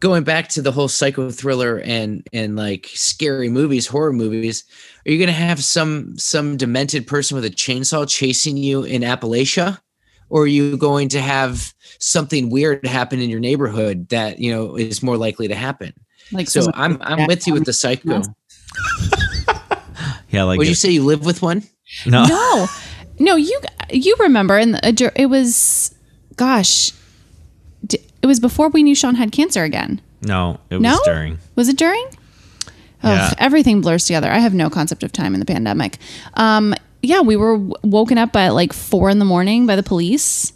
going 0.00 0.24
back 0.24 0.48
to 0.48 0.62
the 0.62 0.72
whole 0.72 0.88
psycho 0.88 1.30
thriller 1.30 1.80
and 1.80 2.26
and 2.32 2.56
like 2.56 2.90
scary 2.92 3.48
movies 3.48 3.86
horror 3.86 4.12
movies 4.12 4.64
are 5.06 5.12
you 5.12 5.18
gonna 5.18 5.32
have 5.32 5.62
some 5.62 6.18
some 6.18 6.56
demented 6.56 7.06
person 7.06 7.34
with 7.34 7.44
a 7.44 7.50
chainsaw 7.50 8.08
chasing 8.08 8.56
you 8.56 8.84
in 8.84 9.02
appalachia? 9.02 9.78
Or 10.28 10.44
are 10.44 10.46
you 10.46 10.78
going 10.78 11.10
to 11.10 11.20
have 11.20 11.74
something 11.98 12.48
weird 12.48 12.86
happen 12.86 13.20
in 13.20 13.28
your 13.28 13.40
neighborhood 13.40 14.08
that 14.08 14.38
you 14.38 14.52
know 14.52 14.76
is 14.76 15.02
more 15.02 15.16
likely 15.16 15.48
to 15.48 15.54
happen 15.54 15.92
Like 16.30 16.48
so 16.48 16.70
I'm 16.74 16.98
I'm 17.02 17.26
with 17.26 17.46
you 17.46 17.54
with 17.54 17.64
the 17.64 17.72
psycho. 17.72 18.22
Yeah, 20.30 20.44
like 20.44 20.58
Would 20.58 20.68
you 20.68 20.74
say 20.74 20.90
you 20.90 21.04
live 21.04 21.24
with 21.26 21.42
one? 21.42 21.62
no. 22.06 22.24
no, 22.24 22.66
no. 23.18 23.36
You 23.36 23.60
you 23.90 24.16
remember? 24.18 24.56
And 24.56 24.80
it 24.82 25.28
was, 25.28 25.94
gosh, 26.36 26.92
it 27.90 28.26
was 28.26 28.40
before 28.40 28.70
we 28.70 28.82
knew 28.82 28.94
Shaun 28.94 29.14
had 29.16 29.30
cancer 29.32 29.62
again. 29.62 30.00
No, 30.22 30.58
it 30.70 30.76
was 30.76 30.82
No? 30.82 30.98
during. 31.04 31.38
Was 31.56 31.68
it 31.68 31.76
during? 31.76 32.06
Yeah. 33.04 33.28
Oh, 33.30 33.34
everything 33.38 33.80
blurs 33.82 34.06
together. 34.06 34.30
I 34.30 34.38
have 34.38 34.54
no 34.54 34.70
concept 34.70 35.02
of 35.02 35.12
time 35.12 35.34
in 35.34 35.40
the 35.40 35.44
pandemic. 35.46 35.98
Um, 36.34 36.74
yeah, 37.02 37.20
we 37.20 37.36
were 37.36 37.54
w- 37.58 37.74
woken 37.82 38.16
up 38.16 38.34
at 38.36 38.54
like 38.54 38.72
four 38.72 39.10
in 39.10 39.18
the 39.18 39.24
morning 39.26 39.66
by 39.66 39.74
the 39.76 39.82
police, 39.82 40.52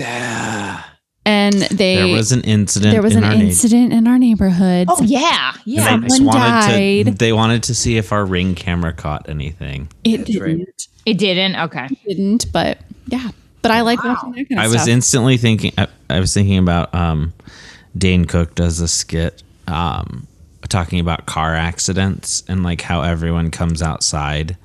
Ah, 0.00 0.92
and 1.28 1.54
they 1.54 1.96
There 1.96 2.08
was 2.08 2.32
an 2.32 2.40
incident. 2.42 2.92
there 2.92 3.02
was 3.02 3.12
in 3.14 3.24
an 3.24 3.30
our 3.30 3.36
neigh- 3.36 3.46
incident 3.48 3.92
in 3.92 4.06
our 4.08 4.18
neighborhood. 4.18 4.86
Oh 4.90 5.02
yeah, 5.02 5.52
yeah. 5.64 5.94
and 5.94 6.02
they 6.02 6.06
just 6.08 6.16
Someone 6.18 6.36
wanted 6.36 6.66
to. 6.72 7.04
died. 7.04 7.18
They 7.18 7.32
wanted 7.32 7.62
to 7.64 7.74
see 7.74 7.96
if 7.98 8.12
our 8.12 8.24
ring 8.24 8.54
camera 8.54 8.92
caught 8.92 9.28
anything. 9.28 9.88
it 10.04 10.18
That's 10.18 10.30
didn't, 10.30 10.88
It 11.06 11.18
didn't. 11.18 11.56
Okay. 11.56 11.88
didn't, 12.06 12.52
but 12.52 12.78
yeah. 13.06 13.30
But 13.62 13.72
I 13.72 13.80
like 13.82 14.02
watching 14.04 14.30
that 14.32 14.48
kind 14.48 14.52
of 14.52 14.58
I 14.58 14.68
stuff. 14.68 14.80
was 14.80 14.88
instantly 14.88 15.36
thinking. 15.36 15.72
I, 15.76 15.88
I 16.08 16.20
was 16.20 16.32
thinking 16.32 16.58
about 16.58 16.94
um, 16.94 17.32
Dane 17.96 18.24
Cook 18.24 18.54
does 18.54 18.80
a 18.80 18.86
skit 18.88 19.42
um, 19.66 20.26
talking 20.68 21.00
about 21.00 21.26
car 21.26 21.54
accidents 21.54 22.44
and 22.48 22.62
like 22.62 22.80
how 22.80 23.02
everyone 23.02 23.50
comes 23.50 23.82
outside 23.82 24.56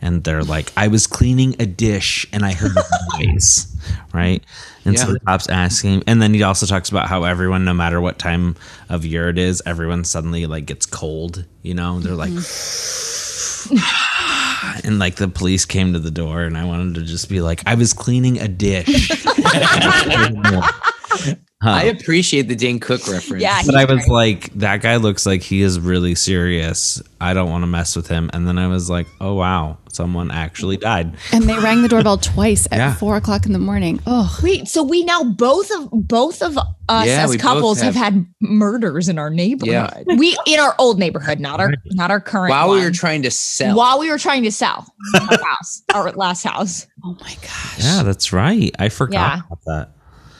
and 0.00 0.22
they're 0.24 0.44
like, 0.44 0.72
"I 0.76 0.86
was 0.88 1.06
cleaning 1.08 1.56
a 1.58 1.66
dish 1.66 2.26
and 2.32 2.44
I 2.44 2.52
heard 2.52 2.70
a 2.76 2.84
noise," 3.26 3.66
right? 4.12 4.42
And 4.86 4.98
so 4.98 5.12
the 5.12 5.20
cops 5.20 5.48
asking, 5.48 6.04
and 6.06 6.22
then 6.22 6.34
he 6.34 6.42
also 6.42 6.66
talks 6.66 6.88
about 6.88 7.08
how 7.08 7.24
everyone, 7.24 7.64
no 7.64 7.74
matter 7.74 8.00
what 8.00 8.18
time 8.18 8.56
of 8.88 9.04
year 9.04 9.28
it 9.28 9.38
is, 9.38 9.62
everyone 9.66 10.04
suddenly 10.04 10.46
like 10.46 10.66
gets 10.66 10.86
cold. 10.86 11.44
You 11.62 11.74
know, 11.74 12.00
they're 12.00 12.14
like. 12.14 12.30
Mm-hmm. 12.30 13.76
And 14.84 14.98
like 14.98 15.16
the 15.16 15.28
police 15.28 15.64
came 15.64 15.92
to 15.92 15.98
the 15.98 16.10
door, 16.10 16.42
and 16.42 16.56
I 16.56 16.64
wanted 16.64 16.94
to 16.94 17.02
just 17.02 17.28
be 17.28 17.40
like, 17.40 17.62
I 17.66 17.74
was 17.74 17.92
cleaning 17.92 18.40
a 18.40 18.48
dish. 18.48 19.10
I 21.62 21.84
appreciate 21.84 22.42
the 22.48 22.54
Dane 22.54 22.78
Cook 22.78 23.08
reference. 23.08 23.42
Yeah. 23.42 23.62
But 23.64 23.74
I 23.76 23.86
was 23.86 24.06
like, 24.08 24.52
that 24.54 24.82
guy 24.82 24.96
looks 24.96 25.24
like 25.24 25.42
he 25.42 25.62
is 25.62 25.80
really 25.80 26.14
serious. 26.14 27.02
I 27.20 27.32
don't 27.32 27.48
want 27.50 27.62
to 27.62 27.66
mess 27.66 27.96
with 27.96 28.08
him. 28.08 28.28
And 28.34 28.46
then 28.46 28.58
I 28.58 28.66
was 28.66 28.90
like, 28.90 29.06
oh 29.22 29.32
wow, 29.34 29.78
someone 29.90 30.30
actually 30.30 30.76
died. 30.76 31.16
and 31.32 31.44
they 31.44 31.58
rang 31.58 31.80
the 31.80 31.88
doorbell 31.88 32.18
twice 32.34 32.66
at 32.70 32.76
Yeah. 32.76 32.94
four 32.94 33.16
o'clock 33.16 33.46
in 33.46 33.52
the 33.52 33.58
morning. 33.58 34.00
Oh, 34.06 34.38
Wait, 34.42 34.68
so 34.68 34.82
we 34.82 35.02
now 35.04 35.24
both 35.24 35.70
of 35.70 35.88
both 35.92 36.42
of 36.42 36.58
us 36.58 37.06
Yeah, 37.06 37.24
as 37.24 37.34
couples 37.38 37.80
have. 37.80 37.94
have- 37.94 38.12
had 38.12 38.26
murders 38.42 39.08
in 39.08 39.18
our 39.18 39.30
neighborhood. 39.30 40.04
We 40.18 40.36
in 40.46 40.60
our 40.60 40.74
old 40.78 40.98
neighborhood, 40.98 41.40
not 41.40 41.58
our 41.58 41.72
not 41.86 42.10
our 42.10 42.20
current. 42.20 42.50
While 42.50 42.70
we 42.70 42.80
were 42.82 42.90
trying 42.90 43.22
to 43.22 43.30
sell. 43.30 43.74
while 43.74 43.98
we 43.98 44.10
were 44.10 44.18
trying 44.18 44.42
to 44.42 44.52
sell 44.52 44.86
our 45.14 45.20
house, 45.42 45.82
our 45.94 46.12
last 46.12 46.44
house. 46.44 46.86
oh 47.04 47.16
my 47.20 47.34
gosh. 47.40 47.78
Yeah, 47.82 48.02
that's 48.02 48.30
right. 48.32 48.70
I 48.78 48.90
forgot 48.90 49.38
Yeah. 49.38 49.42
about 49.46 49.64
that. 49.64 49.88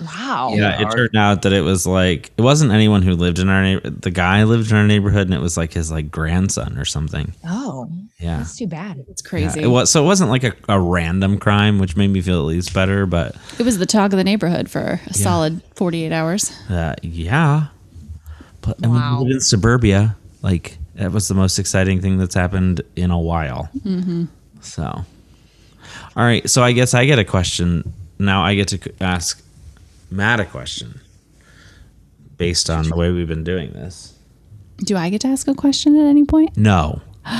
Wow. 0.00 0.52
Yeah, 0.54 0.82
it 0.82 0.90
turned 0.90 1.16
out 1.16 1.42
that 1.42 1.52
it 1.52 1.62
was 1.62 1.86
like 1.86 2.30
it 2.36 2.42
wasn't 2.42 2.72
anyone 2.72 3.02
who 3.02 3.12
lived 3.14 3.38
in 3.38 3.48
our 3.48 3.62
neighborhood. 3.62 4.02
The 4.02 4.10
guy 4.10 4.44
lived 4.44 4.70
in 4.70 4.76
our 4.76 4.86
neighborhood, 4.86 5.26
and 5.28 5.34
it 5.34 5.40
was 5.40 5.56
like 5.56 5.72
his 5.72 5.90
like 5.90 6.10
grandson 6.10 6.76
or 6.78 6.84
something. 6.84 7.32
Oh, 7.46 7.88
Yeah, 8.18 8.38
that's 8.38 8.56
too 8.58 8.66
bad. 8.66 9.04
It's 9.08 9.22
Yeah, 9.24 9.28
crazy. 9.30 9.62
it 9.62 9.68
was 9.68 9.90
so 9.90 10.02
it 10.02 10.06
wasn't 10.06 10.30
like 10.30 10.44
a, 10.44 10.52
a 10.68 10.78
random 10.78 11.38
crime, 11.38 11.78
which 11.78 11.96
made 11.96 12.08
me 12.08 12.20
feel 12.20 12.40
at 12.40 12.46
least 12.46 12.74
better. 12.74 13.06
But 13.06 13.36
It 13.58 13.62
was 13.64 13.78
the 13.78 13.86
talk 13.86 14.12
of 14.12 14.18
the 14.18 14.24
neighborhood 14.24 14.68
for 14.70 15.00
a 15.06 15.14
solid 15.14 15.62
48 15.76 16.12
hours. 16.12 16.52
Uh, 16.68 16.94
yeah, 17.02 17.68
but 18.60 18.76
I 18.82 18.86
mean, 18.88 18.96
Wow. 18.96 19.18
we 19.22 19.28
live 19.28 19.34
in 19.36 19.40
suburbia. 19.40 20.16
Like 20.42 20.76
that 20.96 21.10
was 21.12 21.28
the 21.28 21.34
most 21.34 21.58
exciting 21.58 22.00
thing 22.02 22.18
that's 22.18 22.34
happened 22.34 22.82
in 22.96 23.10
a 23.10 23.18
while. 23.18 23.70
Mm-hmm. 23.78 24.24
So, 24.60 24.82
all 24.84 25.04
right. 26.24 26.48
So 26.50 26.62
I 26.62 26.72
guess 26.72 26.92
I 26.94 27.06
get 27.06 27.18
a 27.18 27.24
question 27.24 27.92
now. 28.18 28.42
I 28.44 28.54
get 28.54 28.68
to 28.68 28.92
ask 29.00 29.42
Matt 30.10 30.40
a 30.40 30.44
question 30.44 31.00
based 32.36 32.68
on 32.70 32.88
the 32.88 32.94
way 32.96 33.10
we've 33.10 33.28
been 33.28 33.44
doing 33.44 33.72
this. 33.72 34.12
Do 34.78 34.96
I 34.96 35.08
get 35.10 35.22
to 35.22 35.28
ask 35.28 35.48
a 35.48 35.54
question 35.54 35.96
at 35.96 36.06
any 36.06 36.24
point? 36.24 36.56
No. 36.56 37.00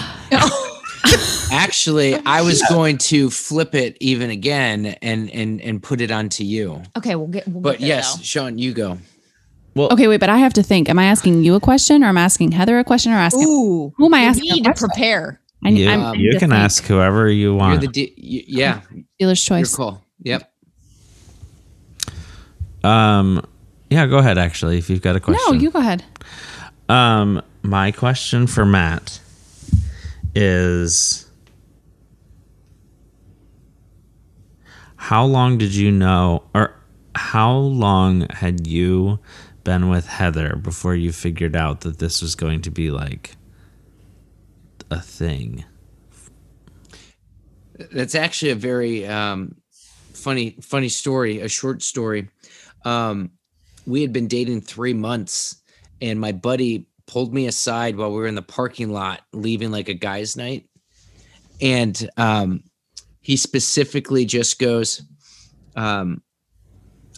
Actually, 1.53 2.15
I 2.27 2.43
was 2.43 2.63
going 2.69 2.99
to 2.99 3.31
flip 3.31 3.75
it 3.75 3.97
even 4.01 4.31
again 4.31 4.87
and 5.03 5.31
and 5.31 5.61
and 5.61 5.83
put 5.83 6.01
it 6.01 6.11
onto 6.11 6.43
you. 6.45 6.83
Okay, 6.97 7.15
we'll 7.15 7.29
get. 7.29 7.47
We'll 7.47 7.61
But 7.61 7.73
get 7.79 7.81
there, 7.81 7.89
yes, 7.89 8.17
though. 8.17 8.23
Shaun, 8.23 8.59
you 8.59 8.73
go. 8.75 8.99
Well, 9.75 9.93
Okay, 9.93 10.09
wait, 10.09 10.19
but 10.21 10.31
I 10.31 10.39
have 10.39 10.55
to 10.55 10.63
think. 10.63 10.89
Am 10.89 10.99
I 10.99 11.05
asking 11.05 11.45
you 11.45 11.55
a 11.55 11.61
question 11.61 12.03
or 12.03 12.07
am 12.07 12.19
I 12.19 12.23
asking 12.23 12.53
Heather 12.53 12.79
a 12.79 12.85
question 12.85 13.13
or 13.13 13.17
asking 13.17 13.45
Ooh, 13.47 13.93
who 13.97 14.07
am 14.07 14.15
I 14.15 14.23
you 14.23 14.29
asking? 14.29 14.51
a 14.51 14.55
need 14.55 14.65
to 14.65 14.71
question? 14.71 14.89
prepare. 14.89 15.41
I, 15.65 15.69
You, 15.69 15.89
I'm- 15.89 16.05
I 16.05 16.13
need 16.13 16.21
you 16.23 16.33
to 16.33 16.39
can 16.39 16.51
think. 16.51 16.63
ask 16.63 16.85
whoever 16.85 17.29
you 17.31 17.51
You're 17.51 17.55
want. 17.55 17.81
the 17.83 17.89
D- 17.89 18.15
you, 18.17 18.43
yeah, 18.47 18.81
dealer's 19.19 19.47
your 19.49 19.59
choice. 19.59 19.77
call. 19.77 20.03
Yep. 20.23 20.51
Um, 22.87 23.45
yeah, 23.91 24.07
go 24.07 24.19
ahead. 24.19 24.39
Actually, 24.39 24.79
if 24.79 24.89
you've 24.89 25.03
got 25.03 25.17
a 25.17 25.21
question. 25.21 25.43
No, 25.47 25.53
you 25.61 25.71
go 25.71 25.79
ahead. 25.79 26.05
Um, 26.89 27.43
my 27.63 27.91
question 27.91 28.47
for 28.47 28.65
Matt 28.65 29.21
is 30.35 31.27
how 34.97 35.25
long 35.25 35.59
did 35.59 35.75
you 35.75 35.91
know 35.91 36.45
or 36.55 36.75
how 37.15 37.57
long 37.57 38.27
had 38.31 38.67
you 38.67 39.19
been 39.65 39.89
with 39.89 40.07
Heather 40.07 40.57
before 40.57 40.95
you 40.95 41.13
figured 41.13 41.57
out 41.57 41.81
that 41.81 41.99
this 41.99 42.23
was 42.23 42.35
going 42.35 42.61
to 42.63 42.71
be 42.71 42.91
like 42.91 43.37
a 44.91 45.01
thing? 45.01 45.65
That's 47.93 48.15
actually 48.15 48.53
a 48.53 48.57
very 48.57 49.07
um, 49.07 49.57
funny 50.13 50.57
funny 50.61 50.89
story, 50.89 51.41
a 51.41 51.49
short 51.49 51.83
story. 51.83 52.29
Um, 52.87 53.33
we 53.85 54.01
had 54.01 54.13
been 54.13 54.29
dating 54.29 54.61
three 54.63 54.95
months, 54.95 55.61
and 56.01 56.21
my 56.21 56.31
buddy 56.33 56.87
pulled 57.07 57.35
me 57.35 57.47
aside 57.47 57.97
while 57.97 58.11
we 58.11 58.17
were 58.17 58.27
in 58.27 58.37
the 58.37 58.43
parking 58.43 58.91
lot 58.91 59.23
leaving 59.33 59.73
like 59.73 59.89
a 59.89 59.95
guys' 59.95 60.37
night, 60.37 60.69
and 61.61 62.09
um, 62.17 62.63
he 63.21 63.37
specifically 63.37 64.25
just 64.25 64.61
goes, 64.61 65.03
um, 65.75 66.23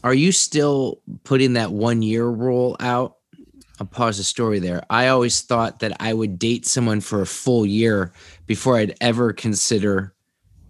"Are 0.02 0.14
you 0.14 0.32
still 0.32 1.02
putting 1.24 1.52
that 1.52 1.70
one 1.70 2.02
year 2.02 2.26
rule 2.26 2.74
out?" 2.80 3.16
I'll 3.78 3.86
pause 3.86 4.16
the 4.16 4.24
story 4.24 4.58
there. 4.58 4.82
I 4.90 5.08
always 5.08 5.42
thought 5.42 5.80
that 5.80 5.96
I 6.00 6.12
would 6.12 6.38
date 6.38 6.66
someone 6.66 7.00
for 7.00 7.20
a 7.20 7.26
full 7.26 7.64
year 7.64 8.12
before 8.46 8.76
I'd 8.76 8.96
ever 9.00 9.32
consider 9.32 10.14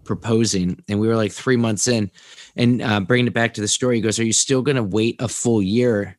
proposing. 0.09 0.83
And 0.89 0.99
we 0.99 1.07
were 1.07 1.17
like 1.17 1.33
three 1.33 1.59
months 1.59 1.87
in. 1.87 2.11
And 2.57 2.81
uh, 2.81 3.01
bringing 3.01 3.27
it 3.27 3.35
back 3.35 3.53
to 3.55 3.61
the 3.61 3.69
story, 3.69 3.97
he 3.97 4.01
goes, 4.01 4.19
Are 4.19 4.25
you 4.25 4.33
still 4.33 4.63
going 4.63 4.77
to 4.77 4.83
wait 4.83 5.21
a 5.21 5.29
full 5.29 5.63
year? 5.63 6.19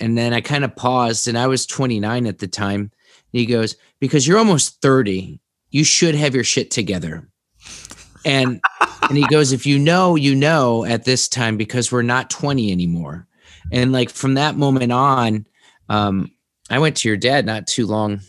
And 0.00 0.18
then 0.18 0.34
I 0.34 0.40
kind 0.40 0.64
of 0.64 0.74
paused, 0.74 1.28
and 1.28 1.38
I 1.38 1.46
was 1.46 1.66
29 1.66 2.26
at 2.26 2.40
the 2.40 2.48
time. 2.48 2.80
And 2.80 2.90
he 3.32 3.46
goes, 3.46 3.76
Because 4.00 4.26
you're 4.26 4.38
almost 4.38 4.82
30, 4.82 5.40
you 5.70 5.84
should 5.84 6.16
have 6.16 6.34
your 6.34 6.44
shit 6.44 6.72
together. 6.72 7.28
And 8.26 8.60
and 9.02 9.16
he 9.16 9.26
goes, 9.28 9.52
If 9.52 9.66
you 9.66 9.78
know, 9.78 10.16
you 10.16 10.34
know 10.34 10.84
at 10.84 11.04
this 11.04 11.28
time 11.28 11.56
because 11.56 11.92
we're 11.92 12.02
not 12.02 12.28
20 12.28 12.72
anymore. 12.72 13.28
And 13.70 13.92
like 13.92 14.10
from 14.10 14.34
that 14.34 14.56
moment 14.56 14.90
on, 14.90 15.46
um, 15.88 16.32
I 16.68 16.80
went 16.80 16.96
to 16.98 17.08
your 17.08 17.16
dad 17.16 17.46
not 17.46 17.68
too 17.68 17.86
long. 17.86 18.20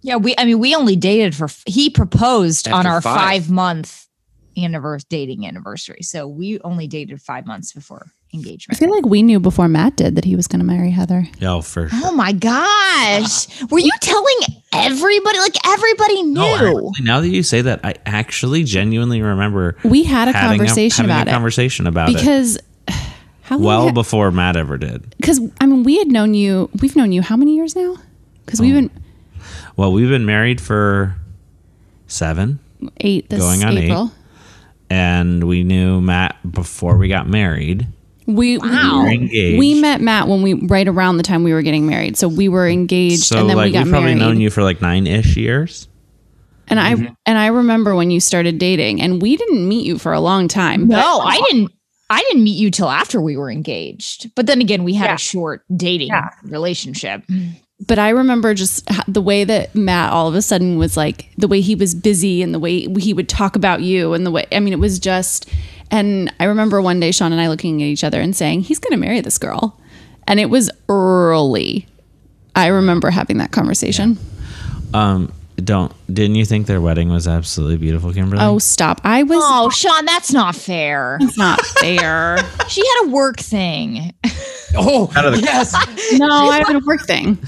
Yeah, 0.00 0.16
we. 0.16 0.34
I 0.38 0.44
mean, 0.44 0.58
we 0.58 0.74
only 0.74 0.96
dated 0.96 1.34
for. 1.34 1.48
He 1.66 1.90
proposed 1.90 2.68
on 2.68 2.86
our 2.86 3.00
five. 3.00 3.16
five 3.16 3.50
month 3.50 4.05
anniversary 4.56 5.06
dating 5.08 5.46
anniversary, 5.46 6.02
so 6.02 6.26
we 6.26 6.58
only 6.60 6.86
dated 6.86 7.20
five 7.20 7.46
months 7.46 7.72
before 7.72 8.06
engagement. 8.34 8.76
I 8.76 8.78
feel 8.78 8.90
like 8.94 9.06
we 9.06 9.22
knew 9.22 9.38
before 9.40 9.68
Matt 9.68 9.96
did 9.96 10.16
that 10.16 10.24
he 10.24 10.34
was 10.36 10.46
going 10.48 10.60
to 10.60 10.64
marry 10.66 10.90
Heather. 10.90 11.26
Oh, 11.42 11.60
for 11.62 11.84
oh 11.84 11.88
sure. 11.88 12.00
Oh 12.04 12.12
my 12.12 12.32
gosh! 12.32 13.62
Were 13.70 13.78
you 13.78 13.90
telling 14.00 14.36
everybody? 14.72 15.38
Like 15.38 15.54
everybody 15.66 16.22
knew. 16.22 16.34
No, 16.34 16.54
actually, 16.54 17.04
now 17.04 17.20
that 17.20 17.28
you 17.28 17.42
say 17.42 17.60
that, 17.62 17.80
I 17.84 17.94
actually 18.06 18.64
genuinely 18.64 19.22
remember 19.22 19.76
We 19.84 20.02
had 20.04 20.28
a 20.28 20.32
having 20.32 20.58
conversation 20.58 21.04
having 21.08 21.16
about 21.16 21.26
a 21.28 21.30
it 21.30 21.32
conversation 21.34 21.86
about 21.86 22.10
it. 22.10 22.16
because 22.16 22.58
how 23.42 23.56
long 23.56 23.64
Well 23.64 23.86
ha- 23.88 23.92
before 23.92 24.30
Matt 24.30 24.56
ever 24.56 24.76
did. 24.78 25.14
because 25.16 25.40
I 25.60 25.66
mean 25.66 25.82
we 25.84 25.98
had 25.98 26.08
known 26.08 26.34
you. 26.34 26.68
We've 26.80 26.96
known 26.96 27.12
you 27.12 27.22
how 27.22 27.36
many 27.36 27.54
years 27.56 27.76
now? 27.76 27.96
Because 28.44 28.60
we've 28.60 28.74
Oh. 28.74 28.80
been 28.80 28.90
Well, 29.76 29.92
we've 29.92 30.08
been 30.08 30.26
married 30.26 30.60
for 30.60 31.14
seven, 32.06 32.58
eight 32.98 33.28
this 33.28 33.40
Going 33.40 33.64
on 33.64 33.76
eight. 33.78 33.90
April. 34.90 34.98
and 35.00 35.44
we 35.44 35.62
knew 35.64 36.00
Matt 36.00 36.36
before 36.50 36.96
we 36.96 37.08
got 37.08 37.28
married. 37.28 37.86
We 38.26 38.58
Wow. 38.58 38.68
We 38.68 39.04
were 39.04 39.08
engaged. 39.12 39.58
we 39.58 39.80
met 39.80 40.00
Matt 40.00 40.26
when 40.28 40.42
we 40.42 40.54
right 40.54 40.88
around 40.88 41.16
the 41.16 41.22
time 41.22 41.44
we 41.44 41.52
were 41.52 41.62
getting 41.62 41.86
married. 41.86 42.16
So 42.16 42.26
we 42.28 42.48
were 42.48 42.68
engaged 42.68 43.22
so 43.24 43.38
and 43.40 43.50
then 43.50 43.56
like 43.56 43.66
we 43.66 43.72
got 43.72 43.86
married. 43.86 43.86
we've 43.86 43.92
probably 43.92 44.14
known 44.14 44.40
you 44.40 44.50
for 44.50 44.62
like 44.64 44.82
nine 44.82 45.06
ish 45.06 45.36
years. 45.36 45.86
and 46.68 46.78
Mm-hmm. 46.80 47.04
I 47.06 47.16
and 47.26 47.38
I 47.38 47.46
remember 47.46 47.94
when 47.94 48.10
you 48.10 48.18
started 48.18 48.58
dating, 48.58 49.00
and 49.00 49.22
we 49.22 49.36
didn't 49.36 49.68
meet 49.68 49.86
you 49.86 49.98
for 49.98 50.12
a 50.12 50.18
long 50.20 50.48
time. 50.48 50.88
but- 50.88 50.96
No, 50.96 51.20
I 51.20 51.40
didn't. 51.50 51.70
I 52.10 52.20
didn't 52.22 52.44
meet 52.44 52.56
you 52.56 52.70
till 52.70 52.88
after 52.88 53.20
we 53.20 53.36
were 53.36 53.50
engaged. 53.50 54.30
But 54.36 54.46
then 54.46 54.60
again, 54.60 54.84
we 54.84 54.94
had 54.94 55.12
a 55.12 55.18
short 55.18 55.62
dating 55.76 56.10
relationship. 56.44 57.22
But 57.84 57.98
I 57.98 58.10
remember 58.10 58.54
just 58.54 58.88
the 59.06 59.20
way 59.20 59.44
that 59.44 59.74
Matt 59.74 60.12
all 60.12 60.28
of 60.28 60.34
a 60.34 60.42
sudden 60.42 60.78
was 60.78 60.96
like 60.96 61.30
the 61.36 61.48
way 61.48 61.60
he 61.60 61.74
was 61.74 61.94
busy 61.94 62.42
and 62.42 62.54
the 62.54 62.58
way 62.58 62.86
he 62.98 63.12
would 63.12 63.28
talk 63.28 63.54
about 63.54 63.82
you 63.82 64.14
and 64.14 64.24
the 64.24 64.30
way 64.30 64.46
I 64.50 64.60
mean 64.60 64.72
it 64.72 64.78
was 64.78 64.98
just 64.98 65.50
and 65.90 66.32
I 66.40 66.44
remember 66.44 66.80
one 66.80 67.00
day 67.00 67.12
Shaun 67.12 67.32
and 67.32 67.40
I 67.40 67.48
looking 67.48 67.82
at 67.82 67.86
each 67.86 68.02
other 68.02 68.20
and 68.20 68.34
saying 68.34 68.62
he's 68.62 68.78
going 68.78 68.92
to 68.92 68.96
marry 68.96 69.20
this 69.20 69.38
girl 69.38 69.78
and 70.26 70.40
it 70.40 70.46
was 70.46 70.70
early. 70.88 71.86
I 72.54 72.68
remember 72.68 73.10
having 73.10 73.38
that 73.38 73.52
conversation. 73.52 74.18
Um, 74.94 75.32
don't 75.56 75.90
didn't 76.12 76.36
you 76.36 76.44
think 76.44 76.66
their 76.66 76.80
wedding 76.82 77.08
was 77.08 77.26
absolutely 77.26 77.78
beautiful, 77.78 78.12
Kimberly? 78.12 78.42
Oh 78.42 78.58
stop! 78.58 79.00
I 79.04 79.22
was 79.22 79.38
Oh, 79.42 79.70
Shaun, 79.70 80.04
that's 80.04 80.32
not 80.32 80.54
fair. 80.54 81.16
it's 81.20 81.38
not 81.38 81.60
fair. 81.64 82.38
She 82.68 82.80
had 82.86 83.04
a 83.06 83.08
work 83.10 83.38
thing. 83.38 84.12
Oh, 84.76 85.10
Out 85.16 85.24
of 85.24 85.34
the- 85.34 85.40
yes. 85.40 85.72
no, 86.18 86.26
I 86.28 86.58
had 86.58 86.74
a 86.76 86.80
work 86.80 87.02
thing. 87.06 87.38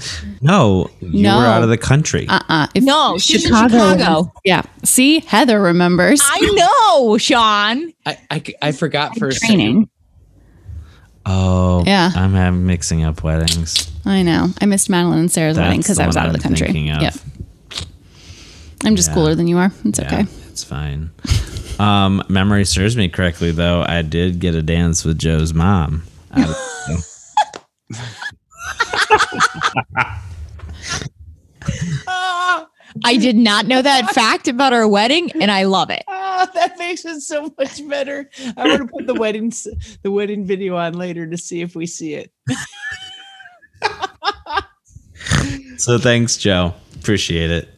no, 0.41 0.89
you 1.01 1.21
No. 1.23 1.37
were 1.37 1.45
out 1.45 1.61
of 1.61 1.69
the 1.69 1.77
country. 1.77 2.25
Uh 2.27 2.39
uh 2.49 2.67
If 2.73 2.83
No, 2.83 3.17
she's 3.19 3.45
in 3.45 3.53
Chicago. 3.53 4.31
Yeah. 4.45 4.63
See, 4.83 5.19
Heather 5.19 5.61
remembers 5.61 6.21
I 6.23 6.39
know, 6.39 7.17
Shaun. 7.17 7.93
I, 8.05 8.17
I, 8.31 8.43
I 8.61 8.71
forgot 8.71 9.17
for 9.19 9.27
a 9.27 9.33
training. 9.33 9.81
second. 9.83 9.89
oh, 11.25 11.83
Yeah. 11.85 12.11
I'm 12.15 12.33
having 12.33 12.65
mixing 12.65 13.03
up 13.03 13.21
weddings. 13.23 13.91
I 14.05 14.23
know. 14.23 14.47
I 14.61 14.65
missed 14.65 14.89
Madeline 14.89 15.19
and 15.19 15.31
Sarah's 15.31 15.57
wedding 15.57 15.81
because 15.81 15.97
the 15.97 16.03
I 16.03 16.07
was 16.07 16.15
one 16.15 16.25
out 16.25 16.35
of 16.35 16.41
the 16.41 16.47
I'm 16.47 16.55
country. 16.55 16.67
thinking 16.67 16.89
of. 16.91 17.01
Yep. 17.01 17.13
I'm 18.85 18.95
just 18.95 19.09
Yeah. 19.09 19.13
cooler 19.15 19.35
than 19.35 19.47
you 19.47 19.57
are. 19.57 19.71
It's 19.85 19.99
Yeah, 19.99 20.05
okay. 20.05 20.25
it's 20.49 20.63
fine. 20.63 21.09
Um, 21.79 22.23
memory 22.29 22.65
serves 22.65 22.95
me 22.97 23.07
correctly, 23.09 23.51
though. 23.51 23.83
I 23.87 24.01
did 24.01 24.39
get 24.39 24.55
a 24.55 24.61
dance 24.61 25.05
with 25.05 25.17
Joe's 25.17 25.53
mom. 25.53 26.03
I- 26.31 26.55
I 33.05 33.17
did 33.17 33.35
not 33.35 33.67
know 33.67 33.81
that 33.81 34.09
fact 34.11 34.47
about 34.47 34.73
our 34.73 34.87
wedding, 34.87 35.31
and 35.39 35.51
I 35.51 35.63
love 35.63 35.89
it. 35.91 36.03
Oh, 36.07 36.47
that 36.53 36.77
makes 36.79 37.05
it 37.05 37.21
so 37.21 37.53
much 37.57 37.87
better. 37.87 38.29
I'm 38.57 38.67
gonna 38.67 38.87
put 38.87 39.05
the 39.05 39.13
wedding 39.13 39.53
the 40.03 40.11
wedding 40.11 40.45
video 40.45 40.75
on 40.75 40.93
later 40.93 41.27
to 41.27 41.37
see 41.37 41.61
if 41.61 41.75
we 41.75 41.85
see 41.85 42.15
it. 42.15 42.31
so 45.77 45.97
thanks, 45.99 46.37
Joe. 46.37 46.73
Appreciate 46.95 47.51
it. 47.51 47.69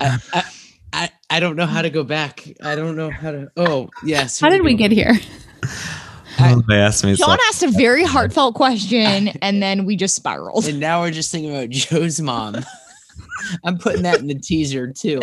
I, 0.00 0.18
I, 0.32 0.44
I, 0.92 1.10
I 1.28 1.40
don't 1.40 1.56
know 1.56 1.66
how 1.66 1.82
to 1.82 1.90
go 1.90 2.02
back. 2.04 2.46
I 2.62 2.74
don't 2.74 2.96
know 2.96 3.10
how 3.10 3.30
to. 3.30 3.50
Oh, 3.56 3.90
yes. 4.04 4.40
How 4.40 4.48
did 4.48 4.62
we 4.62 4.72
go. 4.72 4.78
get 4.78 4.92
here? 4.92 5.14
they 6.68 6.76
asked 6.76 7.04
me. 7.04 7.14
Sean 7.16 7.38
So, 7.38 7.44
asked 7.48 7.62
a 7.62 7.70
very 7.70 8.04
heartfelt 8.04 8.54
question, 8.54 9.28
and 9.42 9.62
then 9.62 9.84
we 9.84 9.96
just 9.96 10.14
spiraled. 10.14 10.66
And 10.66 10.80
now 10.80 11.02
we're 11.02 11.10
just 11.10 11.30
thinking 11.30 11.50
about 11.50 11.70
Joe's 11.70 12.20
mom. 12.20 12.56
I'm 13.64 13.78
putting 13.78 14.02
that 14.02 14.20
in 14.20 14.26
the 14.26 14.34
teaser 14.34 14.92
too. 14.92 15.20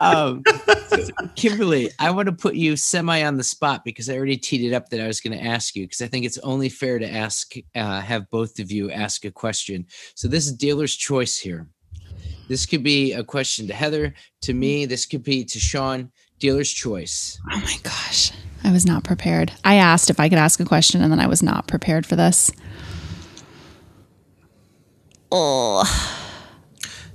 Um, 0.00 0.42
Kimberly, 1.34 1.90
I 1.98 2.10
want 2.10 2.26
to 2.26 2.32
put 2.32 2.54
you 2.54 2.76
semi 2.76 3.22
on 3.22 3.36
the 3.36 3.44
spot 3.44 3.84
because 3.84 4.08
I 4.08 4.16
already 4.16 4.36
teed 4.36 4.62
it 4.70 4.74
up 4.74 4.90
that 4.90 5.00
I 5.00 5.06
was 5.06 5.20
going 5.20 5.36
to 5.36 5.44
ask 5.44 5.74
you 5.74 5.84
because 5.84 6.02
I 6.02 6.08
think 6.08 6.24
it's 6.24 6.38
only 6.38 6.68
fair 6.68 6.98
to 6.98 7.10
ask, 7.10 7.54
uh, 7.74 8.00
have 8.00 8.28
both 8.30 8.58
of 8.58 8.70
you 8.70 8.90
ask 8.90 9.24
a 9.24 9.30
question. 9.30 9.86
So 10.14 10.28
this 10.28 10.46
is 10.46 10.52
dealer's 10.52 10.94
choice 10.94 11.38
here. 11.38 11.68
This 12.48 12.66
could 12.66 12.82
be 12.82 13.12
a 13.12 13.22
question 13.22 13.66
to 13.66 13.74
Heather, 13.74 14.14
to 14.42 14.54
me. 14.54 14.84
Mm. 14.84 14.88
This 14.88 15.06
could 15.06 15.22
be 15.22 15.44
to 15.44 15.58
Sean. 15.58 16.10
Dealer's 16.38 16.72
choice. 16.72 17.38
Oh 17.50 17.60
my 17.60 17.76
gosh. 17.82 18.32
I 18.62 18.70
was 18.72 18.86
not 18.86 19.04
prepared. 19.04 19.52
I 19.64 19.74
asked 19.74 20.08
if 20.08 20.20
I 20.20 20.28
could 20.28 20.38
ask 20.38 20.60
a 20.60 20.64
question 20.64 21.02
and 21.02 21.10
then 21.10 21.20
I 21.20 21.26
was 21.26 21.42
not 21.42 21.66
prepared 21.66 22.06
for 22.06 22.16
this. 22.16 22.52
Oh, 25.30 25.84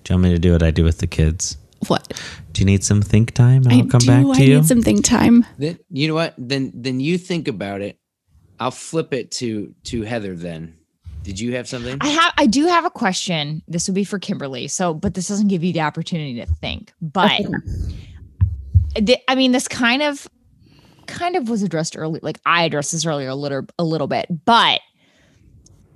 do 0.04 0.14
you 0.14 0.16
want 0.16 0.24
me 0.24 0.30
to 0.32 0.40
do 0.40 0.52
what 0.52 0.62
I 0.62 0.72
do 0.72 0.84
with 0.84 1.00
the 1.00 1.08
kids? 1.08 1.58
what? 1.88 2.14
Do 2.52 2.62
you 2.62 2.66
need 2.66 2.84
some 2.84 3.02
think 3.02 3.32
time? 3.32 3.64
I'll 3.68 3.80
I 3.80 3.86
come 3.88 4.00
do. 4.00 4.08
back 4.08 4.24
to 4.24 4.32
I 4.32 4.46
you. 4.46 4.56
I 4.56 4.60
need 4.60 4.68
some 4.68 4.82
think 4.82 5.04
time. 5.04 5.46
Then 5.58 5.80
you 5.90 6.08
know 6.08 6.14
what? 6.14 6.36
Then 6.38 6.72
then 6.76 7.00
you 7.00 7.18
think 7.18 7.48
about 7.48 7.82
it. 7.82 7.98
I'll 8.60 8.72
flip 8.72 9.14
it 9.14 9.32
to 9.32 9.74
to 9.86 10.04
Heather. 10.04 10.36
Then, 10.36 10.76
did 11.24 11.40
you 11.40 11.56
have 11.56 11.68
something? 11.68 11.98
I 12.02 12.08
have, 12.08 12.34
I 12.38 12.46
do 12.46 12.68
have 12.68 12.86
a 12.86 12.90
question. 12.90 13.62
This 13.68 13.88
would 13.88 13.96
be 13.96 14.04
for 14.04 14.20
Kimberly. 14.20 14.68
So, 14.68 14.94
but 14.94 15.14
this 15.16 15.28
doesn't 15.28 15.48
give 15.48 15.64
you 15.64 15.74
the 15.74 15.82
opportunity 15.82 16.36
to 16.36 16.46
think. 16.46 16.94
But 17.02 17.42
the, 18.96 19.18
I 19.28 19.36
mean, 19.36 19.52
this 19.52 19.68
kind 19.68 20.02
of, 20.02 20.28
kind 21.08 21.36
of 21.36 21.50
was 21.50 21.64
addressed 21.64 21.98
earlier. 21.98 22.20
Like 22.22 22.40
I 22.46 22.64
addressed 22.64 22.92
this 22.92 23.06
earlier 23.06 23.30
a 23.30 23.36
little, 23.36 23.64
a 23.80 23.84
little 23.84 24.08
bit. 24.08 24.28
But 24.46 24.82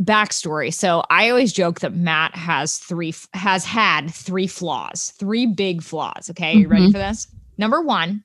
backstory. 0.02 0.74
So 0.74 1.04
I 1.10 1.30
always 1.30 1.52
joke 1.54 1.80
that 1.80 1.94
Matt 1.94 2.36
has 2.36 2.78
three, 2.78 3.14
has 3.34 3.66
had 3.66 4.12
three 4.14 4.48
flaws, 4.48 5.12
three 5.20 5.46
big 5.48 5.82
flaws. 5.82 6.30
Okay, 6.30 6.54
you 6.56 6.68
ready 6.68 6.88
Mhm. 6.88 6.92
for 6.92 7.00
this? 7.00 7.28
Number 7.58 7.82
one, 7.82 8.24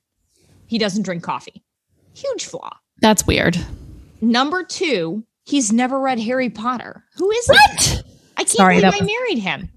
he 0.67 0.77
doesn't 0.77 1.03
drink 1.03 1.23
coffee. 1.23 1.63
Huge 2.13 2.45
flaw. 2.45 2.69
That's 3.01 3.25
weird. 3.25 3.57
Number 4.21 4.63
two, 4.63 5.23
he's 5.43 5.71
never 5.71 5.99
read 5.99 6.19
Harry 6.19 6.49
Potter. 6.49 7.03
Who 7.15 7.29
is 7.31 7.45
that? 7.45 8.03
I 8.37 8.43
can't 8.43 8.49
Sorry, 8.49 8.79
believe 8.79 8.91
that 8.91 9.01
I 9.01 9.05
married 9.05 9.39
him. 9.39 9.69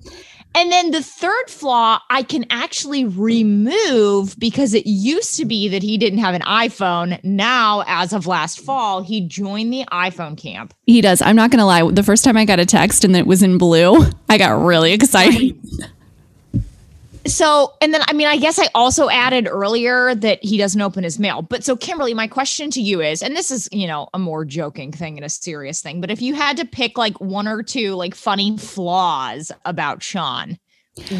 And 0.56 0.72
then 0.72 0.90
the 0.90 1.02
third 1.02 1.50
flaw 1.50 2.00
I 2.08 2.22
can 2.22 2.46
actually 2.48 3.04
remove 3.04 4.38
because 4.38 4.72
it 4.72 4.86
used 4.86 5.36
to 5.36 5.44
be 5.44 5.68
that 5.68 5.82
he 5.82 5.98
didn't 5.98 6.20
have 6.20 6.34
an 6.34 6.40
iPhone. 6.40 7.22
Now, 7.22 7.84
as 7.86 8.14
of 8.14 8.26
last 8.26 8.60
fall, 8.60 9.02
he 9.02 9.28
joined 9.28 9.70
the 9.70 9.84
iPhone 9.92 10.38
camp. 10.38 10.72
He 10.86 11.02
does. 11.02 11.20
I'm 11.20 11.36
not 11.36 11.50
going 11.50 11.58
to 11.58 11.66
lie. 11.66 11.90
The 11.90 12.02
first 12.02 12.24
time 12.24 12.38
I 12.38 12.46
got 12.46 12.58
a 12.58 12.64
text 12.64 13.04
and 13.04 13.14
it 13.14 13.26
was 13.26 13.42
in 13.42 13.58
blue, 13.58 14.02
I 14.30 14.38
got 14.38 14.62
really 14.64 14.92
excited. 14.94 15.60
So, 17.26 17.74
and 17.80 17.92
then 17.92 18.02
I 18.06 18.12
mean, 18.12 18.26
I 18.26 18.36
guess 18.36 18.58
I 18.58 18.68
also 18.74 19.08
added 19.08 19.48
earlier 19.50 20.14
that 20.14 20.42
he 20.42 20.56
doesn't 20.56 20.80
open 20.80 21.04
his 21.04 21.18
mail. 21.18 21.42
But 21.42 21.64
so, 21.64 21.76
Kimberly, 21.76 22.14
my 22.14 22.28
question 22.28 22.70
to 22.72 22.80
you 22.80 23.00
is, 23.00 23.22
and 23.22 23.36
this 23.36 23.50
is, 23.50 23.68
you 23.72 23.86
know, 23.86 24.08
a 24.14 24.18
more 24.18 24.44
joking 24.44 24.92
thing 24.92 25.16
and 25.16 25.24
a 25.24 25.28
serious 25.28 25.80
thing, 25.82 26.00
but 26.00 26.10
if 26.10 26.22
you 26.22 26.34
had 26.34 26.56
to 26.58 26.64
pick 26.64 26.96
like 26.98 27.20
one 27.20 27.48
or 27.48 27.62
two 27.62 27.94
like 27.94 28.14
funny 28.14 28.56
flaws 28.56 29.52
about 29.64 30.02
Shaun, 30.02 30.58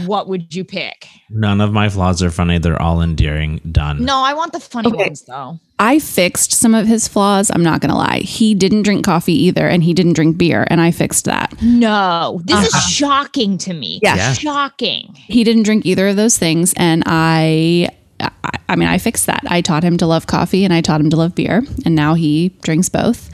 what 0.07 0.29
would 0.29 0.55
you 0.55 0.65
pick? 0.65 1.07
None 1.31 1.61
of 1.61 1.73
my 1.73 1.89
flaws 1.89 2.23
are 2.23 2.31
funny. 2.31 2.59
They're 2.59 2.81
all 2.81 3.03
endearing. 3.03 3.61
Done. 3.71 4.05
No, 4.05 4.19
I 4.19 4.35
want 4.35 4.53
the 4.53 4.61
funny 4.61 4.89
Okay. 4.89 5.05
ones 5.05 5.23
though. 5.23 5.59
I 5.79 5.99
fixed 5.99 6.53
some 6.53 6.75
of 6.75 6.87
his 6.87 7.07
flaws. 7.07 7.51
I'm 7.51 7.63
not 7.63 7.83
going 7.83 7.91
to 7.91 7.97
lie. 7.97 8.21
He 8.21 8.55
didn't 8.55 8.83
drink 8.83 9.05
coffee 9.05 9.35
either, 9.45 9.69
and 9.69 9.83
he 9.83 9.93
didn't 9.93 10.15
drink 10.15 10.39
beer, 10.39 10.67
and 10.71 10.81
I 10.81 10.91
fixed 10.91 11.27
that. 11.27 11.55
No, 11.61 12.41
this 12.45 12.69
is 12.69 12.75
uh-huh. 12.75 12.89
shocking 12.89 13.59
to 13.59 13.75
me. 13.75 14.01
Yeah. 14.03 14.17
Yeah. 14.17 14.33
Shocking. 14.33 15.13
He 15.15 15.45
didn't 15.45 15.65
drink 15.65 15.85
either 15.85 16.09
of 16.09 16.17
those 16.17 16.39
things, 16.39 16.73
and 16.79 17.03
I, 17.05 17.91
I, 18.21 18.31
I 18.71 18.77
mean, 18.77 18.89
I 18.89 18.97
fixed 18.97 19.27
that. 19.27 19.45
I 19.49 19.61
taught 19.61 19.85
him 19.85 19.99
to 19.99 20.07
love 20.07 20.27
coffee, 20.27 20.65
and 20.65 20.73
I 20.73 20.81
taught 20.81 21.01
him 21.01 21.11
to 21.11 21.17
love 21.17 21.35
beer, 21.35 21.63
and 21.85 21.95
now 21.95 22.15
he 22.15 22.49
drinks 22.63 22.89
both. 22.89 23.29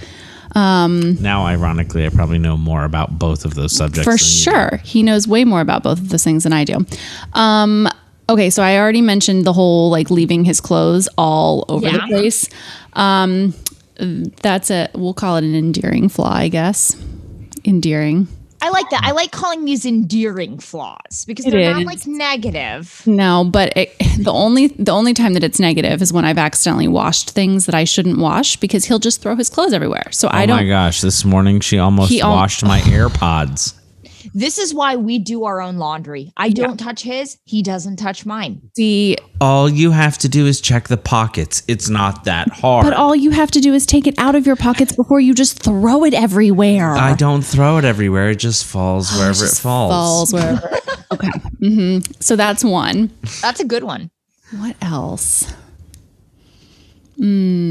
Now, 0.55 1.47
ironically, 1.47 2.05
I 2.07 2.09
probably 2.11 2.39
know 2.39 2.57
more 2.57 2.85
about 2.85 3.19
both 3.19 3.45
of 3.45 3.55
those 3.55 3.75
subjects. 3.75 4.05
For 4.05 4.11
than 4.11 4.19
you 4.19 4.19
sure. 4.19 4.81
He 4.85 5.03
knows 5.03 5.27
way 5.27 5.45
more 5.45 5.61
about 5.61 5.83
both 5.83 5.99
of 5.99 6.09
those 6.11 6.25
things 6.25 6.45
than 6.45 6.53
I 6.53 6.65
do. 6.65 6.85
Um, 7.33 7.89
okay, 8.29 8.51
so 8.51 8.63
I 8.63 8.79
already 8.79 9.01
mentioned 9.01 9.45
the 9.45 9.53
whole 9.53 9.91
like 9.91 10.11
leaving 10.11 10.45
his 10.45 10.61
clothes 10.61 11.09
all 11.17 11.65
over 11.69 11.87
the 11.91 11.99
place. 12.09 12.49
Um, 12.95 13.55
that's 14.43 14.71
a 14.71 14.89
we'll 14.95 15.15
call 15.15 15.37
it 15.37 15.45
an 15.45 15.55
endearing 15.55 16.09
flaw, 16.09 16.35
I 16.35 16.49
guess. 16.49 16.97
Endearing. 17.65 18.29
I 18.65 18.71
like 18.71 18.89
that. 18.91 19.03
I 19.05 19.11
like 19.11 19.33
calling 19.33 19.65
these 19.65 19.85
endearing 19.85 20.59
flaws 20.59 21.25
because 21.27 21.47
It 21.47 21.51
they're 21.51 21.73
not 21.73 21.81
is. 21.83 21.87
like 21.87 22.07
negative. 22.07 23.03
No, 23.07 23.45
but 23.45 23.77
it, 23.77 23.93
the 24.19 24.33
only 24.33 24.69
the 24.69 24.93
only 24.93 25.15
time 25.15 25.35
that 25.35 25.43
it's 25.45 25.59
negative 25.59 26.01
is 26.01 26.13
when 26.13 26.25
I've 26.25 26.39
accidentally 26.39 26.89
washed 26.89 27.31
things 27.31 27.67
that 27.67 27.75
I 27.75 27.85
shouldn't 27.85 28.19
wash 28.19 28.57
because 28.57 28.85
he'll 28.85 28.99
just 29.01 29.21
throw 29.21 29.35
his 29.37 29.51
clothes 29.51 29.73
everywhere. 29.73 30.05
So 30.13 30.29
oh 30.29 30.31
I 30.33 30.45
Oh 30.45 30.47
don't. 30.47 30.59
Oh 30.59 30.63
my 30.63 30.69
gosh! 30.69 31.01
This 31.01 31.25
morning 31.25 31.61
she 31.61 31.79
almost 31.79 32.11
He 32.11 32.21
al- 32.21 32.31
washed 32.31 32.65
my 32.65 32.81
AirPods. 32.83 33.75
This 34.35 34.57
is 34.59 34.73
why 34.73 34.97
we 34.97 35.19
do 35.19 35.45
our 35.45 35.61
own 35.61 35.77
laundry. 35.77 36.33
I 36.37 36.51
don't 36.51 36.79
touch 36.79 37.03
his, 37.03 37.37
he 37.45 37.63
doesn't 37.63 37.97
touch 37.97 38.25
mine. 38.25 38.71
see. 38.75 39.17
All 39.41 39.69
you 39.69 39.91
have 39.91 40.17
to 40.19 40.29
do 40.29 40.47
is 40.47 40.61
check 40.61 40.89
the 40.89 40.97
pockets. 40.97 41.63
It's 41.69 41.89
not 41.91 42.25
that 42.25 42.49
hard. 42.51 42.85
But 42.87 42.95
all 42.95 43.15
you 43.15 43.31
have 43.31 43.51
to 43.51 43.61
do 43.61 43.75
is 43.75 43.85
take 43.85 44.07
it 44.07 44.15
out 44.19 44.35
of 44.35 44.47
your 44.47 44.57
pockets 44.57 44.93
before 44.97 45.21
you 45.21 45.35
just 45.35 45.63
throw 45.63 46.05
it 46.05 46.15
everywhere. 46.15 46.93
I 46.95 47.15
don't 47.15 47.43
throw 47.43 47.77
it 47.79 47.85
everywhere. 47.85 48.31
It 48.31 48.37
just 48.39 48.65
falls 48.65 49.13
wherever 49.17 49.31
it 49.45 49.49
Just 49.49 49.61
falls. 49.61 49.91
falls 49.93 50.33
wherever. 50.33 50.71
okay. 51.13 51.29
Mm-hmm. 51.61 52.13
So 52.21 52.37
that's 52.37 52.65
one. 52.65 53.11
That's 53.43 53.61
a 53.61 53.65
good 53.67 53.85
one. 53.85 54.11
What 54.57 54.77
else? 54.81 55.53
Hmm. 57.19 57.62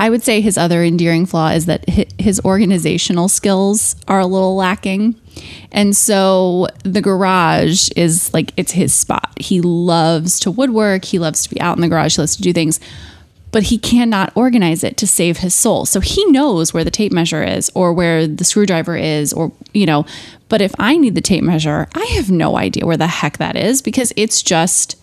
I 0.00 0.08
would 0.08 0.22
say 0.22 0.40
his 0.40 0.56
other 0.56 0.82
endearing 0.82 1.26
flaw 1.26 1.50
is 1.50 1.66
that 1.66 1.86
his 2.18 2.40
organizational 2.42 3.28
skills 3.28 3.96
are 4.08 4.18
a 4.18 4.26
little 4.26 4.56
lacking. 4.56 5.14
And 5.70 5.94
so 5.94 6.68
the 6.84 7.02
garage 7.02 7.90
is 7.96 8.32
like, 8.32 8.54
it's 8.56 8.72
his 8.72 8.94
spot. 8.94 9.30
He 9.38 9.60
loves 9.60 10.40
to 10.40 10.50
woodwork, 10.50 11.04
he 11.04 11.18
loves 11.18 11.42
to 11.42 11.50
be 11.50 11.60
out 11.60 11.76
in 11.76 11.82
the 11.82 11.88
garage, 11.88 12.16
he 12.16 12.22
loves 12.22 12.34
to 12.36 12.42
do 12.42 12.54
things, 12.54 12.80
but 13.52 13.64
he 13.64 13.76
cannot 13.76 14.32
organize 14.34 14.82
it 14.82 14.96
to 14.96 15.06
save 15.06 15.36
his 15.36 15.54
soul. 15.54 15.84
So 15.84 16.00
he 16.00 16.24
knows 16.30 16.72
where 16.72 16.84
the 16.84 16.90
tape 16.90 17.12
measure 17.12 17.44
is 17.44 17.70
or 17.74 17.92
where 17.92 18.26
the 18.26 18.44
screwdriver 18.44 18.96
is, 18.96 19.34
or, 19.34 19.52
you 19.74 19.84
know, 19.84 20.06
but 20.48 20.62
if 20.62 20.74
I 20.78 20.96
need 20.96 21.14
the 21.14 21.20
tape 21.20 21.44
measure, 21.44 21.88
I 21.94 22.04
have 22.14 22.30
no 22.30 22.56
idea 22.56 22.86
where 22.86 22.96
the 22.96 23.06
heck 23.06 23.36
that 23.36 23.54
is 23.54 23.82
because 23.82 24.14
it's 24.16 24.40
just 24.40 24.96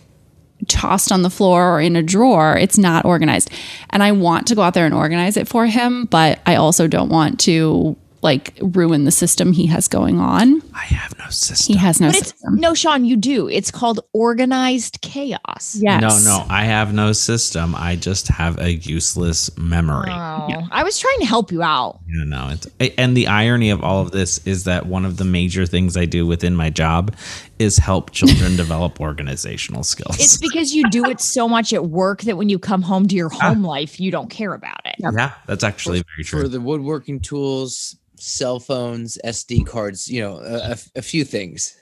tossed 0.66 1.12
on 1.12 1.22
the 1.22 1.30
floor 1.30 1.74
or 1.76 1.80
in 1.80 1.94
a 1.96 2.02
drawer. 2.02 2.56
It's 2.56 2.78
not 2.78 3.04
organized. 3.04 3.50
And 3.90 4.02
I 4.02 4.12
want 4.12 4.46
to 4.48 4.54
go 4.54 4.62
out 4.62 4.74
there 4.74 4.86
and 4.86 4.94
organize 4.94 5.36
it 5.36 5.46
for 5.48 5.66
him, 5.66 6.06
but 6.06 6.40
I 6.46 6.56
also 6.56 6.88
don't 6.88 7.08
want 7.10 7.38
to 7.40 7.96
like 8.20 8.58
ruin 8.60 9.04
the 9.04 9.12
system 9.12 9.52
he 9.52 9.66
has 9.66 9.86
going 9.86 10.18
on. 10.18 10.60
I 10.74 10.80
have 10.86 11.16
no 11.20 11.28
system. 11.30 11.74
He 11.74 11.78
has 11.78 12.00
no 12.00 12.08
But 12.08 12.16
it's 12.16 12.30
system. 12.32 12.56
no, 12.56 12.74
Shaun, 12.74 13.04
you 13.04 13.14
do. 13.16 13.48
It's 13.48 13.70
called 13.70 14.00
organized 14.12 15.00
chaos. 15.02 15.76
Yes. 15.80 16.00
No, 16.24 16.38
no, 16.38 16.44
I 16.50 16.64
have 16.64 16.92
no 16.92 17.12
system. 17.12 17.76
I 17.76 17.94
just 17.94 18.26
have 18.26 18.58
a 18.58 18.72
useless 18.72 19.56
memory. 19.56 20.10
Oh, 20.10 20.66
I 20.72 20.82
was 20.82 20.98
trying 20.98 21.20
to 21.20 21.26
help 21.26 21.52
you 21.52 21.62
out. 21.62 22.00
No, 22.08 22.24
no. 22.24 22.54
It's, 22.54 22.94
and 22.98 23.16
the 23.16 23.28
irony 23.28 23.70
of 23.70 23.84
all 23.84 24.02
of 24.02 24.10
this 24.10 24.44
is 24.46 24.64
that 24.64 24.86
one 24.86 25.04
of 25.04 25.16
the 25.16 25.24
major 25.24 25.64
things 25.64 25.96
I 25.96 26.04
do 26.04 26.26
within 26.26 26.56
my 26.56 26.70
job 26.70 27.14
is 27.58 27.76
help 27.76 28.10
children 28.12 28.56
develop 28.56 29.00
organizational 29.00 29.82
skills. 29.82 30.18
It's 30.18 30.36
because 30.36 30.74
you 30.74 30.88
do 30.90 31.04
it 31.06 31.20
so 31.20 31.48
much 31.48 31.72
at 31.72 31.86
work 31.86 32.22
that 32.22 32.36
when 32.36 32.48
you 32.48 32.58
come 32.58 32.82
home 32.82 33.06
to 33.08 33.14
your 33.14 33.30
ah. 33.34 33.48
home 33.48 33.62
life, 33.62 33.98
you 33.98 34.10
don't 34.10 34.30
care 34.30 34.54
about 34.54 34.80
it. 34.84 34.96
yeah, 34.98 35.32
that's 35.46 35.64
actually 35.64 36.02
very 36.16 36.24
true. 36.24 36.42
for 36.42 36.48
the 36.48 36.60
woodworking 36.60 37.20
tools, 37.20 37.96
cell 38.16 38.60
phones, 38.60 39.18
SD 39.24 39.66
cards, 39.66 40.08
you 40.08 40.20
know, 40.20 40.38
a, 40.38 40.72
a- 40.72 40.98
a 40.98 41.02
few 41.02 41.24
things. 41.24 41.76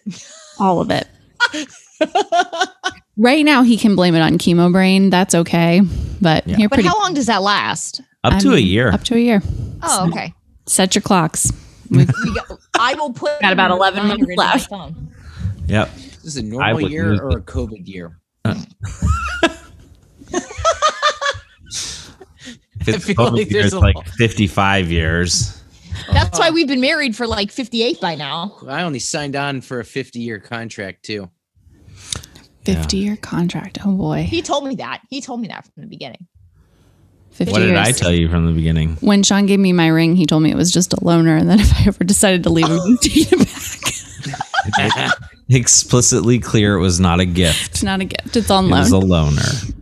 All 0.58 0.80
of 0.80 0.90
it. 0.90 1.06
right 3.16 3.44
now 3.44 3.62
he 3.62 3.76
can 3.76 3.96
blame 3.96 4.14
it 4.14 4.20
on 4.20 4.38
chemo 4.38 4.72
brain. 4.72 5.10
That's 5.10 5.34
okay. 5.34 5.80
But 6.20 6.46
you're 6.46 6.68
But 6.68 6.84
how 6.84 6.98
long 7.00 7.14
does 7.14 7.26
that 7.26 7.42
last? 7.42 8.00
Up 8.24 8.34
I 8.34 8.38
to 8.40 8.54
a 8.54 8.58
year. 8.58 8.90
Up 8.90 9.04
to 9.04 9.14
a 9.14 9.18
year. 9.18 9.42
Oh, 9.82 10.08
okay. 10.08 10.34
Set 10.66 10.94
your 10.94 11.02
clocks. 11.02 11.52
We 11.90 12.04
got, 12.04 12.58
I 12.78 12.94
will 12.94 13.12
put 13.12 13.40
Got 13.40 13.52
about 13.52 13.68
your 13.68 13.76
11 13.76 14.02
reminder 14.02 14.26
minutes 14.26 14.64
into 14.64 14.76
my 14.76 14.84
left. 14.84 14.96
Phone. 15.66 15.74
yep. 15.74 15.90
Is 15.96 16.34
this 16.34 16.36
a 16.36 16.40
I 16.40 16.72
normal 16.72 16.90
year 16.90 17.12
use 17.12 17.20
or 17.20 17.30
a 17.30 17.42
COVID 17.42 17.86
year? 17.86 18.18
If 22.88 22.96
it's 22.96 23.04
feel 23.06 23.14
total 23.16 23.38
like 23.38 23.50
year, 23.50 23.62
there's 23.62 23.72
a 23.72 23.80
like 23.80 23.96
lot. 23.96 24.08
55 24.10 24.90
years. 24.90 25.60
That's 26.12 26.38
why 26.38 26.50
oh. 26.50 26.52
we've 26.52 26.68
been 26.68 26.80
married 26.80 27.16
for 27.16 27.26
like 27.26 27.50
58 27.50 28.00
by 28.00 28.14
now. 28.14 28.56
I 28.68 28.82
only 28.82 28.98
signed 28.98 29.34
on 29.34 29.60
for 29.60 29.80
a 29.80 29.84
50 29.84 30.20
year 30.20 30.38
contract 30.38 31.04
too. 31.04 31.30
50 32.64 32.96
year 32.96 33.16
contract. 33.16 33.78
Oh 33.84 33.92
boy. 33.92 34.22
He 34.24 34.42
told 34.42 34.66
me 34.66 34.76
that. 34.76 35.02
He 35.08 35.20
told 35.20 35.40
me 35.40 35.48
that 35.48 35.64
from 35.64 35.82
the 35.82 35.88
beginning. 35.88 36.26
50 37.32 37.52
What 37.52 37.58
did. 37.60 37.76
I 37.76 37.92
tell 37.92 38.12
you 38.12 38.28
from 38.28 38.46
the 38.46 38.52
beginning? 38.52 38.96
when 39.00 39.22
Shaun 39.22 39.46
gave 39.46 39.60
me 39.60 39.72
my 39.72 39.88
ring, 39.88 40.16
he 40.16 40.24
told 40.24 40.42
me 40.42 40.50
it 40.50 40.56
was 40.56 40.72
just 40.72 40.94
a 40.94 40.96
loaner, 40.96 41.38
and 41.38 41.50
then 41.50 41.60
if 41.60 41.74
I 41.74 41.84
ever 41.86 42.04
decided 42.04 42.44
to 42.44 42.50
leave 42.50 42.68
him, 42.68 42.78
he'd 42.78 43.00
take 43.02 43.32
it 43.32 44.94
back. 44.94 45.12
Explicitly 45.48 46.38
clear 46.38 46.74
it 46.74 46.80
was 46.80 46.98
not 46.98 47.20
a 47.20 47.24
gift. 47.24 47.70
It's 47.72 47.82
not 47.82 48.00
a 48.00 48.04
gift; 48.04 48.36
it's 48.36 48.50
on 48.50 48.66
It 48.66 48.70
was 48.70 48.92
a 48.92 48.96
loaner. 48.96 49.74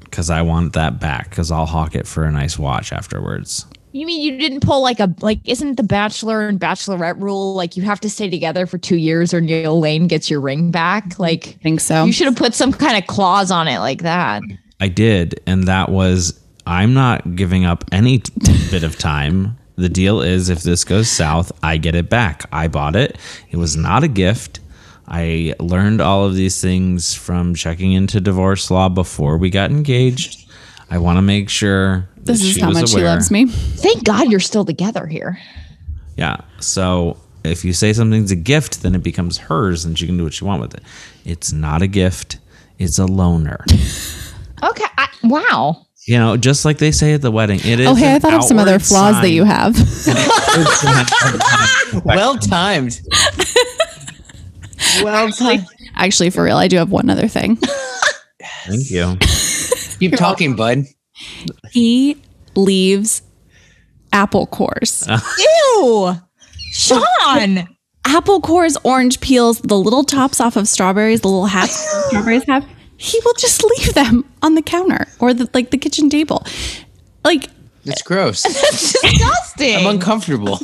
Because 0.00 0.30
I 0.30 0.42
want 0.42 0.72
that 0.74 1.00
back. 1.00 1.30
Because 1.30 1.50
I'll 1.50 1.66
hawk 1.66 1.94
it 1.94 2.06
for 2.06 2.24
a 2.24 2.30
nice 2.30 2.58
watch 2.58 2.92
afterwards. 2.92 3.66
You 3.92 4.06
mean 4.06 4.22
you 4.22 4.38
didn't 4.38 4.60
pull 4.60 4.82
like 4.82 5.00
a 5.00 5.14
like 5.20 5.38
isn't 5.44 5.76
the 5.76 5.82
bachelor 5.82 6.48
and 6.48 6.58
bachelorette 6.58 7.20
rule 7.20 7.54
like 7.54 7.76
you 7.76 7.82
have 7.82 8.00
to 8.00 8.10
stay 8.10 8.30
together 8.30 8.66
for 8.66 8.78
two 8.78 8.96
years 8.96 9.34
or 9.34 9.40
Neil 9.40 9.78
Lane 9.78 10.06
gets 10.08 10.30
your 10.30 10.40
ring 10.40 10.70
back? 10.70 11.10
Mm-hmm. 11.10 11.22
Like 11.22 11.48
I 11.48 11.62
think 11.62 11.80
so. 11.80 12.04
you 12.04 12.12
should 12.12 12.26
have 12.26 12.36
put 12.36 12.54
some 12.54 12.72
kind 12.72 12.96
of 12.96 13.06
clause 13.06 13.50
on 13.50 13.68
it 13.68 13.78
like 13.80 14.02
that. 14.02 14.42
I 14.80 14.88
did, 14.88 15.40
and 15.46 15.68
that 15.68 15.90
was 15.90 16.40
I'm 16.66 16.94
not 16.94 17.36
giving 17.36 17.64
up 17.64 17.84
any 17.92 18.18
t- 18.18 18.70
bit 18.70 18.82
of 18.82 18.98
time. 18.98 19.58
The 19.76 19.88
deal 19.88 20.20
is 20.20 20.48
if 20.48 20.62
this 20.62 20.84
goes 20.84 21.08
south, 21.08 21.52
I 21.62 21.76
get 21.76 21.94
it 21.94 22.08
back. 22.08 22.44
I 22.50 22.68
bought 22.68 22.96
it. 22.96 23.18
It 23.50 23.56
was 23.56 23.76
not 23.76 24.04
a 24.04 24.08
gift. 24.08 24.60
I 25.08 25.54
learned 25.58 26.00
all 26.00 26.24
of 26.24 26.34
these 26.34 26.60
things 26.60 27.14
from 27.14 27.54
checking 27.54 27.92
into 27.92 28.20
divorce 28.20 28.70
law 28.70 28.88
before 28.88 29.36
we 29.36 29.50
got 29.50 29.70
engaged. 29.70 30.48
I 30.90 30.98
want 30.98 31.18
to 31.18 31.22
make 31.22 31.48
sure 31.48 32.08
this 32.16 32.42
is 32.42 32.54
she 32.54 32.60
how 32.60 32.70
much 32.70 32.90
he 32.90 32.96
aware. 33.00 33.12
loves 33.12 33.30
me. 33.30 33.46
Thank 33.46 34.04
God 34.04 34.30
you're 34.30 34.40
still 34.40 34.64
together 34.64 35.06
here. 35.06 35.38
Yeah. 36.16 36.36
So 36.60 37.18
if 37.44 37.64
you 37.64 37.72
say 37.72 37.92
something's 37.92 38.30
a 38.30 38.36
gift, 38.36 38.82
then 38.82 38.94
it 38.94 39.02
becomes 39.02 39.38
hers 39.38 39.84
and 39.84 39.98
she 39.98 40.06
can 40.06 40.16
do 40.16 40.24
what 40.24 40.34
she 40.34 40.44
wants 40.44 40.62
with 40.62 40.74
it. 40.74 40.82
It's 41.24 41.52
not 41.52 41.82
a 41.82 41.86
gift. 41.86 42.38
It's 42.78 42.98
a 42.98 43.06
loaner. 43.06 43.64
Okay. 44.64 44.84
I, 44.96 45.08
wow. 45.24 45.86
You 46.06 46.18
know, 46.18 46.36
just 46.36 46.64
like 46.64 46.78
they 46.78 46.92
say 46.92 47.14
at 47.14 47.20
the 47.22 47.32
wedding, 47.32 47.58
it 47.64 47.80
is. 47.80 47.86
Oh, 47.88 47.96
hey, 47.96 48.14
I 48.14 48.20
thought 48.20 48.34
of 48.34 48.44
some 48.44 48.60
other 48.60 48.74
outward 48.74 48.86
flaws 48.86 49.20
that 49.20 49.30
you 49.30 49.42
have. 49.42 49.74
Well 52.04 52.38
timed. 52.38 53.00
Well 55.02 55.28
done. 55.30 55.66
Actually, 55.94 56.30
for 56.30 56.42
real, 56.44 56.56
I 56.56 56.68
do 56.68 56.76
have 56.76 56.90
one 56.90 57.08
other 57.10 57.28
thing. 57.28 57.56
Thank 58.64 58.90
you. 58.90 59.16
Keep 59.98 60.16
talking, 60.16 60.56
bud. 60.56 60.84
He 61.70 62.20
leaves 62.54 63.22
apple 64.12 64.46
cores. 64.46 65.06
Uh. 65.08 65.20
Ew. 65.38 66.14
Shaun. 66.72 67.68
apple 68.04 68.40
cores, 68.40 68.76
orange 68.84 69.20
peels, 69.20 69.60
the 69.60 69.76
little 69.78 70.04
tops 70.04 70.40
off 70.40 70.56
of 70.56 70.66
strawberries, 70.68 71.20
the 71.20 71.28
little 71.28 71.46
hats 71.46 71.76
strawberries 72.08 72.44
have. 72.44 72.66
He 72.96 73.20
will 73.24 73.34
just 73.34 73.62
leave 73.64 73.94
them 73.94 74.24
on 74.42 74.54
the 74.54 74.62
counter 74.62 75.06
or 75.18 75.34
the 75.34 75.48
like 75.54 75.70
the 75.70 75.78
kitchen 75.78 76.08
table. 76.08 76.44
Like 77.24 77.48
That's 77.84 78.02
gross. 78.02 78.42
That's 78.42 78.92
Disgusting. 79.00 79.76
I'm 79.76 79.86
uncomfortable. 79.86 80.58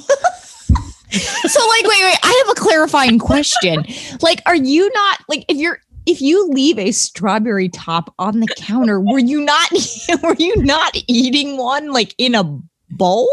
So 1.11 1.67
like 1.69 1.83
wait 1.85 2.03
wait 2.03 2.19
i 2.23 2.45
have 2.47 2.57
a 2.57 2.61
clarifying 2.61 3.19
question 3.19 3.85
like 4.21 4.41
are 4.47 4.57
you 4.57 4.91
not 4.95 5.21
like 5.29 5.45
if 5.49 5.57
you're 5.57 5.81
if 6.07 6.21
you 6.23 6.49
leave 6.49 6.79
a 6.79 6.91
strawberry 6.93 7.69
top 7.69 8.15
on 8.19 8.41
the 8.41 8.47
counter 8.57 9.01
were 9.01 9.19
you 9.19 9.41
not 9.41 9.71
were 10.23 10.37
you 10.39 10.55
not 10.57 10.97
eating 11.07 11.57
one 11.57 11.93
like 11.93 12.15
in 12.19 12.35
a 12.35 12.45
bowl 12.91 13.29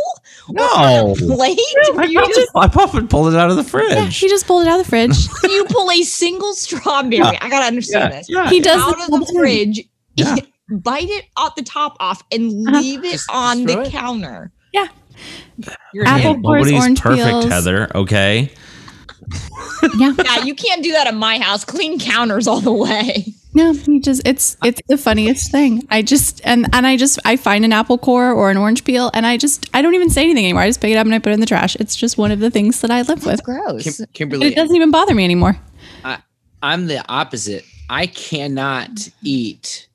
No. 0.49 1.15
plate 1.17 1.57
Were 1.93 2.01
I 2.01 2.05
you 2.05 2.19
pop, 2.19 2.29
just 2.29 2.51
I 2.55 2.67
pop 2.67 2.93
and 2.93 3.09
pull 3.09 3.27
it 3.27 3.35
out 3.35 3.49
of 3.49 3.55
the 3.55 3.63
Yeah, 3.63 3.69
fridge. 4.03 4.17
he 4.17 4.27
just 4.27 4.45
pulled 4.47 4.63
it 4.65 4.69
out 4.69 4.79
of 4.81 4.85
the 4.85 4.89
fridge. 4.89 5.17
you 5.43 5.65
pull 5.69 5.89
a 5.91 6.01
single 6.03 6.53
strawberry 6.53 7.21
i 7.21 7.49
gotta 7.49 7.65
understand 7.65 8.11
this 8.13 8.27
yeah. 8.29 8.49
He 8.49 8.59
does 8.59 8.81
out 8.81 8.95
this 8.97 9.05
of 9.05 9.11
the 9.11 9.19
the 9.19 9.25
time. 9.25 9.35
fridge 9.35 9.81
Yeah. 10.15 10.35
bite 10.69 11.09
it 11.09 11.25
off 11.37 11.55
the 11.55 11.63
top 11.63 11.95
off 11.99 12.21
and 12.31 12.67
Uh-huh. 12.67 12.79
leave 12.79 13.03
it 13.05 13.11
Just 13.11 13.29
on 13.31 13.63
the 13.65 13.81
it? 13.83 13.91
counter 13.91 14.51
Yeah. 14.73 14.87
You're 15.93 16.05
Apple 16.05 16.31
an 16.31 16.39
idiot. 16.39 16.43
Course 16.43 16.43
Nobody's 16.43 16.79
orange 16.79 17.01
perfect, 17.01 17.25
peels. 17.25 17.45
Heather. 17.45 17.91
Okay. 17.95 18.51
Yeah. 19.97 20.13
yeah 20.23 20.43
you 20.43 20.53
can't 20.53 20.83
do 20.83 20.91
that 20.91 21.07
at 21.07 21.15
my 21.15 21.39
house 21.39 21.65
clean 21.65 21.99
counters 21.99 22.47
all 22.47 22.61
the 22.61 22.71
way 22.71 23.25
No, 23.55 23.73
he 23.73 23.99
just 23.99 24.21
it's 24.25 24.57
it's 24.63 24.81
the 24.87 24.97
funniest 24.97 25.49
thing. 25.49 25.87
I 25.89 26.01
just 26.01 26.41
and 26.43 26.67
and 26.73 26.85
I 26.85 26.97
just 26.97 27.17
I 27.23 27.37
find 27.37 27.63
an 27.63 27.71
apple 27.71 27.97
core 27.97 28.31
or 28.31 28.51
an 28.51 28.57
orange 28.57 28.83
peel 28.83 29.09
and 29.13 29.25
I 29.25 29.37
just 29.37 29.69
I 29.73 29.81
don't 29.81 29.95
even 29.95 30.09
say 30.09 30.23
anything 30.23 30.43
anymore. 30.43 30.63
I 30.63 30.67
just 30.67 30.81
pick 30.81 30.91
it 30.91 30.97
up 30.97 31.05
and 31.05 31.15
I 31.15 31.19
put 31.19 31.29
it 31.29 31.35
in 31.35 31.39
the 31.39 31.45
trash. 31.45 31.75
It's 31.77 31.95
just 31.95 32.17
one 32.17 32.31
of 32.31 32.39
the 32.39 32.51
things 32.51 32.81
that 32.81 32.91
I 32.91 33.01
live 33.03 33.25
with. 33.25 33.41
gross 33.43 33.83
Kim- 33.83 34.07
Kimberly, 34.13 34.47
it 34.47 34.55
doesn't 34.55 34.75
even 34.75 34.91
bother 34.91 35.15
me 35.15 35.23
anymore. 35.23 35.57
I'm 36.61 36.87
the 36.87 37.05
opposite. 37.07 37.63
I 37.89 38.07
cannot 38.07 39.09
eat 39.21 39.87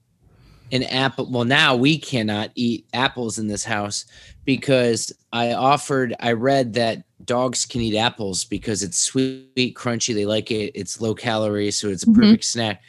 an 0.73 0.85
apple. 0.85 1.29
Well, 1.31 1.45
now 1.45 1.77
we 1.77 1.99
cannot 1.99 2.51
eat 2.55 2.87
apples 2.93 3.39
in 3.39 3.49
this 3.49 3.65
house 3.65 4.05
because 4.45 5.13
I 5.33 5.53
offered, 5.53 6.15
I 6.21 6.33
read 6.33 6.75
that 6.75 7.05
dogs 7.25 7.67
can 7.67 7.81
eat 7.81 7.97
apples 7.97 8.45
because 8.45 8.83
it's 8.83 8.99
sweet, 8.99 9.75
crunchy. 9.75 10.15
They 10.15 10.27
like 10.27 10.51
it. 10.51 10.73
It's 10.75 11.01
low 11.01 11.15
calorie, 11.15 11.71
so 11.71 11.89
it's 11.89 12.03
a 12.03 12.07
Mhm. 12.07 12.15
perfect 12.15 12.45
snack. 12.45 12.83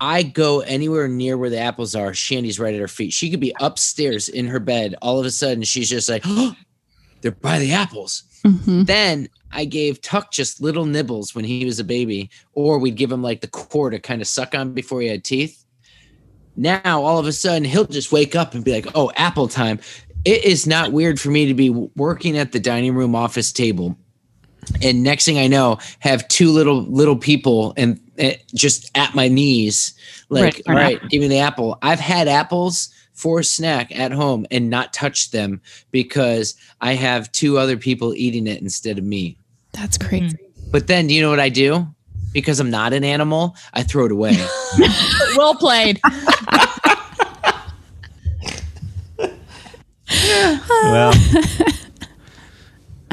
I 0.00 0.22
go 0.22 0.60
anywhere 0.60 1.08
near 1.08 1.36
where 1.36 1.50
the 1.50 1.58
apples 1.58 1.94
are. 1.94 2.14
Shandy's 2.14 2.60
right 2.60 2.74
at 2.74 2.80
her 2.80 2.86
feet. 2.88 3.12
She 3.12 3.30
could 3.30 3.40
be 3.40 3.54
upstairs 3.60 4.28
in 4.28 4.46
her 4.46 4.60
bed. 4.60 4.94
All 5.02 5.18
of 5.18 5.26
a 5.26 5.30
sudden, 5.30 5.64
she's 5.64 5.88
just 5.90 6.08
like, 6.08 6.22
oh, 6.24 6.54
they're 7.20 7.32
by 7.32 7.58
the 7.58 7.72
apples. 7.72 8.22
Mhm. 8.44 8.86
Then 8.86 9.28
I 9.50 9.64
gave 9.64 10.00
Tuck 10.00 10.30
just 10.30 10.60
little 10.60 10.84
nibbles 10.86 11.34
when 11.34 11.44
he 11.44 11.64
was 11.64 11.80
a 11.80 11.84
baby, 11.84 12.30
or 12.52 12.78
we'd 12.78 12.94
give 12.94 13.10
him 13.10 13.22
like 13.22 13.40
the 13.40 13.48
core 13.48 13.90
to 13.90 13.98
kind 13.98 14.22
of 14.22 14.28
suck 14.28 14.54
on 14.54 14.72
before 14.72 15.00
he 15.00 15.08
had 15.08 15.24
teeth. 15.24 15.64
Now, 16.58 17.02
all 17.04 17.20
of 17.20 17.26
a 17.26 17.32
sudden, 17.32 17.64
he'll 17.64 17.86
just 17.86 18.10
wake 18.10 18.34
up 18.34 18.52
and 18.52 18.64
be 18.64 18.72
like, 18.72 18.88
oh, 18.96 19.12
apple 19.14 19.46
time. 19.46 19.78
It 20.24 20.44
is 20.44 20.66
not 20.66 20.90
weird 20.90 21.20
for 21.20 21.30
me 21.30 21.46
to 21.46 21.54
be 21.54 21.70
working 21.70 22.36
at 22.36 22.50
the 22.50 22.58
dining 22.58 22.96
room 22.96 23.14
office 23.14 23.52
table. 23.52 23.96
And 24.82 25.04
next 25.04 25.24
thing 25.24 25.38
I 25.38 25.46
know, 25.46 25.78
have 26.00 26.26
two 26.26 26.50
little 26.50 26.82
little 26.82 27.16
people 27.16 27.72
and 27.76 27.98
uh, 28.18 28.32
just 28.54 28.90
at 28.96 29.14
my 29.14 29.28
knees, 29.28 29.94
like, 30.28 30.42
Right, 30.42 30.62
all 30.66 30.74
right. 30.74 31.00
right, 31.00 31.10
give 31.10 31.22
me 31.22 31.28
the 31.28 31.38
apple. 31.38 31.78
I've 31.80 32.00
had 32.00 32.26
apples 32.26 32.92
for 33.12 33.38
a 33.38 33.44
snack 33.44 33.96
at 33.96 34.10
home 34.10 34.44
and 34.50 34.68
not 34.68 34.92
touched 34.92 35.30
them 35.30 35.60
because 35.92 36.56
I 36.80 36.94
have 36.94 37.30
two 37.32 37.56
other 37.56 37.76
people 37.76 38.14
eating 38.14 38.48
it 38.48 38.60
instead 38.60 38.98
of 38.98 39.04
me. 39.04 39.38
That's 39.72 39.96
crazy. 39.96 40.36
But 40.70 40.88
then, 40.88 41.06
do 41.06 41.14
you 41.14 41.22
know 41.22 41.30
what 41.30 41.40
I 41.40 41.48
do? 41.48 41.86
Because 42.32 42.60
I'm 42.60 42.70
not 42.70 42.92
an 42.92 43.04
animal, 43.04 43.56
I 43.74 43.82
throw 43.82 44.04
it 44.06 44.12
away. 44.12 44.36
well 45.36 45.54
played 45.54 46.00
Well, 50.82 51.12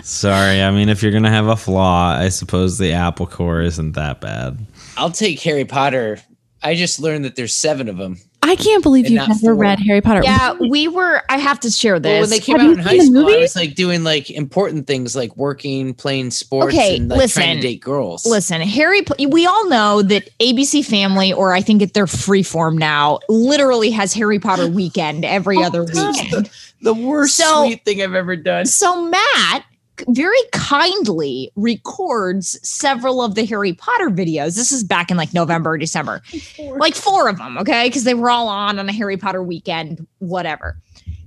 sorry. 0.01 0.61
I 0.61 0.71
mean, 0.71 0.89
if 0.89 1.01
you're 1.03 1.11
gonna 1.11 1.29
have 1.29 1.47
a 1.47 1.55
flaw, 1.55 2.15
I 2.17 2.29
suppose 2.29 2.77
the 2.77 2.93
apple 2.93 3.27
core 3.27 3.61
isn't 3.61 3.93
that 3.93 4.21
bad. 4.21 4.65
I'll 4.97 5.11
take 5.11 5.39
Harry 5.41 5.65
Potter. 5.65 6.19
I 6.63 6.75
just 6.75 6.99
learned 6.99 7.25
that 7.25 7.35
there's 7.35 7.55
seven 7.55 7.89
of 7.89 7.97
them. 7.97 8.17
I 8.47 8.55
can't 8.55 8.83
believe 8.83 9.09
you've 9.09 9.27
never 9.27 9.39
four. 9.39 9.55
read 9.55 9.79
Harry 9.79 10.01
Potter. 10.01 10.21
Yeah, 10.23 10.53
we 10.69 10.87
were. 10.87 11.23
I 11.29 11.37
have 11.37 11.59
to 11.61 11.71
share 11.71 11.99
Well, 11.99 12.21
when 12.21 12.29
they 12.29 12.39
came 12.39 12.59
Have 12.59 12.67
out 12.67 12.73
in 12.73 12.79
high 12.79 12.97
seen 12.99 13.13
the 13.13 13.19
school, 13.21 13.33
I 13.33 13.37
was 13.39 13.55
like 13.55 13.73
doing 13.75 14.03
like 14.03 14.29
important 14.29 14.85
things 14.85 15.15
like 15.15 15.35
working, 15.35 15.93
playing 15.95 16.29
sports, 16.31 16.73
Okay, 16.73 16.97
and 16.97 17.09
like 17.09 17.17
trying 17.17 17.23
listen. 17.23 17.55
to 17.55 17.61
date 17.61 17.81
girls. 17.81 18.25
Listen, 18.25 18.61
Harry. 18.61 19.01
We 19.27 19.45
all 19.47 19.67
know 19.67 20.01
that 20.03 20.29
ABC 20.39 20.85
Family, 20.85 21.33
or 21.33 21.53
I 21.53 21.61
think 21.61 21.81
it 21.81 21.93
they're 21.95 22.05
freeform 22.05 22.77
now, 22.77 23.19
literally 23.29 23.89
has 23.91 24.13
Harry 24.13 24.37
Potter 24.39 24.67
weekend 24.67 25.25
every 25.25 25.57
oh, 25.57 25.63
other 25.63 25.83
weekend. 25.83 26.49
the 26.81 26.93
worst 26.93 27.35
So- 27.37 27.65
sweet 27.65 27.83
thing 27.83 28.01
I've 28.01 28.13
ever 28.13 28.35
done. 28.35 28.67
So 28.67 29.09
Matt 29.09 29.65
very 30.09 30.37
kindly 30.51 31.51
records 31.55 32.59
several 32.67 33.21
of 33.21 33.35
the 33.35 33.45
Harry 33.45 33.73
Potter 33.73 34.09
videos. 34.09 34.55
This 34.55 34.71
is 34.71 34.83
back 34.83 35.11
in 35.11 35.17
like 35.17 35.33
November 35.33 35.71
or 35.71 35.77
December. 35.77 36.21
Like 36.59 36.95
four 36.95 37.29
of 37.29 37.37
them, 37.37 37.57
okay? 37.57 37.87
Because 37.87 38.03
they 38.03 38.13
were 38.13 38.29
all 38.29 38.47
on 38.47 38.79
on 38.79 38.89
a 38.89 38.93
Harry 38.93 39.17
Potter 39.17 39.43
weekend, 39.43 40.05
whatever. 40.19 40.77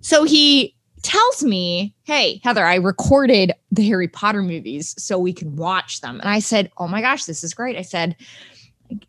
So 0.01 0.25
he 0.25 0.75
tells 1.03 1.43
me, 1.43 1.95
Hey, 2.05 2.41
Heather, 2.45 2.65
I 2.65 2.77
recorded 2.77 3.53
the 3.71 3.87
Harry 3.87 4.09
Potter 4.09 4.43
movies 4.43 4.95
so 4.99 5.19
we 5.19 5.33
can 5.33 5.57
watch 5.57 6.01
them. 6.01 6.21
And 6.21 6.29
I 6.29 6.39
said, 6.39 6.71
Oh 6.79 6.89
my 6.89 7.01
gosh, 7.01 7.25
this 7.25 7.45
is 7.45 7.55
great. 7.55 7.77
I 7.77 7.83
said, 7.83 8.17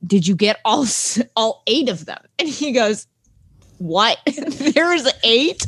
Did 0.06 0.28
you 0.28 0.36
get 0.36 0.60
all 0.66 0.86
all 1.36 1.64
eight 1.68 1.90
of 1.90 2.06
them? 2.06 2.22
And 2.38 2.48
he 2.48 2.72
goes, 2.72 3.08
what? 3.80 4.18
There's 4.26 5.08
eight. 5.24 5.66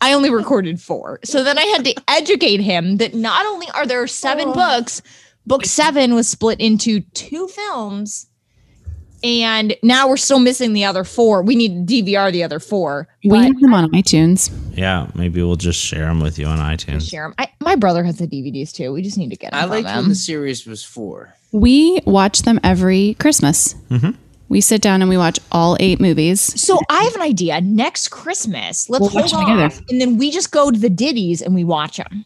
I 0.00 0.12
only 0.12 0.30
recorded 0.30 0.80
four. 0.80 1.20
So 1.24 1.42
then 1.42 1.58
I 1.58 1.64
had 1.64 1.84
to 1.86 1.94
educate 2.08 2.60
him 2.60 2.98
that 2.98 3.14
not 3.14 3.44
only 3.46 3.66
are 3.74 3.86
there 3.86 4.06
seven 4.06 4.52
books, 4.52 5.02
book 5.46 5.64
seven 5.64 6.14
was 6.14 6.28
split 6.28 6.60
into 6.60 7.00
two 7.00 7.48
films. 7.48 8.28
And 9.24 9.74
now 9.82 10.08
we're 10.08 10.18
still 10.18 10.38
missing 10.38 10.74
the 10.74 10.84
other 10.84 11.02
four. 11.02 11.42
We 11.42 11.56
need 11.56 11.88
to 11.88 11.94
DVR 12.02 12.30
the 12.30 12.44
other 12.44 12.60
four. 12.60 13.08
we 13.24 13.36
have 13.38 13.58
them 13.60 13.72
on 13.74 13.90
iTunes. 13.92 14.52
Yeah, 14.76 15.08
maybe 15.14 15.42
we'll 15.42 15.56
just 15.56 15.80
share 15.80 16.04
them 16.06 16.20
with 16.20 16.38
you 16.38 16.46
on 16.46 16.58
iTunes. 16.58 17.08
share 17.10 17.24
'em. 17.24 17.34
I, 17.38 17.48
my 17.60 17.74
brother 17.76 18.04
has 18.04 18.18
the 18.18 18.26
DVDs 18.28 18.72
too. 18.72 18.92
We 18.92 19.00
just 19.02 19.16
need 19.16 19.30
to 19.30 19.36
get 19.36 19.52
them. 19.52 19.58
I 19.58 19.62
from 19.62 19.70
liked 19.70 19.86
them. 19.88 19.96
when 20.00 20.08
the 20.10 20.14
series 20.14 20.66
was 20.66 20.84
four. 20.84 21.34
We 21.50 22.00
watch 22.04 22.42
them 22.42 22.60
every 22.62 23.14
Christmas. 23.18 23.74
Mm-hmm. 23.90 24.10
We 24.48 24.60
sit 24.60 24.80
down 24.80 25.02
and 25.02 25.08
we 25.08 25.16
watch 25.16 25.38
all 25.50 25.76
eight 25.80 26.00
movies. 26.00 26.40
So 26.40 26.78
I 26.88 27.02
have 27.02 27.14
an 27.16 27.22
idea. 27.22 27.60
Next 27.60 28.08
Christmas, 28.08 28.88
let's 28.88 29.00
We'll 29.00 29.10
hold 29.10 29.22
watch 29.22 29.30
them 29.32 29.40
together. 29.40 29.64
off, 29.64 29.80
and 29.88 30.00
then 30.00 30.18
we 30.18 30.30
just 30.30 30.52
go 30.52 30.70
to 30.70 30.78
the 30.78 30.90
ditties 30.90 31.42
and 31.42 31.54
we 31.54 31.64
watch 31.64 31.96
them. 31.96 32.24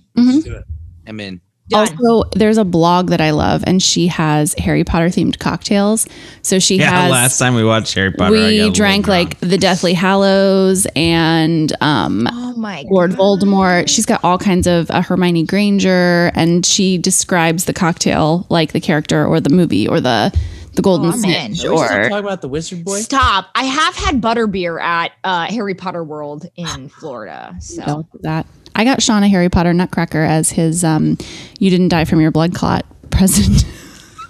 I'm 1.07 1.21
in. 1.21 1.41
Done. 1.71 1.89
Also, 2.01 2.29
there's 2.35 2.59
a 2.59 2.65
blog 2.65 3.11
that 3.11 3.21
I 3.21 3.31
love, 3.31 3.63
and 3.65 3.81
she 3.81 4.09
has 4.09 4.55
Harry 4.55 4.83
Potter 4.83 5.07
themed 5.07 5.39
cocktails. 5.39 6.09
So 6.43 6.59
she 6.59 6.79
has. 6.79 6.91
Yeah, 6.91 7.03
has. 7.03 7.11
last 7.13 7.39
time 7.39 7.55
we 7.55 7.63
watched 7.63 7.95
Harry 7.95 8.11
Potter, 8.11 8.35
I 8.35 8.39
got 8.39 8.43
a 8.43 8.49
we 8.49 8.57
little 8.59 8.73
drank 8.73 9.07
like 9.07 9.39
the 9.39 9.57
Deathly 9.57 9.95
Hallows 9.95 10.89
and 10.97 11.73
um, 11.81 12.27
oh 12.29 12.57
my 12.57 12.85
Lord 12.91 13.13
Voldemort. 13.13 13.89
She's 13.89 14.05
got 14.05 14.23
all 14.25 14.37
kinds 14.37 14.67
of 14.67 14.91
uh, 14.91 15.01
Hermione 15.01 15.45
Granger, 15.45 16.33
and 16.35 16.67
she 16.67 16.99
describes 16.99 17.67
the 17.67 17.73
cocktail 17.73 18.47
like 18.49 18.73
the 18.73 18.81
character 18.81 19.25
or 19.25 19.39
the 19.41 19.51
movie 19.51 19.87
or 19.87 20.01
the 20.01 20.37
the 20.81 20.85
Golden 20.85 21.09
Oh, 21.09 21.13
I'm. 21.13 21.19
Snitch 21.19 21.37
Are 21.37 21.49
we 21.49 21.55
still 21.57 21.79
or 21.79 21.89
talking 21.89 22.13
about 22.27 22.41
the 22.41 22.49
Wizard 22.49 22.85
Boy? 22.85 23.01
Stop. 23.01 23.51
I 23.55 23.65
have 23.65 23.95
had 23.95 24.21
butterbeer 24.21 24.81
at 24.81 25.13
uh, 25.25 25.47
Harry 25.47 25.75
Potter 25.75 26.03
World 26.03 26.47
in 26.57 26.89
Florida. 27.01 27.55
So 27.61 27.85
no, 27.87 28.09
that. 28.23 28.47
I 28.75 28.85
got 28.85 29.03
Sean 29.03 29.23
a 29.23 29.29
Harry 29.29 29.51
Potter 29.51 29.75
Nutcracker 29.75 30.23
as 30.23 30.51
his 30.51 30.85
um, 30.85 31.19
"You 31.59 31.71
didn't 31.71 31.89
die 31.89 32.07
from 32.07 32.21
your 32.21 32.31
blood 32.31 32.55
clot" 32.55 32.87
present. 33.11 33.65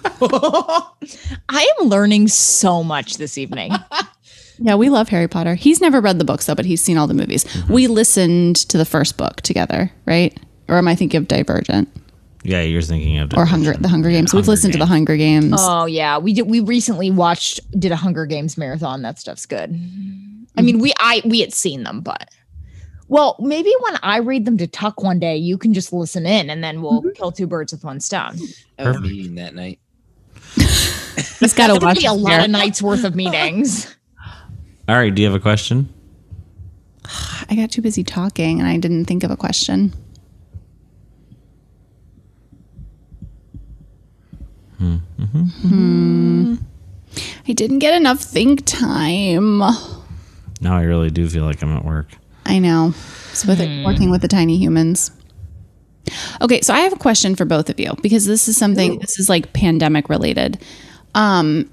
I 0.23 1.73
am 1.79 1.87
learning 1.87 2.27
so 2.27 2.83
much 2.83 3.17
this 3.17 3.37
evening. 3.37 3.71
yeah, 4.59 4.75
we 4.75 4.89
love 4.89 5.07
Harry 5.09 5.27
Potter. 5.27 5.55
He's 5.55 5.79
never 5.79 6.01
read 6.01 6.19
the 6.19 6.25
books 6.25 6.47
though, 6.47 6.55
but 6.55 6.65
he's 6.65 6.81
seen 6.81 6.97
all 6.97 7.07
the 7.07 7.13
movies. 7.13 7.45
We 7.69 7.87
listened 7.87 8.57
to 8.69 8.77
the 8.77 8.85
first 8.85 9.17
book 9.17 9.41
together, 9.41 9.91
right? 10.05 10.37
Or 10.67 10.77
am 10.77 10.87
I 10.87 10.95
thinking 10.95 11.19
of 11.19 11.27
Divergent 11.27 11.87
Yeah, 12.43 12.61
you're 12.61 12.81
thinking 12.81 13.19
of 13.19 13.33
or 13.35 13.45
Hunger 13.45 13.73
the 13.73 13.87
Hunger 13.87 14.09
Games? 14.09 14.33
We've 14.33 14.41
Hunger 14.41 14.51
listened 14.51 14.73
to 14.73 14.79
the 14.79 14.85
Hunger 14.85 15.15
Games. 15.15 15.55
oh 15.57 15.85
yeah, 15.85 16.17
we 16.17 16.33
did. 16.33 16.49
We 16.49 16.59
recently 16.59 17.11
watched 17.11 17.59
did 17.79 17.91
a 17.91 17.95
Hunger 17.95 18.25
Games 18.25 18.57
marathon. 18.57 19.03
That 19.03 19.19
stuff's 19.19 19.45
good. 19.45 19.79
I 20.57 20.61
mean, 20.61 20.79
we 20.79 20.93
I 20.99 21.21
we 21.23 21.39
had 21.39 21.53
seen 21.53 21.83
them, 21.83 22.01
but 22.01 22.29
well, 23.07 23.35
maybe 23.39 23.73
when 23.81 23.99
I 24.01 24.19
read 24.19 24.45
them 24.45 24.57
to 24.57 24.67
Tuck 24.67 25.03
one 25.03 25.19
day, 25.19 25.35
you 25.35 25.57
can 25.57 25.73
just 25.73 25.93
listen 25.93 26.25
in, 26.25 26.49
and 26.49 26.63
then 26.63 26.81
we'll 26.81 27.01
mm-hmm. 27.01 27.09
kill 27.11 27.31
two 27.31 27.45
birds 27.45 27.73
with 27.73 27.83
one 27.83 27.99
stone. 27.99 28.37
I 28.79 28.83
have 28.83 29.01
meeting 29.01 29.35
that 29.35 29.53
night. 29.53 29.79
He's 30.55 31.53
got 31.53 31.67
to 31.67 31.73
That'll 31.73 31.87
watch. 31.87 31.99
be 31.99 32.05
a 32.05 32.13
lot 32.13 32.31
here. 32.31 32.41
of 32.41 32.49
nights 32.49 32.81
worth 32.81 33.03
of 33.03 33.15
meetings. 33.15 33.95
All 34.87 34.95
right, 34.95 35.13
do 35.13 35.21
you 35.21 35.27
have 35.27 35.35
a 35.35 35.41
question? 35.41 35.93
I 37.49 37.55
got 37.55 37.71
too 37.71 37.81
busy 37.81 38.03
talking 38.03 38.59
and 38.59 38.67
I 38.67 38.77
didn't 38.77 39.05
think 39.05 39.23
of 39.23 39.31
a 39.31 39.37
question. 39.37 39.93
Hmm. 44.81 46.55
I 47.47 47.53
didn't 47.53 47.79
get 47.79 47.93
enough 47.93 48.19
think 48.19 48.63
time. 48.65 49.59
Now 49.59 50.77
I 50.77 50.83
really 50.83 51.09
do 51.09 51.29
feel 51.29 51.45
like 51.45 51.61
I'm 51.61 51.75
at 51.75 51.85
work. 51.85 52.07
I 52.45 52.59
know. 52.59 52.93
It's 53.31 53.45
with 53.45 53.61
it, 53.61 53.85
working 53.85 54.09
with 54.09 54.21
the 54.21 54.27
tiny 54.27 54.57
humans. 54.57 55.11
Okay, 56.41 56.61
so 56.61 56.73
I 56.73 56.79
have 56.79 56.93
a 56.93 56.97
question 56.97 57.35
for 57.35 57.45
both 57.45 57.69
of 57.69 57.79
you 57.79 57.93
because 58.01 58.25
this 58.25 58.47
is 58.47 58.57
something 58.57 58.97
this 58.99 59.19
is 59.19 59.29
like 59.29 59.53
pandemic 59.53 60.09
related. 60.09 60.61
Um 61.13 61.69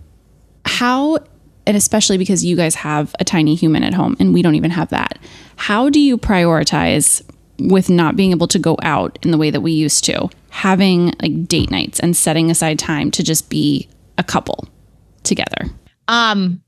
how 0.66 1.18
and 1.66 1.76
especially 1.76 2.18
because 2.18 2.44
you 2.44 2.56
guys 2.56 2.74
have 2.74 3.14
a 3.20 3.24
tiny 3.24 3.54
human 3.54 3.84
at 3.84 3.94
home 3.94 4.16
and 4.20 4.34
we 4.34 4.42
don't 4.42 4.54
even 4.54 4.70
have 4.70 4.90
that. 4.90 5.18
How 5.56 5.88
do 5.88 6.00
you 6.00 6.18
prioritize 6.18 7.22
with 7.58 7.90
not 7.90 8.16
being 8.16 8.30
able 8.30 8.48
to 8.48 8.58
go 8.58 8.76
out 8.82 9.18
in 9.22 9.30
the 9.30 9.38
way 9.38 9.50
that 9.50 9.60
we 9.60 9.72
used 9.72 10.04
to? 10.04 10.28
Having 10.50 11.12
like 11.20 11.46
date 11.46 11.70
nights 11.70 12.00
and 12.00 12.16
setting 12.16 12.50
aside 12.50 12.78
time 12.78 13.10
to 13.12 13.22
just 13.22 13.48
be 13.50 13.88
a 14.16 14.24
couple 14.24 14.68
together. 15.22 15.66
Um, 16.08 16.62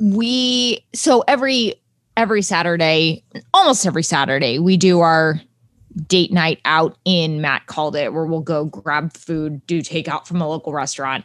we 0.00 0.84
so 0.94 1.24
every 1.26 1.74
every 2.16 2.42
Saturday, 2.42 3.24
almost 3.52 3.86
every 3.86 4.02
Saturday, 4.02 4.58
we 4.58 4.76
do 4.76 5.00
our 5.00 5.40
date 6.08 6.32
night 6.32 6.60
out 6.64 6.96
in 7.04 7.40
Matt 7.40 7.66
called 7.66 7.96
it, 7.96 8.12
where 8.12 8.26
we'll 8.26 8.40
go 8.40 8.66
grab 8.66 9.12
food, 9.14 9.66
do 9.66 9.80
takeout 9.80 10.26
from 10.26 10.40
a 10.40 10.48
local 10.48 10.72
restaurant. 10.72 11.24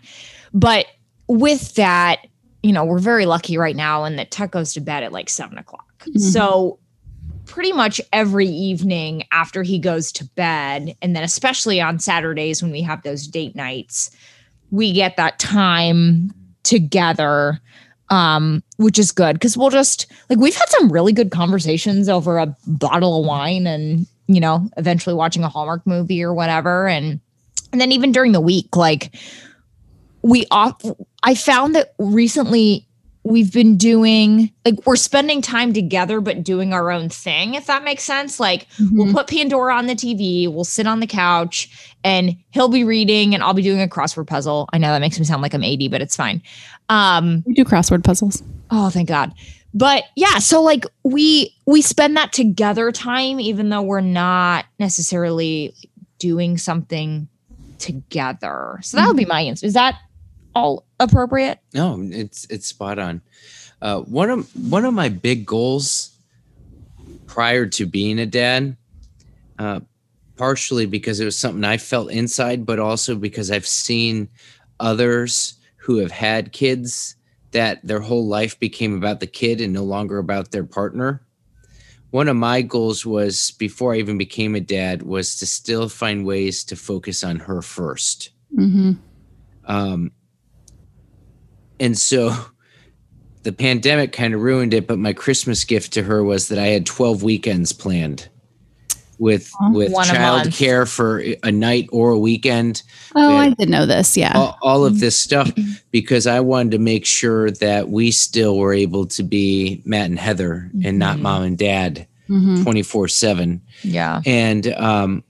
But 0.53 0.85
with 1.27 1.75
that, 1.75 2.27
you 2.63 2.71
know, 2.71 2.85
we're 2.85 2.99
very 2.99 3.25
lucky 3.25 3.57
right 3.57 3.75
now, 3.75 4.03
and 4.03 4.17
that 4.19 4.31
Tuck 4.31 4.51
goes 4.51 4.73
to 4.73 4.81
bed 4.81 5.03
at 5.03 5.11
like 5.11 5.29
seven 5.29 5.57
o'clock. 5.57 5.87
So 6.17 6.79
pretty 7.51 7.73
much 7.73 7.99
every 8.13 8.47
evening 8.47 9.25
after 9.33 9.61
he 9.61 9.77
goes 9.77 10.09
to 10.13 10.23
bed, 10.23 10.95
and 11.01 11.13
then 11.13 11.21
especially 11.21 11.81
on 11.81 11.99
Saturdays 11.99 12.63
when 12.63 12.71
we 12.71 12.81
have 12.81 13.03
those 13.03 13.27
date 13.27 13.57
nights, 13.57 14.09
we 14.71 14.93
get 14.93 15.17
that 15.17 15.37
time 15.37 16.33
together 16.63 17.59
um 18.09 18.61
which 18.77 18.99
is 18.99 19.11
good 19.11 19.33
because 19.33 19.57
we'll 19.57 19.71
just 19.71 20.05
like 20.29 20.37
we've 20.37 20.55
had 20.55 20.69
some 20.69 20.91
really 20.91 21.11
good 21.11 21.31
conversations 21.31 22.07
over 22.07 22.37
a 22.37 22.55
bottle 22.67 23.19
of 23.19 23.25
wine 23.25 23.65
and 23.65 24.05
you 24.27 24.39
know 24.39 24.69
eventually 24.77 25.15
watching 25.15 25.43
a 25.43 25.49
hallmark 25.49 25.85
movie 25.87 26.21
or 26.23 26.33
whatever. 26.33 26.87
And 26.87 27.19
and 27.71 27.81
then 27.81 27.91
even 27.91 28.11
during 28.11 28.31
the 28.31 28.41
week 28.41 28.75
like 28.75 29.15
we 30.21 30.45
off 30.51 30.79
i 31.23 31.33
found 31.33 31.73
that 31.73 31.93
recently 31.97 32.85
we've 33.23 33.53
been 33.53 33.77
doing 33.77 34.51
like 34.65 34.75
we're 34.85 34.95
spending 34.95 35.41
time 35.43 35.73
together 35.73 36.19
but 36.21 36.43
doing 36.43 36.73
our 36.73 36.89
own 36.89 37.07
thing 37.07 37.53
if 37.53 37.67
that 37.67 37.83
makes 37.83 38.03
sense. 38.03 38.39
Like 38.39 38.67
we'll 38.91 39.13
put 39.13 39.27
pandora 39.27 39.75
on 39.75 39.85
the 39.85 39.93
tv 39.93 40.51
we'll 40.51 40.63
sit 40.63 40.87
on 40.87 40.99
the 41.01 41.07
couch 41.07 41.93
and 42.03 42.35
he'll 42.49 42.67
be 42.67 42.83
reading 42.83 43.35
and 43.35 43.43
i'll 43.43 43.53
be 43.53 43.61
doing 43.61 43.81
a 43.81 43.87
crossword 43.87 44.25
puzzle. 44.27 44.67
I 44.73 44.79
know 44.79 44.91
that 44.91 45.01
makes 45.01 45.19
me 45.19 45.25
sound 45.25 45.41
like 45.43 45.53
i'm 45.53 45.63
80 45.63 45.87
but 45.89 46.01
it's 46.01 46.15
fine. 46.15 46.41
Um 46.89 47.43
We 47.45 47.53
do 47.53 47.63
crossword 47.63 48.03
puzzles. 48.03 48.41
oh 48.71 48.89
thank 48.89 49.07
god. 49.07 49.33
But 49.73 50.03
yeah 50.15 50.39
so 50.39 50.61
like 50.63 50.85
we 51.03 51.55
we 51.67 51.81
spend 51.83 52.17
that 52.17 52.33
together 52.33 52.91
time 52.91 53.39
even 53.39 53.69
though 53.69 53.83
we're 53.83 54.01
not 54.01 54.65
necessarily 54.79 55.75
doing 56.17 56.57
something 56.57 57.27
together. 57.77 58.79
So 58.81 58.97
that 58.97 59.07
would 59.07 59.17
be 59.17 59.25
my 59.25 59.41
answer 59.41 59.65
is 59.65 59.73
that 59.73 59.95
all 60.53 60.85
appropriate 60.99 61.59
No, 61.73 61.99
it's 62.01 62.45
it's 62.49 62.67
spot 62.67 62.99
on. 62.99 63.21
Uh, 63.81 64.01
one 64.01 64.29
of 64.29 64.69
one 64.69 64.85
of 64.85 64.93
my 64.93 65.09
big 65.09 65.45
goals 65.45 66.15
prior 67.25 67.65
to 67.65 67.85
being 67.85 68.19
a 68.19 68.25
dad, 68.25 68.75
uh, 69.57 69.79
partially 70.35 70.85
because 70.85 71.19
it 71.19 71.25
was 71.25 71.37
something 71.37 71.63
I 71.63 71.77
felt 71.77 72.11
inside, 72.11 72.65
but 72.65 72.79
also 72.79 73.15
because 73.15 73.49
I've 73.49 73.67
seen 73.67 74.27
others 74.79 75.55
who 75.77 75.97
have 75.97 76.11
had 76.11 76.51
kids 76.51 77.15
that 77.51 77.79
their 77.85 77.99
whole 77.99 78.27
life 78.27 78.59
became 78.59 78.95
about 78.95 79.19
the 79.19 79.27
kid 79.27 79.61
and 79.61 79.73
no 79.73 79.83
longer 79.83 80.17
about 80.17 80.51
their 80.51 80.63
partner. 80.63 81.21
One 82.11 82.27
of 82.27 82.35
my 82.35 82.61
goals 82.61 83.05
was 83.05 83.51
before 83.51 83.93
I 83.93 83.97
even 83.97 84.17
became 84.17 84.55
a 84.55 84.59
dad 84.59 85.03
was 85.03 85.37
to 85.37 85.45
still 85.45 85.87
find 85.87 86.25
ways 86.25 86.63
to 86.65 86.75
focus 86.75 87.23
on 87.23 87.37
her 87.37 87.61
first. 87.61 88.31
Mm-hmm. 88.55 88.93
Um, 89.65 90.11
and 91.81 91.97
so 91.97 92.33
the 93.43 93.51
pandemic 93.51 94.13
kind 94.13 94.33
of 94.33 94.41
ruined 94.41 94.73
it, 94.73 94.87
but 94.87 94.99
my 94.99 95.13
Christmas 95.13 95.63
gift 95.65 95.91
to 95.93 96.03
her 96.03 96.23
was 96.23 96.47
that 96.49 96.59
I 96.59 96.67
had 96.67 96.85
12 96.85 97.23
weekends 97.23 97.73
planned 97.73 98.29
with 99.17 99.51
with 99.71 99.91
One 99.91 100.09
a 100.09 100.19
month. 100.19 100.89
for 100.89 101.23
a 101.43 101.51
night 101.51 101.87
or 101.91 102.09
a 102.11 102.17
weekend, 102.17 102.81
Oh, 103.15 103.35
I 103.37 103.49
didn't 103.49 103.69
know 103.69 103.85
this. 103.85 104.17
Yeah. 104.17 104.31
all, 104.35 104.57
all 104.63 104.85
of 104.85 104.99
this 104.99 105.19
stuff 105.19 105.51
because 105.91 106.25
I 106.25 106.39
wanted 106.39 106.71
to 106.71 106.79
make 106.79 107.05
sure 107.05 107.51
that 107.51 107.89
we 107.89 108.09
still 108.11 108.57
were 108.57 108.73
able 108.73 109.05
to 109.07 109.21
be 109.23 109.81
Matt 109.85 110.09
and 110.09 110.17
Heather 110.17 110.71
and 110.83 110.97
not 110.97 111.17
Mhm. 111.17 111.21
mom 111.21 111.43
and 111.43 111.57
dad 111.57 112.07
Mhm. 112.29 112.63
24 112.63 113.07
7. 113.09 113.61
yeah 113.83 114.21
And 114.25 114.67
um, 114.73 115.23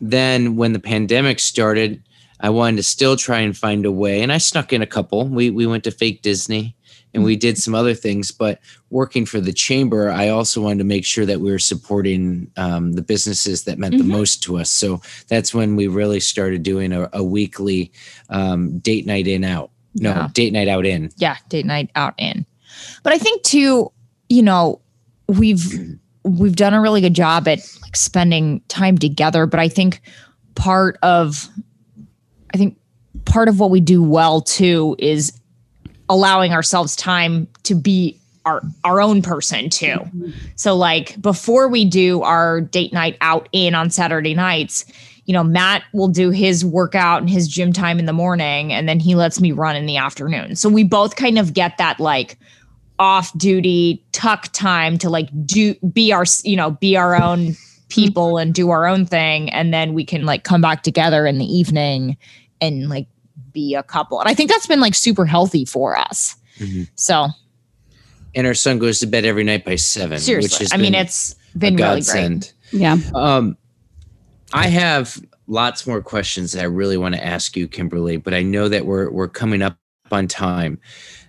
then 0.00 0.54
when 0.56 0.72
the 0.72 0.78
pandemic 0.80 1.40
started, 1.40 2.02
I 2.40 2.50
wanted 2.50 2.76
to 2.78 2.82
still 2.82 3.16
try 3.16 3.40
and 3.40 3.56
find 3.56 3.86
a 3.86 3.92
way. 3.92 4.22
And 4.22 4.32
I 4.32 4.38
snuck 4.38 4.72
in 4.72 4.82
a 4.82 4.86
couple. 4.86 5.26
We 5.28 5.50
we 5.50 5.66
went 5.66 5.84
to 5.84 5.90
fake 5.90 6.22
Disney 6.22 6.76
and 7.14 7.22
we 7.22 7.36
did 7.36 7.56
some 7.58 7.74
other 7.76 7.94
things. 7.94 8.32
But 8.32 8.58
working 8.90 9.24
for 9.24 9.40
the 9.40 9.52
chamber, 9.52 10.10
I 10.10 10.28
also 10.28 10.60
wanted 10.60 10.78
to 10.78 10.84
make 10.84 11.04
sure 11.04 11.24
that 11.26 11.40
we 11.40 11.50
were 11.50 11.60
supporting 11.60 12.50
um, 12.56 12.92
the 12.94 13.02
businesses 13.02 13.64
that 13.64 13.78
meant 13.78 13.96
the 13.96 14.02
Mhm. 14.04 14.08
most 14.08 14.42
to 14.44 14.58
us. 14.58 14.68
So 14.68 15.00
that's 15.28 15.54
when 15.54 15.76
we 15.76 15.86
really 15.86 16.18
started 16.20 16.62
doing 16.64 16.92
a, 16.92 17.08
a 17.12 17.22
weekly 17.22 17.92
um, 18.30 18.78
date 18.80 19.06
night 19.06 19.28
in 19.28 19.44
out. 19.44 19.70
No, 19.94 20.10
Yeah. 20.10 20.28
date 20.32 20.52
night 20.52 20.66
out 20.68 20.84
in. 20.86 21.10
yeah 21.18 21.36
date 21.48 21.64
night 21.66 21.88
out 21.94 22.14
in 22.18 22.44
but 23.04 23.12
i 23.12 23.18
think 23.18 23.44
too 23.44 23.92
you 24.28 24.42
know 24.42 24.80
we've 25.28 25.62
we've 26.24 26.56
done 26.56 26.74
a 26.74 26.80
really 26.80 27.00
good 27.00 27.14
job 27.14 27.46
at 27.46 27.60
like 27.82 27.94
spending 27.94 28.60
time 28.66 28.98
together 28.98 29.46
but 29.46 29.60
i 29.60 29.68
think 29.68 30.00
part 30.56 30.98
of 31.04 31.48
i 32.54 32.56
think 32.56 32.78
part 33.24 33.48
of 33.48 33.60
what 33.60 33.70
we 33.70 33.80
do 33.80 34.02
well 34.02 34.40
too 34.40 34.96
is 34.98 35.38
allowing 36.08 36.52
ourselves 36.52 36.96
time 36.96 37.46
to 37.64 37.74
be 37.74 38.18
our 38.44 38.62
our 38.84 39.00
own 39.00 39.22
person 39.22 39.70
too. 39.70 39.98
So 40.56 40.76
like 40.76 41.20
before 41.20 41.68
we 41.68 41.84
do 41.84 42.22
our 42.22 42.60
date 42.60 42.92
night 42.92 43.16
out 43.20 43.48
in 43.52 43.74
on 43.74 43.90
saturday 43.90 44.34
nights 44.34 44.84
you 45.24 45.32
know 45.32 45.42
matt 45.42 45.82
will 45.94 46.08
do 46.08 46.30
his 46.30 46.64
workout 46.64 47.22
and 47.22 47.30
his 47.30 47.48
gym 47.48 47.72
time 47.72 47.98
in 47.98 48.04
the 48.04 48.12
morning 48.12 48.72
and 48.72 48.88
then 48.88 49.00
he 49.00 49.14
lets 49.14 49.40
me 49.40 49.52
run 49.52 49.76
in 49.76 49.86
the 49.86 49.96
afternoon. 49.96 50.56
So 50.56 50.68
we 50.68 50.84
both 50.84 51.16
kind 51.16 51.38
of 51.38 51.54
get 51.54 51.78
that 51.78 51.98
like 51.98 52.38
off 52.98 53.36
duty 53.36 54.04
tuck 54.12 54.52
time 54.52 54.98
to 54.98 55.10
like 55.10 55.28
do 55.46 55.74
be 55.92 56.12
our 56.12 56.24
you 56.42 56.56
know 56.56 56.72
be 56.72 56.96
our 56.96 57.20
own 57.20 57.56
people 57.88 58.38
and 58.38 58.52
do 58.52 58.70
our 58.70 58.86
own 58.86 59.06
thing. 59.06 59.50
And 59.50 59.72
then 59.72 59.94
we 59.94 60.04
can 60.04 60.24
like 60.24 60.44
come 60.44 60.60
back 60.60 60.82
together 60.82 61.26
in 61.26 61.38
the 61.38 61.44
evening 61.44 62.16
and 62.60 62.88
like 62.88 63.06
be 63.52 63.74
a 63.74 63.82
couple 63.82 64.18
and 64.20 64.28
i 64.28 64.34
think 64.34 64.50
that's 64.50 64.66
been 64.66 64.80
like 64.80 64.94
super 64.94 65.26
healthy 65.26 65.64
for 65.64 65.96
us 65.98 66.36
Mhm. 66.58 66.88
so 66.94 67.28
And 68.34 68.46
our 68.46 68.54
son 68.54 68.78
goes 68.78 69.00
to 69.00 69.06
bed 69.06 69.24
every 69.24 69.44
night 69.44 69.64
by 69.64 69.76
seven. 69.76 70.12
which 70.16 70.22
seriously 70.22 70.64
has 70.64 70.72
i 70.72 70.76
mean 70.76 70.94
it's 70.94 71.34
a 71.54 71.58
been 71.58 71.76
really 71.76 72.00
great 72.00 72.04
godsend. 72.06 72.52
Yeah. 72.72 72.96
Um, 73.14 73.56
I 74.52 74.66
have 74.68 75.20
lots 75.46 75.86
more 75.86 76.00
questions 76.02 76.52
that 76.52 76.62
I 76.62 76.64
really 76.66 76.96
want 76.96 77.14
to 77.14 77.24
ask 77.24 77.56
you, 77.56 77.68
Kimberly, 77.68 78.16
but 78.16 78.34
I 78.34 78.42
know 78.42 78.68
that 78.68 78.86
we're 78.86 79.08
we're 79.10 79.28
coming 79.28 79.62
up 79.62 79.76
on 80.10 80.26
time. 80.26 80.80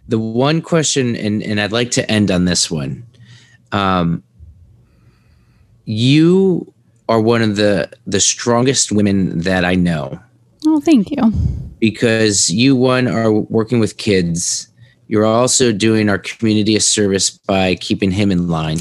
The 0.07 0.17
one 0.17 0.61
question, 0.63 1.15
and 1.15 1.43
and 1.43 1.59
I'd 1.61 1.71
like 1.71 1.91
to 1.91 2.09
end 2.11 2.31
on 2.31 2.45
this 2.45 2.71
one. 2.71 3.05
Um, 3.71 4.23
you 5.85 6.73
are 7.07 7.21
one 7.21 7.41
of 7.41 7.55
the 7.55 7.89
the 8.07 8.19
strongest 8.19 8.91
women 8.91 9.39
that 9.41 9.63
I 9.65 9.75
know 9.75 10.19
Oh, 10.67 10.79
thank 10.79 11.11
you. 11.11 11.31
because 11.79 12.49
you 12.49 12.75
one 12.75 13.07
are 13.07 13.31
working 13.31 13.79
with 13.79 13.97
kids. 13.97 14.67
You're 15.07 15.25
also 15.25 15.71
doing 15.71 16.09
our 16.09 16.17
community 16.17 16.75
a 16.75 16.79
service 16.79 17.29
by 17.29 17.75
keeping 17.75 18.11
him 18.11 18.31
in 18.31 18.47
line. 18.47 18.79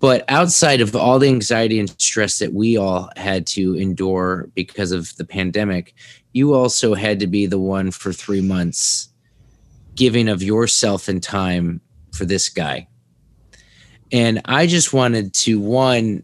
But 0.00 0.24
outside 0.28 0.80
of 0.80 0.94
all 0.96 1.18
the 1.18 1.28
anxiety 1.28 1.78
and 1.78 1.88
stress 2.00 2.38
that 2.38 2.52
we 2.52 2.76
all 2.76 3.10
had 3.16 3.46
to 3.48 3.74
endure 3.76 4.48
because 4.54 4.92
of 4.92 5.14
the 5.16 5.24
pandemic 5.24 5.94
you 6.32 6.54
also 6.54 6.94
had 6.94 7.18
to 7.20 7.26
be 7.26 7.46
the 7.46 7.58
one 7.58 7.90
for 7.90 8.12
three 8.12 8.40
months 8.40 9.08
giving 9.94 10.28
of 10.28 10.42
yourself 10.42 11.08
and 11.08 11.22
time 11.22 11.80
for 12.12 12.24
this 12.24 12.48
guy. 12.48 12.86
And 14.12 14.40
i 14.44 14.66
just 14.66 14.92
wanted 14.92 15.34
to 15.34 15.60
one 15.60 16.22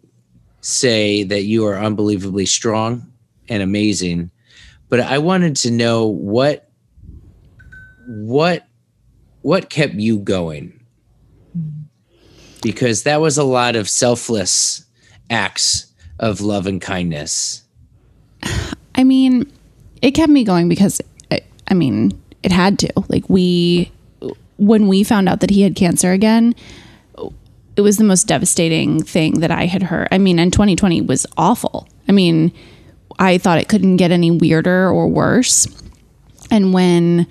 say 0.60 1.22
that 1.24 1.42
you 1.42 1.64
are 1.66 1.78
unbelievably 1.78 2.46
strong 2.46 3.12
and 3.48 3.62
amazing 3.62 4.30
but 4.88 5.00
I 5.00 5.18
wanted 5.18 5.56
to 5.56 5.70
know 5.70 6.06
what 6.06 6.68
what 8.06 8.66
what 9.42 9.70
kept 9.70 9.94
you 9.94 10.18
going 10.18 10.84
because 12.62 13.04
that 13.04 13.20
was 13.20 13.38
a 13.38 13.44
lot 13.44 13.76
of 13.76 13.88
selfless 13.88 14.84
acts 15.30 15.92
of 16.18 16.40
love 16.40 16.66
and 16.66 16.80
kindness. 16.80 17.62
I 18.94 19.04
mean, 19.04 19.50
it 20.02 20.12
kept 20.12 20.30
me 20.30 20.44
going 20.44 20.68
because 20.68 21.00
I, 21.30 21.42
I 21.68 21.74
mean, 21.74 22.20
it 22.42 22.52
had 22.52 22.78
to. 22.80 22.92
Like 23.08 23.28
we 23.28 23.92
when 24.58 24.88
we 24.88 25.04
found 25.04 25.28
out 25.28 25.40
that 25.40 25.50
he 25.50 25.62
had 25.62 25.76
cancer 25.76 26.12
again, 26.12 26.54
it 27.76 27.82
was 27.82 27.98
the 27.98 28.04
most 28.04 28.26
devastating 28.26 29.02
thing 29.02 29.40
that 29.40 29.50
I 29.50 29.66
had 29.66 29.82
heard. 29.82 30.08
I 30.10 30.18
mean, 30.18 30.38
and 30.38 30.52
2020 30.52 31.02
was 31.02 31.26
awful. 31.36 31.88
I 32.08 32.12
mean, 32.12 32.52
I 33.18 33.38
thought 33.38 33.58
it 33.58 33.68
couldn't 33.68 33.96
get 33.96 34.10
any 34.10 34.30
weirder 34.30 34.88
or 34.88 35.08
worse. 35.08 35.66
And 36.50 36.72
when 36.72 37.26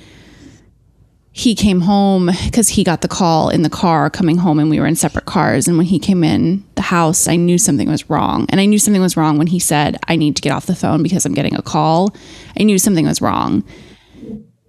he 1.38 1.54
came 1.54 1.82
home 1.82 2.30
because 2.46 2.70
he 2.70 2.82
got 2.82 3.02
the 3.02 3.10
call 3.10 3.50
in 3.50 3.62
the 3.62 3.70
car 3.70 4.10
coming 4.10 4.38
home 4.38 4.58
and 4.58 4.70
we 4.70 4.80
were 4.80 4.88
in 4.88 4.96
separate 4.96 5.26
cars. 5.26 5.68
And 5.68 5.76
when 5.76 5.86
he 5.86 6.00
came 6.00 6.24
in 6.24 6.64
the 6.76 6.82
house 6.82 7.28
i 7.28 7.36
knew 7.36 7.58
something 7.58 7.90
was 7.90 8.10
wrong. 8.10 8.46
And 8.48 8.62
i 8.62 8.66
knew 8.66 8.80
something 8.80 9.02
was 9.02 9.18
wrong 9.18 9.38
when 9.38 9.48
he 9.48 9.60
said 9.60 9.98
i 10.08 10.16
need 10.16 10.38
to 10.38 10.42
get 10.42 10.54
off 10.54 10.66
the 10.66 10.76
phone 10.76 11.04
because 11.04 11.26
i'm 11.26 11.34
getting 11.34 11.54
a 11.56 11.62
call. 11.62 12.16
I 12.58 12.64
knew 12.64 12.80
something 12.80 13.06
was 13.06 13.22
wrong. 13.22 13.66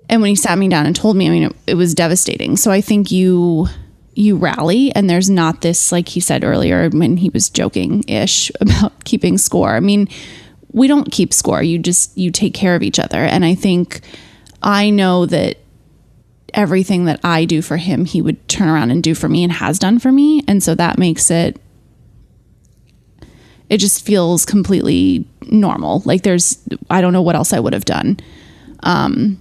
And 0.09 0.21
when 0.23 0.29
he 0.29 0.35
sat 0.35 0.59
me 0.59 0.69
down 0.69 0.87
and 0.87 0.97
told 0.97 1.17
me 1.17 1.29
i 1.29 1.31
mean 1.31 1.45
it, 1.45 1.57
it 1.69 1.75
was 1.77 1.95
devastating. 1.95 2.57
So 2.57 2.73
i 2.73 2.81
think 2.81 3.13
you 3.13 3.69
you 4.15 4.35
rally 4.35 4.93
and 4.97 5.09
there's 5.09 5.31
not 5.31 5.61
this 5.61 5.93
like 5.93 6.09
he 6.09 6.19
said 6.19 6.43
earlier 6.43 6.91
when 6.91 7.17
he 7.19 7.31
was 7.31 7.49
joking 7.49 8.03
ish 8.09 8.51
about 8.61 9.05
keeping 9.05 9.39
score. 9.39 9.77
I 9.77 9.81
mean 9.81 10.09
we 10.77 10.87
don't 10.87 11.11
keep 11.11 11.35
score 11.35 11.63
you 11.63 11.79
just 11.79 12.17
you 12.17 12.31
take 12.31 12.55
care 12.55 12.77
of 12.77 12.83
each 12.83 13.01
other 13.01 13.25
and 13.25 13.45
i 13.45 13.55
think 13.55 14.01
i 14.63 14.89
know 14.91 15.27
that 15.27 15.57
everything 16.57 17.05
that 17.05 17.21
I 17.23 17.45
do 17.45 17.63
for 17.63 17.77
him, 17.77 18.07
he 18.07 18.23
would 18.23 18.49
turn 18.49 18.69
around 18.69 18.91
and 18.91 19.03
do 19.03 19.15
for 19.15 19.29
me 19.29 19.45
and 19.45 19.53
has 19.53 19.79
done 19.79 19.99
for 19.99 20.11
me. 20.11 20.43
And 20.49 20.63
so 20.63 20.75
that 20.75 20.99
makes 20.99 21.31
it, 21.31 21.61
it 23.69 23.77
just 23.77 24.05
feels 24.05 24.47
completely 24.47 25.29
normal. 25.43 26.03
Like 26.05 26.23
there's, 26.23 26.59
I 26.89 27.03
don't 27.03 27.13
know 27.13 27.23
what 27.23 27.37
else 27.37 27.53
I 27.53 27.61
would 27.61 27.75
have 27.75 27.85
done. 27.85 28.19
Um, 28.83 29.41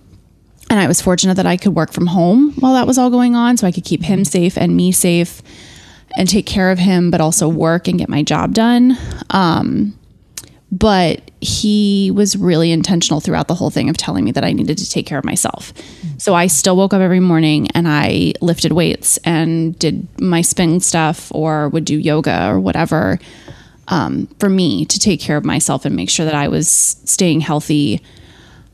and 0.69 0.79
I 0.79 0.87
was 0.87 1.01
fortunate 1.01 1.35
that 1.35 1.45
I 1.45 1.57
could 1.57 1.73
work 1.73 1.93
from 1.93 2.07
home 2.07 2.51
while 2.59 2.73
that 2.73 2.85
was 2.85 2.97
all 2.97 3.09
going 3.09 3.35
on. 3.35 3.55
So 3.55 3.65
I 3.65 3.71
could 3.71 3.85
keep 3.85 4.03
him 4.03 4.25
safe 4.25 4.57
and 4.57 4.75
me 4.75 4.91
safe 4.91 5.41
and 6.17 6.27
take 6.27 6.45
care 6.45 6.71
of 6.71 6.79
him, 6.79 7.11
but 7.11 7.21
also 7.21 7.47
work 7.47 7.87
and 7.87 7.97
get 7.97 8.09
my 8.09 8.23
job 8.23 8.53
done. 8.53 8.97
Um, 9.29 9.97
but 10.71 11.24
he 11.45 12.11
was 12.11 12.35
really 12.35 12.71
intentional 12.71 13.21
throughout 13.21 13.47
the 13.47 13.55
whole 13.55 13.69
thing 13.69 13.89
of 13.89 13.95
telling 13.95 14.25
me 14.25 14.31
that 14.31 14.43
I 14.43 14.51
needed 14.51 14.77
to 14.79 14.89
take 14.89 15.05
care 15.05 15.19
of 15.19 15.23
myself. 15.23 15.73
So 16.17 16.33
I 16.33 16.47
still 16.47 16.75
woke 16.75 16.93
up 16.93 17.01
every 17.01 17.19
morning 17.19 17.67
and 17.75 17.87
I 17.87 18.33
lifted 18.41 18.71
weights 18.71 19.17
and 19.23 19.77
did 19.77 20.07
my 20.19 20.41
spin 20.41 20.79
stuff 20.79 21.31
or 21.33 21.69
would 21.69 21.85
do 21.85 21.97
yoga 21.97 22.49
or 22.49 22.59
whatever 22.59 23.19
um, 23.87 24.27
for 24.39 24.49
me 24.49 24.85
to 24.85 24.99
take 24.99 25.21
care 25.21 25.37
of 25.37 25.45
myself 25.45 25.85
and 25.85 25.95
make 25.95 26.09
sure 26.09 26.25
that 26.25 26.35
I 26.35 26.47
was 26.47 26.67
staying 26.67 27.41
healthy 27.41 28.01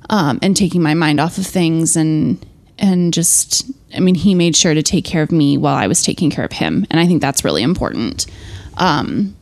um, 0.10 0.40
and 0.42 0.56
taking 0.56 0.82
my 0.82 0.94
mind 0.94 1.20
off 1.20 1.38
of 1.38 1.46
things 1.46 1.96
and 1.96 2.44
and 2.80 3.14
just 3.14 3.70
I 3.94 4.00
mean 4.00 4.16
he 4.16 4.34
made 4.34 4.56
sure 4.56 4.74
to 4.74 4.82
take 4.82 5.06
care 5.06 5.22
of 5.22 5.32
me 5.32 5.58
while 5.58 5.76
I 5.76 5.88
was 5.88 6.04
taking 6.04 6.32
care 6.32 6.46
of 6.46 6.52
him 6.52 6.86
and 6.90 7.00
I 7.00 7.06
think 7.06 7.22
that's 7.22 7.44
really 7.44 7.64
important. 7.64 8.26
Um, 8.78 9.36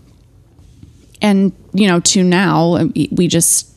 and 1.21 1.53
you 1.74 1.88
know 1.88 1.99
to 1.99 2.24
now 2.24 2.89
we 3.11 3.28
just 3.28 3.70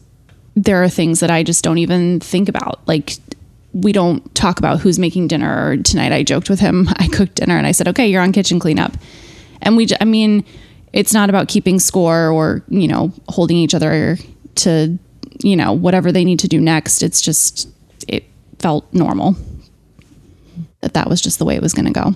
there 0.55 0.82
are 0.82 0.88
things 0.88 1.20
that 1.20 1.30
i 1.30 1.43
just 1.43 1.64
don't 1.64 1.78
even 1.78 2.20
think 2.20 2.49
about. 2.49 2.86
Like 2.86 3.16
we 3.72 3.93
don't 3.93 4.34
talk 4.34 4.59
about 4.59 4.80
who's 4.80 4.99
making 4.99 5.28
dinner. 5.28 5.76
Tonight 5.78 6.12
i 6.12 6.22
joked 6.22 6.51
with 6.51 6.61
him. 6.61 6.88
I 6.97 7.09
cooked 7.09 7.36
dinner 7.36 7.57
and 7.57 7.66
i 7.66 7.72
said 7.72 7.88
okay 7.88 8.07
you're 8.07 8.22
on 8.22 8.32
kitchen 8.32 8.59
cleanup. 8.59 8.97
And 9.62 9.76
we 9.76 9.86
i 10.01 10.05
mean 10.05 10.45
it's 10.93 11.14
not 11.14 11.30
about 11.30 11.49
keeping 11.49 11.78
score 11.78 12.28
or 12.28 12.62
you 12.68 12.88
know 12.88 13.12
holding 13.28 13.57
each 13.57 13.74
other 13.74 14.18
to 14.57 14.99
you 15.43 15.57
know 15.57 15.72
whatever 15.72 16.12
they 16.12 16.24
need 16.24 16.38
to 16.40 16.49
do 16.49 16.61
next. 16.61 17.03
It's 17.03 17.20
just 17.20 17.68
it 18.09 18.24
felt 18.59 18.93
normal 18.93 19.36
that 20.80 20.95
that 20.95 21.09
was 21.09 21.20
just 21.20 21.38
the 21.38 21.45
way 21.45 21.57
it 21.57 21.62
was 21.62 21.72
going 21.72 21.86
to 21.86 21.93
go. 21.93 22.14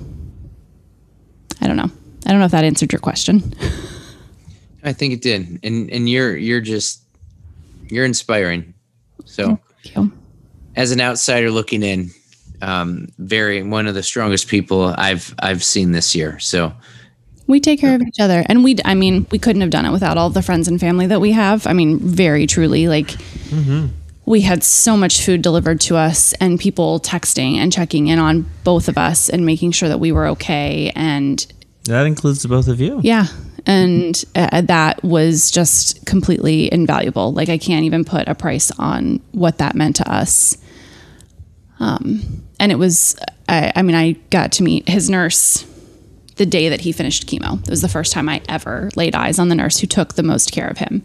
I 1.60 1.66
don't 1.66 1.76
know. 1.76 1.90
I 2.26 2.30
don't 2.30 2.40
know 2.40 2.46
if 2.46 2.52
that 2.52 2.64
answered 2.64 2.92
your 2.92 3.00
question 3.00 3.54
I 4.86 4.92
think 4.92 5.12
it 5.12 5.20
did, 5.20 5.58
and 5.64 5.90
and 5.90 6.08
you're 6.08 6.36
you're 6.36 6.60
just 6.60 7.02
you're 7.88 8.04
inspiring. 8.04 8.72
So, 9.24 9.58
as 10.76 10.92
an 10.92 11.00
outsider 11.00 11.50
looking 11.50 11.82
in, 11.82 12.10
um, 12.62 13.08
very 13.18 13.62
one 13.64 13.88
of 13.88 13.94
the 13.94 14.02
strongest 14.04 14.46
people 14.46 14.94
I've 14.96 15.34
I've 15.40 15.64
seen 15.64 15.90
this 15.90 16.14
year. 16.14 16.38
So 16.38 16.72
we 17.48 17.58
take 17.58 17.80
care 17.80 17.96
of 17.96 18.02
each 18.02 18.20
other, 18.20 18.44
and 18.48 18.62
we 18.62 18.76
I 18.84 18.94
mean 18.94 19.26
we 19.32 19.40
couldn't 19.40 19.60
have 19.62 19.70
done 19.70 19.84
it 19.84 19.90
without 19.90 20.16
all 20.16 20.30
the 20.30 20.42
friends 20.42 20.68
and 20.68 20.78
family 20.78 21.08
that 21.08 21.20
we 21.20 21.32
have. 21.32 21.66
I 21.66 21.72
mean, 21.72 21.98
very 21.98 22.46
truly, 22.46 22.88
like. 22.88 23.08
Mm-hmm. 23.08 23.86
We 24.28 24.40
had 24.40 24.64
so 24.64 24.96
much 24.96 25.24
food 25.24 25.40
delivered 25.40 25.80
to 25.82 25.96
us, 25.96 26.32
and 26.40 26.58
people 26.58 26.98
texting 26.98 27.58
and 27.58 27.72
checking 27.72 28.08
in 28.08 28.18
on 28.18 28.44
both 28.64 28.88
of 28.88 28.98
us 28.98 29.28
and 29.28 29.46
making 29.46 29.70
sure 29.70 29.88
that 29.88 30.00
we 30.00 30.10
were 30.10 30.26
okay. 30.30 30.90
And 30.96 31.46
that 31.84 32.06
includes 32.06 32.42
the 32.42 32.48
both 32.48 32.66
of 32.66 32.80
you. 32.80 33.00
Yeah, 33.04 33.28
and 33.66 34.24
uh, 34.36 34.60
that 34.62 35.02
was 35.02 35.50
just 35.50 36.06
completely 36.06 36.72
invaluable. 36.72 37.32
Like 37.32 37.48
I 37.48 37.58
can't 37.58 37.84
even 37.84 38.04
put 38.04 38.28
a 38.28 38.34
price 38.34 38.70
on 38.78 39.20
what 39.32 39.58
that 39.58 39.74
meant 39.74 39.96
to 39.96 40.10
us. 40.10 40.56
Um, 41.80 42.44
and 42.58 42.72
it 42.72 42.76
was, 42.76 43.16
I, 43.48 43.72
I 43.74 43.82
mean, 43.82 43.96
I 43.96 44.12
got 44.30 44.52
to 44.52 44.62
meet 44.62 44.88
his 44.88 45.10
nurse 45.10 45.66
the 46.36 46.46
day 46.46 46.68
that 46.68 46.80
he 46.80 46.92
finished 46.92 47.26
chemo. 47.26 47.60
It 47.62 47.70
was 47.70 47.82
the 47.82 47.88
first 47.88 48.12
time 48.12 48.28
I 48.28 48.40
ever 48.48 48.90
laid 48.94 49.14
eyes 49.14 49.38
on 49.38 49.48
the 49.48 49.54
nurse 49.54 49.78
who 49.78 49.86
took 49.86 50.14
the 50.14 50.22
most 50.22 50.52
care 50.52 50.68
of 50.68 50.78
him. 50.78 51.04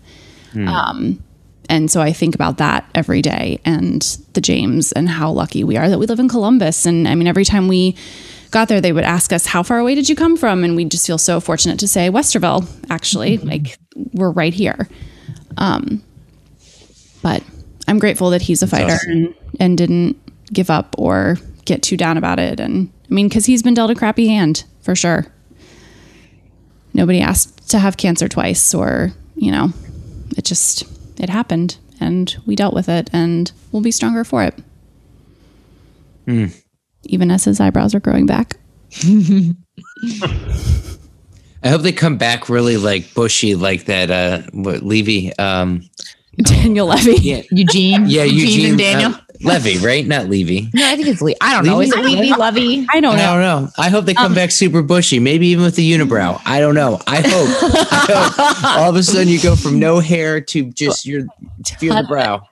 Mm. 0.54 0.68
Um, 0.68 1.24
and 1.70 1.90
so 1.90 2.02
I 2.02 2.14
think 2.14 2.36
about 2.36 2.58
that 2.58 2.90
every 2.94 3.22
day 3.22 3.60
and 3.64 4.02
the 4.34 4.42
James 4.42 4.92
and 4.92 5.08
how 5.08 5.32
lucky 5.32 5.64
we 5.64 5.78
are 5.78 5.90
that 5.90 6.00
we 6.00 6.06
live 6.06 6.20
in 6.20 6.30
Columbus. 6.30 6.86
And 6.86 7.08
I 7.08 7.16
mean, 7.16 7.28
every 7.28 7.46
time 7.46 7.68
we 7.68 7.96
got 8.52 8.68
there, 8.68 8.82
they 8.82 8.92
would 8.92 9.04
ask 9.06 9.34
us, 9.34 9.46
How 9.46 9.64
far 9.64 9.80
away 9.80 9.96
did 9.96 10.08
you 10.08 10.16
come 10.16 10.38
from? 10.38 10.64
And 10.64 10.76
we'd 10.76 10.92
just 10.92 11.08
feel 11.08 11.18
so 11.18 11.40
fortunate 11.40 11.80
to 11.80 11.88
say, 11.88 12.10
Westerville, 12.10 12.68
actually. 12.90 13.38
Mm-hmm. 13.38 13.48
Like, 13.48 13.78
we're 14.14 14.32
right 14.32 14.54
here. 14.54 14.88
Um, 15.58 16.04
but 17.24 17.44
I'm 17.88 18.00
grateful 18.00 18.30
that 18.32 18.42
he's 18.44 18.62
a 18.62 18.68
fighter 18.68 18.94
awesome. 18.94 19.12
and, 19.12 19.36
and 19.60 19.78
didn't 19.78 20.18
give 20.54 20.70
up 20.70 20.96
or 20.98 21.38
get 21.66 21.82
too 21.82 21.98
down 21.98 22.18
about 22.18 22.40
it. 22.40 22.60
And 22.60 22.92
I 23.10 23.14
mean, 23.14 23.28
because 23.28 23.46
he's 23.46 23.64
been 23.64 23.74
dealt 23.74 23.92
a 23.92 23.96
crappy 23.96 24.28
hand 24.28 24.66
for 24.82 24.96
sure. 24.96 25.28
Nobody 26.94 27.22
asked 27.22 27.70
to 27.70 27.80
have 27.80 27.96
cancer 27.96 28.28
twice, 28.28 28.74
or, 28.74 29.14
you 29.36 29.52
know, 29.52 29.70
it 30.38 30.44
just, 30.44 30.84
it 31.20 31.30
happened 31.30 31.78
and 32.02 32.36
we 32.46 32.56
dealt 32.56 32.74
with 32.74 32.90
it 32.90 33.10
and 33.14 33.52
we'll 33.72 33.82
be 33.82 33.92
stronger 33.92 34.26
for 34.26 34.44
it. 34.44 34.56
Mm 36.28 36.61
even 37.04 37.32
as 37.32 37.46
his 37.46 37.60
eyebrows 37.60 37.96
are 37.96 38.00
growing 38.00 38.26
back. 38.26 38.58
I 41.64 41.70
hope 41.70 41.82
they 41.82 41.92
come 41.92 42.18
back 42.18 42.50
really 42.50 42.78
like 42.78 43.14
bushy, 43.14 43.56
like 43.56 43.86
that. 43.86 44.10
Uh, 44.10 44.42
what 44.52 44.82
Levy, 44.84 45.36
um, 45.38 45.84
Daniel 46.38 46.88
Levy, 46.88 47.16
yeah, 47.22 47.42
Eugene, 47.52 48.06
yeah, 48.08 48.24
Eugene, 48.24 48.48
Eugene 48.48 48.70
and 48.70 48.78
Daniel. 48.78 49.12
Uh, 49.14 49.20
Levy, 49.44 49.78
right? 49.80 50.06
Not 50.06 50.28
Levy. 50.28 50.70
No, 50.74 50.88
I 50.88 50.96
think 50.96 51.08
it's 51.08 51.22
Levy. 51.22 51.38
I 51.42 51.54
don't 51.54 51.66
know. 51.66 51.82
Is 51.82 51.92
it 51.92 52.00
Levy? 52.00 52.34
Levy? 52.34 52.88
I 52.92 53.00
don't 53.00 53.16
know. 53.16 53.24
I 53.24 53.34
don't 53.34 53.42
know. 53.42 53.70
I 53.78 53.90
hope 53.90 54.06
they 54.06 54.14
come 54.14 54.28
um, 54.28 54.36
back 54.36 54.52
super 54.52 54.84
bushy, 54.84 55.20
maybe 55.20 55.48
even 55.48 55.66
with 55.66 55.76
the 55.76 55.92
unibrow. 55.92 56.40
I 56.46 56.60
don't 56.60 56.76
know. 56.76 57.00
I 57.08 57.22
hope. 57.22 57.50
I 57.92 58.06
hope 58.64 58.78
all 58.78 58.90
of 58.90 58.96
a 58.96 59.04
sudden 59.04 59.28
you 59.28 59.42
go 59.42 59.56
from 59.56 59.80
no 59.80 60.00
hair 60.00 60.42
to 60.42 60.72
just 60.72 61.06
your 61.06 61.26
feel 61.80 61.96
the 61.96 62.04
brow. 62.04 62.48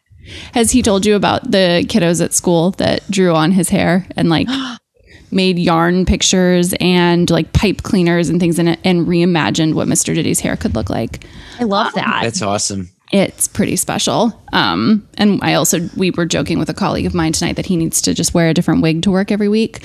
Has 0.53 0.71
he 0.71 0.81
told 0.81 1.05
you 1.05 1.15
about 1.15 1.51
the 1.51 1.85
kiddos 1.87 2.23
at 2.23 2.33
school 2.33 2.71
that 2.71 3.09
drew 3.09 3.33
on 3.33 3.51
his 3.51 3.69
hair 3.69 4.07
and 4.15 4.29
like 4.29 4.47
made 5.31 5.59
yarn 5.59 6.05
pictures 6.05 6.73
and 6.79 7.29
like 7.29 7.53
pipe 7.53 7.83
cleaners 7.83 8.29
and 8.29 8.39
things 8.39 8.59
in 8.59 8.67
it 8.67 8.79
and 8.83 9.07
reimagined 9.07 9.73
what 9.73 9.87
Mr. 9.87 10.13
Diddy's 10.13 10.39
hair 10.39 10.55
could 10.55 10.75
look 10.75 10.89
like? 10.89 11.25
I 11.59 11.63
love 11.63 11.93
that. 11.93 12.21
That's 12.23 12.41
awesome. 12.41 12.89
It's 13.11 13.47
pretty 13.47 13.75
special. 13.75 14.39
Um, 14.53 15.07
and 15.17 15.39
I 15.43 15.55
also, 15.55 15.89
we 15.97 16.11
were 16.11 16.25
joking 16.25 16.59
with 16.59 16.69
a 16.69 16.73
colleague 16.73 17.07
of 17.07 17.13
mine 17.13 17.33
tonight 17.33 17.55
that 17.55 17.65
he 17.65 17.75
needs 17.75 18.01
to 18.03 18.13
just 18.13 18.33
wear 18.33 18.49
a 18.49 18.53
different 18.53 18.81
wig 18.81 19.01
to 19.03 19.11
work 19.11 19.31
every 19.31 19.47
week. 19.47 19.83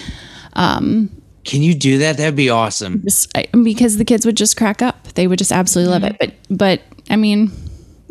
Um, 0.53 1.11
can 1.45 1.62
you 1.62 1.74
do 1.74 1.99
that? 1.99 2.16
That'd 2.16 2.36
be 2.36 2.51
awesome. 2.51 3.03
Just, 3.03 3.34
because 3.53 3.97
the 3.97 4.05
kids 4.05 4.24
would 4.26 4.36
just 4.36 4.57
crack 4.57 4.82
up. 4.82 5.09
They 5.14 5.26
would 5.26 5.38
just 5.38 5.53
absolutely 5.53 5.92
love 5.92 6.05
it. 6.05 6.16
But, 6.18 6.34
but 6.51 6.82
I 7.11 7.16
mean, 7.16 7.51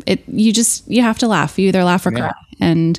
it 0.06 0.22
you 0.28 0.52
just 0.52 0.88
you 0.88 1.02
have 1.02 1.18
to 1.18 1.28
laugh. 1.28 1.58
You 1.58 1.68
either 1.68 1.84
laugh 1.84 2.06
or 2.06 2.12
yeah. 2.12 2.30
cry, 2.30 2.32
and 2.60 2.98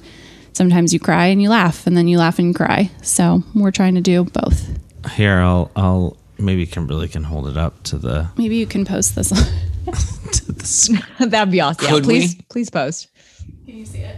sometimes 0.54 0.94
you 0.94 1.00
cry 1.00 1.28
and 1.28 1.42
you 1.42 1.50
laugh, 1.50 1.86
and 1.88 1.96
then 1.96 2.08
you 2.08 2.18
laugh 2.18 2.40
and 2.40 2.50
you 2.50 2.54
cry. 2.54 2.90
So 3.02 3.44
we're 3.54 3.72
trying 3.72 3.96
to 3.96 4.02
do 4.02 4.24
both. 4.26 4.70
Here, 5.12 5.40
I'll 5.40 5.72
I'll 5.76 6.18
maybe 6.38 6.66
Kimberly 6.66 7.08
can 7.08 7.24
hold 7.24 7.48
it 7.48 7.58
up 7.58 7.84
to 7.84 7.98
the. 7.98 8.30
Maybe 8.38 8.56
you 8.58 8.66
can 8.66 8.86
post 8.86 9.16
this. 9.16 9.30
to 9.30 10.52
the 10.52 11.04
That'd 11.28 11.52
be 11.52 11.62
awesome. 11.62 11.86
Yeah, 11.94 12.02
please, 12.02 12.36
we? 12.36 12.46
please 12.50 12.70
post. 12.70 13.10
Can 13.66 13.78
you 13.78 13.86
see 13.86 14.00
it? 14.00 14.18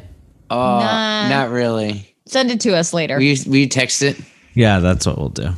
Oh, 0.49 0.79
nah. 0.79 1.27
not 1.27 1.49
really. 1.49 2.15
Send 2.25 2.51
it 2.51 2.61
to 2.61 2.75
us 2.75 2.93
later. 2.93 3.17
Will 3.17 3.23
you, 3.23 3.37
will 3.47 3.57
you 3.57 3.67
text 3.67 4.01
it? 4.01 4.19
Yeah, 4.53 4.79
that's 4.79 5.05
what 5.05 5.17
we'll 5.17 5.29
do. 5.29 5.51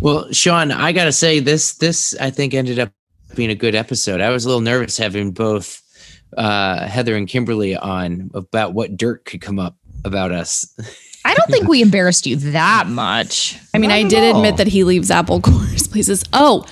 Well, 0.00 0.32
Shaun, 0.32 0.72
I 0.72 0.92
gotta 0.92 1.12
say 1.12 1.38
this 1.38 1.74
this 1.74 2.14
I 2.20 2.30
think 2.30 2.54
ended 2.54 2.78
up 2.78 2.90
being 3.34 3.50
a 3.50 3.54
good 3.54 3.74
episode. 3.74 4.20
I 4.20 4.30
was 4.30 4.44
a 4.44 4.48
little 4.48 4.60
nervous 4.60 4.96
having 4.96 5.30
both 5.30 5.81
uh, 6.36 6.86
Heather 6.86 7.16
and 7.16 7.28
Kimberly 7.28 7.76
on 7.76 8.30
about 8.34 8.74
what 8.74 8.96
dirt 8.96 9.24
could 9.24 9.40
come 9.40 9.58
up 9.58 9.76
about 10.04 10.32
us. 10.32 10.66
I 11.24 11.34
don't 11.34 11.48
think 11.50 11.68
we 11.68 11.82
embarrassed 11.82 12.26
you 12.26 12.36
that 12.36 12.86
much. 12.88 13.56
I 13.74 13.78
mean, 13.78 13.90
Not 13.90 13.96
I 13.96 14.02
did 14.04 14.24
all. 14.24 14.36
admit 14.38 14.56
that 14.56 14.66
he 14.66 14.82
leaves 14.84 15.10
apple 15.10 15.40
cores 15.42 15.86
places. 15.86 16.24
Oh, 16.32 16.66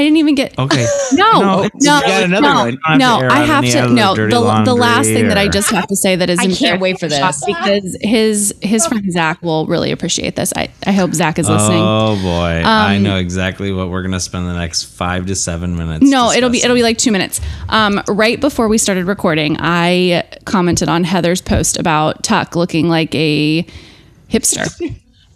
I 0.00 0.02
I 0.02 0.04
didn't 0.04 0.16
even 0.18 0.34
get. 0.34 0.58
Okay. 0.58 0.86
No, 1.12 1.32
No, 1.40 1.62
no, 1.62 1.68
no, 1.74 2.00
got 2.00 2.22
another 2.22 2.48
one. 2.86 2.98
no. 2.98 3.28
I 3.28 3.40
have 3.44 3.64
to. 3.64 3.88
No, 3.92 4.14
the, 4.14 4.28
the 4.28 4.40
last 4.40 4.66
laundry 5.06 5.14
thing 5.14 5.28
that 5.28 5.36
I 5.38 5.48
just 5.48 5.70
have 5.70 5.86
to 5.88 5.96
say 5.96 6.16
that 6.16 6.30
is 6.30 6.38
I 6.38 6.46
can't 6.48 6.80
wait 6.80 6.98
for 7.00 7.08
this. 7.08 7.44
because 7.44 7.96
his 8.00 8.54
his 8.62 8.86
friend 8.86 9.10
Zach 9.12 9.42
will 9.42 9.66
really 9.66 9.90
appreciate 9.90 10.36
this. 10.36 10.52
I, 10.56 10.68
I 10.86 10.92
hope 10.92 11.12
Zach 11.14 11.38
is 11.38 11.48
listening. 11.48 11.82
Oh 11.82 12.16
boy, 12.22 12.62
I 12.64 12.96
Um, 12.96 13.02
know 13.02 13.16
exactly 13.16 13.72
what 13.72 13.90
we're 13.90 14.02
gonna 14.02 14.20
spend 14.20 14.46
the 14.46 14.54
next 14.54 14.84
five 14.84 15.26
to 15.26 15.34
seven 15.34 15.76
minutes. 15.76 16.04
No, 16.08 16.30
it'll 16.30 16.50
be 16.50 16.62
it'll 16.62 16.76
be 16.76 16.82
like 16.82 16.98
two 16.98 17.12
minutes. 17.12 17.40
Um, 17.68 18.00
right 18.08 18.40
before 18.40 18.68
we 18.68 18.78
started 18.78 19.06
recording, 19.06 19.56
I 19.58 20.24
commented 20.44 20.88
on 20.88 21.04
Heather's 21.04 21.42
post 21.42 21.76
about 21.78 22.22
Tuck 22.22 22.54
looking 22.56 22.88
like 22.88 23.14
a 23.14 23.66
hipster. 24.30 24.68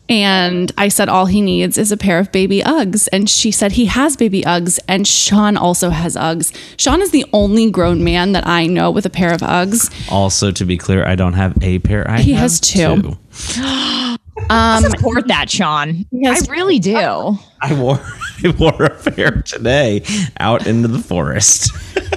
And 0.09 0.71
I 0.77 0.89
said 0.89 1.09
all 1.09 1.27
he 1.27 1.41
needs 1.41 1.79
is 1.79 1.91
a 1.91 1.97
pair 1.97 2.19
of 2.19 2.31
baby 2.31 2.61
Uggs. 2.61 3.09
And 3.13 3.29
she 3.29 3.51
said 3.51 3.73
he 3.73 3.87
has 3.87 4.17
baby 4.17 4.43
Uggs. 4.43 4.79
And 4.87 5.07
Shaun 5.07 5.57
also 5.57 5.91
has 5.91 6.15
Uggs. 6.15 6.55
Shaun 6.79 7.01
is 7.01 7.11
the 7.11 7.25
only 7.33 7.71
grown 7.71 8.05
man 8.05 8.33
that 8.33 8.47
I 8.47 8.67
know 8.67 8.91
with 8.91 9.07
a 9.07 9.11
pair 9.11 9.33
of 9.33 9.41
Uggs. 9.41 9.91
Also, 10.13 10.51
to 10.51 10.65
be 10.67 10.77
clear, 10.77 11.07
I 11.07 11.15
don't 11.15 11.33
have 11.33 11.57
a 11.63 11.79
pair. 11.79 12.09
I 12.11 12.21
He 12.21 12.33
have 12.33 12.43
has 12.43 12.61
two. 12.61 13.17
Um, 14.37 14.51
I 14.51 14.81
support 14.81 15.29
that, 15.29 15.49
Shaun. 15.49 16.05
Yes. 16.11 16.49
I 16.49 16.53
really 16.53 16.81
do. 16.81 17.39
I 17.63 17.73
wore 17.81 18.01
I 18.45 18.51
wore 18.59 18.83
a 18.83 18.91
pair 18.91 19.43
today 19.43 20.03
out 20.41 20.67
into 20.67 20.89
the 20.89 20.99
forest. 20.99 21.71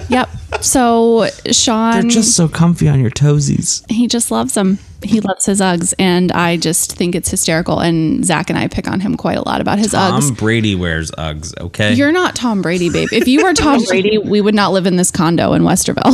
Yep. 0.10 0.28
So 0.64 1.28
Shaun, 1.52 1.94
They're 2.02 2.10
just 2.10 2.36
so 2.36 2.48
comfy 2.48 2.88
on 2.90 3.00
your 3.00 3.12
toesies. 3.12 3.90
he 3.92 4.08
just 4.08 4.32
loves 4.32 4.54
them. 4.54 4.80
He 5.04 5.20
loves 5.20 5.46
his 5.46 5.62
Uggs. 5.62 5.94
And 6.00 6.32
I 6.32 6.58
just 6.58 6.96
think 6.96 7.14
it's 7.16 7.30
hysterical. 7.30 7.80
And 7.80 8.26
Zach 8.26 8.50
and 8.50 8.58
I 8.58 8.68
pick 8.68 8.88
on 8.88 9.00
him 9.00 9.16
quite 9.16 9.38
a 9.38 9.42
lot 9.48 9.62
about 9.62 9.78
his 9.80 9.94
Uggs. 9.94 10.28
Tom 10.30 10.34
Brady 10.34 10.76
wears 10.76 11.12
Uggs. 11.12 11.58
Okay, 11.60 11.94
You're 11.94 12.12
not 12.12 12.36
Tom 12.36 12.62
Brady, 12.62 12.90
babe. 12.90 13.10
If 13.12 13.28
you 13.28 13.44
were 13.44 13.54
Tom 13.56 13.84
Brady, 13.86 14.18
we 14.18 14.42
would 14.42 14.56
not 14.56 14.74
live 14.74 14.86
in 14.88 14.96
this 14.96 15.12
condo 15.12 15.54
in 15.54 15.62
Westerville. 15.64 16.14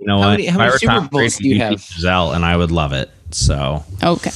you 0.00 0.06
know 0.06 0.20
How 0.20 0.28
what? 0.28 0.30
many- 0.32 0.46
how 0.46 0.56
If 0.56 0.60
I 0.60 0.64
many 0.64 0.70
were 0.72 0.78
Super 0.78 0.92
Tom 0.92 1.06
Bowls 1.08 1.36
Brady, 1.36 1.48
do 1.50 1.54
you 1.56 1.60
have? 1.62 1.72
Gisele, 1.72 2.32
and 2.32 2.44
I 2.44 2.56
would 2.56 2.70
love 2.72 2.92
it. 2.92 3.10
So 3.30 3.84
Okay. 4.02 4.30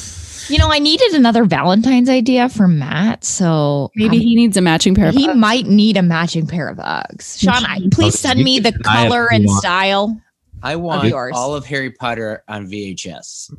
You 0.52 0.58
know, 0.58 0.68
I 0.70 0.80
needed 0.80 1.14
another 1.14 1.44
Valentine's 1.46 2.10
idea 2.10 2.46
for 2.50 2.68
Matt, 2.68 3.24
so 3.24 3.90
Maybe 3.96 4.18
he 4.18 4.36
needs 4.36 4.54
a 4.58 4.60
matching 4.60 4.94
pair 4.94 5.06
of 5.08 5.14
he 5.14 5.26
Uggs. 5.26 5.38
might 5.38 5.66
need 5.66 5.96
a 5.96 6.02
matching 6.02 6.46
pair 6.46 6.68
of 6.68 6.76
Uggs. 6.76 7.40
Shaun, 7.40 7.64
I, 7.64 7.80
please 7.90 8.18
send 8.18 8.44
me 8.44 8.58
the 8.58 8.72
can 8.72 8.82
buy 8.82 9.06
it 9.06 9.08
color 9.08 9.32
and 9.32 9.48
style. 9.48 10.20
I 10.62 10.76
want 10.76 11.08
yours. 11.08 11.32
all 11.34 11.54
of 11.54 11.64
Harry 11.64 11.90
Potter 11.90 12.44
on 12.48 12.66
VHS. 12.66 13.50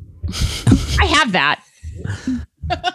I 1.00 1.06
have 1.06 1.32
that 1.32 1.64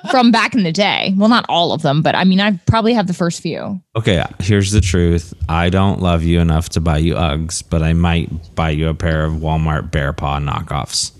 from 0.09 0.31
back 0.31 0.55
in 0.55 0.63
the 0.63 0.71
day. 0.71 1.13
Well, 1.17 1.27
not 1.27 1.45
all 1.49 1.73
of 1.73 1.81
them, 1.81 2.01
but 2.01 2.15
I 2.15 2.23
mean, 2.23 2.39
I 2.39 2.53
probably 2.67 2.93
have 2.93 3.07
the 3.07 3.13
first 3.13 3.41
few. 3.41 3.81
okay, 3.97 4.23
here's 4.39 4.71
the 4.71 4.79
truth. 4.79 5.33
I 5.49 5.69
don't 5.69 5.99
love 6.01 6.23
you 6.23 6.39
enough 6.39 6.69
to 6.69 6.79
buy 6.79 6.99
you 6.99 7.15
Uggs, 7.15 7.63
but 7.69 7.83
I 7.83 7.91
might 7.91 8.55
buy 8.55 8.69
you 8.69 8.87
a 8.87 8.93
pair 8.93 9.25
of 9.25 9.33
Walmart 9.33 9.91
Bear 9.91 10.13
Paw 10.13 10.39
knockoffs. 10.39 11.11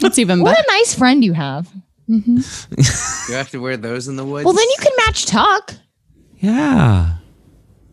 That's 0.00 0.18
even 0.18 0.40
What 0.40 0.58
a 0.58 0.64
nice 0.68 0.94
friend 0.94 1.24
you 1.24 1.32
have. 1.32 1.68
Mm-hmm. 2.08 2.36
You 3.30 3.36
have 3.36 3.50
to 3.50 3.58
wear 3.60 3.76
those 3.76 4.06
in 4.08 4.16
the 4.16 4.24
woods. 4.24 4.44
Well, 4.44 4.54
then 4.54 4.66
you 4.68 4.76
can 4.78 4.92
match 5.06 5.26
Tuck. 5.26 5.74
Yeah. 6.38 7.14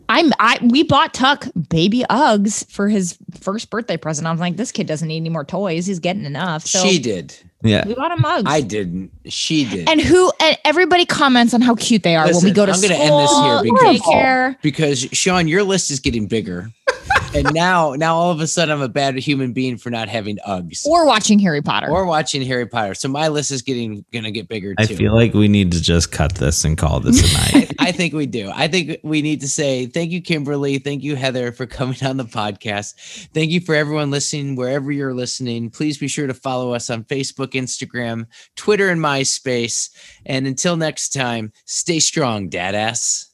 I'm 0.08 0.32
I 0.38 0.58
we 0.62 0.82
bought 0.82 1.14
Tuck 1.14 1.46
baby 1.70 2.04
Uggs 2.10 2.70
for 2.70 2.88
his 2.88 3.16
first 3.40 3.70
birthday 3.70 3.96
present. 3.96 4.26
I 4.26 4.30
was 4.30 4.38
like, 4.40 4.56
this 4.56 4.70
kid 4.70 4.86
doesn't 4.86 5.08
need 5.08 5.16
any 5.16 5.30
more 5.30 5.44
toys. 5.44 5.86
He's 5.86 5.98
getting 5.98 6.24
enough. 6.26 6.66
So 6.66 6.86
she 6.86 6.98
did. 6.98 7.34
Yeah. 7.62 7.86
we 7.86 7.94
bought 7.94 8.12
him 8.12 8.18
Uggs. 8.22 8.42
I 8.46 8.60
didn't. 8.60 9.10
She 9.26 9.64
did. 9.68 9.88
and 9.88 10.00
who 10.00 10.30
and 10.40 10.58
everybody 10.64 11.06
comments 11.06 11.54
on 11.54 11.62
how 11.62 11.74
cute 11.74 12.02
they 12.02 12.14
are 12.16 12.26
when 12.30 12.44
we 12.44 12.50
go 12.50 12.66
to 12.66 12.72
I'm 12.72 12.78
school. 12.78 12.90
gonna 12.90 13.02
end 13.02 13.18
this 13.18 13.34
here 13.38 13.62
because- 13.72 14.00
daycare. 14.00 14.56
because 14.62 15.00
Shaun, 15.12 15.48
your 15.48 15.62
list 15.62 15.90
is 15.90 16.00
getting 16.00 16.26
bigger, 16.26 16.70
and 17.34 17.52
now, 17.52 17.94
now 17.94 18.14
all 18.14 18.30
of 18.30 18.40
a 18.40 18.46
sudden, 18.46 18.74
I'm 18.74 18.82
a 18.82 18.88
bad 18.88 19.16
human 19.16 19.52
being 19.52 19.76
for 19.76 19.90
not 19.90 20.08
having 20.08 20.38
Uggs 20.46 20.86
or 20.86 21.06
watching 21.06 21.38
Harry 21.38 21.62
Potter. 21.62 21.90
or 21.90 22.06
watching 22.06 22.42
Harry 22.42 22.66
Potter. 22.66 22.94
So 22.94 23.08
my 23.08 23.28
list 23.28 23.50
is 23.50 23.62
getting 23.62 24.04
gonna 24.12 24.30
get 24.30 24.48
bigger 24.48 24.74
too. 24.74 24.82
I 24.82 24.86
too. 24.86 24.96
feel 24.96 25.14
like 25.14 25.34
we 25.34 25.48
need 25.48 25.72
to 25.72 25.80
just 25.80 26.12
cut 26.12 26.36
this 26.36 26.64
and 26.64 26.78
call 26.78 27.00
this 27.00 27.20
a 27.20 27.58
night. 27.58 27.74
I 27.78 27.92
think 27.92 28.14
we 28.14 28.26
do. 28.26 28.50
I 28.54 28.68
think 28.68 28.98
we 29.02 29.22
need 29.22 29.40
to 29.40 29.48
say 29.48 29.86
thank 29.86 30.10
you, 30.10 30.22
Kimberly. 30.22 30.78
Thank 30.78 31.02
you, 31.02 31.16
Heather, 31.16 31.52
for 31.52 31.66
coming 31.66 32.02
on 32.04 32.16
the 32.16 32.24
podcast. 32.24 32.94
Thank 33.34 33.50
you 33.50 33.60
for 33.60 33.74
everyone 33.74 34.10
listening, 34.10 34.56
wherever 34.56 34.92
you're 34.92 35.14
listening. 35.14 35.70
Please 35.70 35.98
be 35.98 36.08
sure 36.08 36.26
to 36.26 36.34
follow 36.34 36.72
us 36.72 36.90
on 36.90 37.04
Facebook, 37.04 37.52
Instagram, 37.52 38.26
Twitter, 38.56 38.88
and 38.88 39.00
MySpace. 39.00 39.90
And 40.26 40.46
until 40.46 40.76
next 40.76 41.10
time, 41.10 41.52
stay 41.64 41.98
strong, 41.98 42.48
dad 42.48 42.74
ass. 42.74 43.33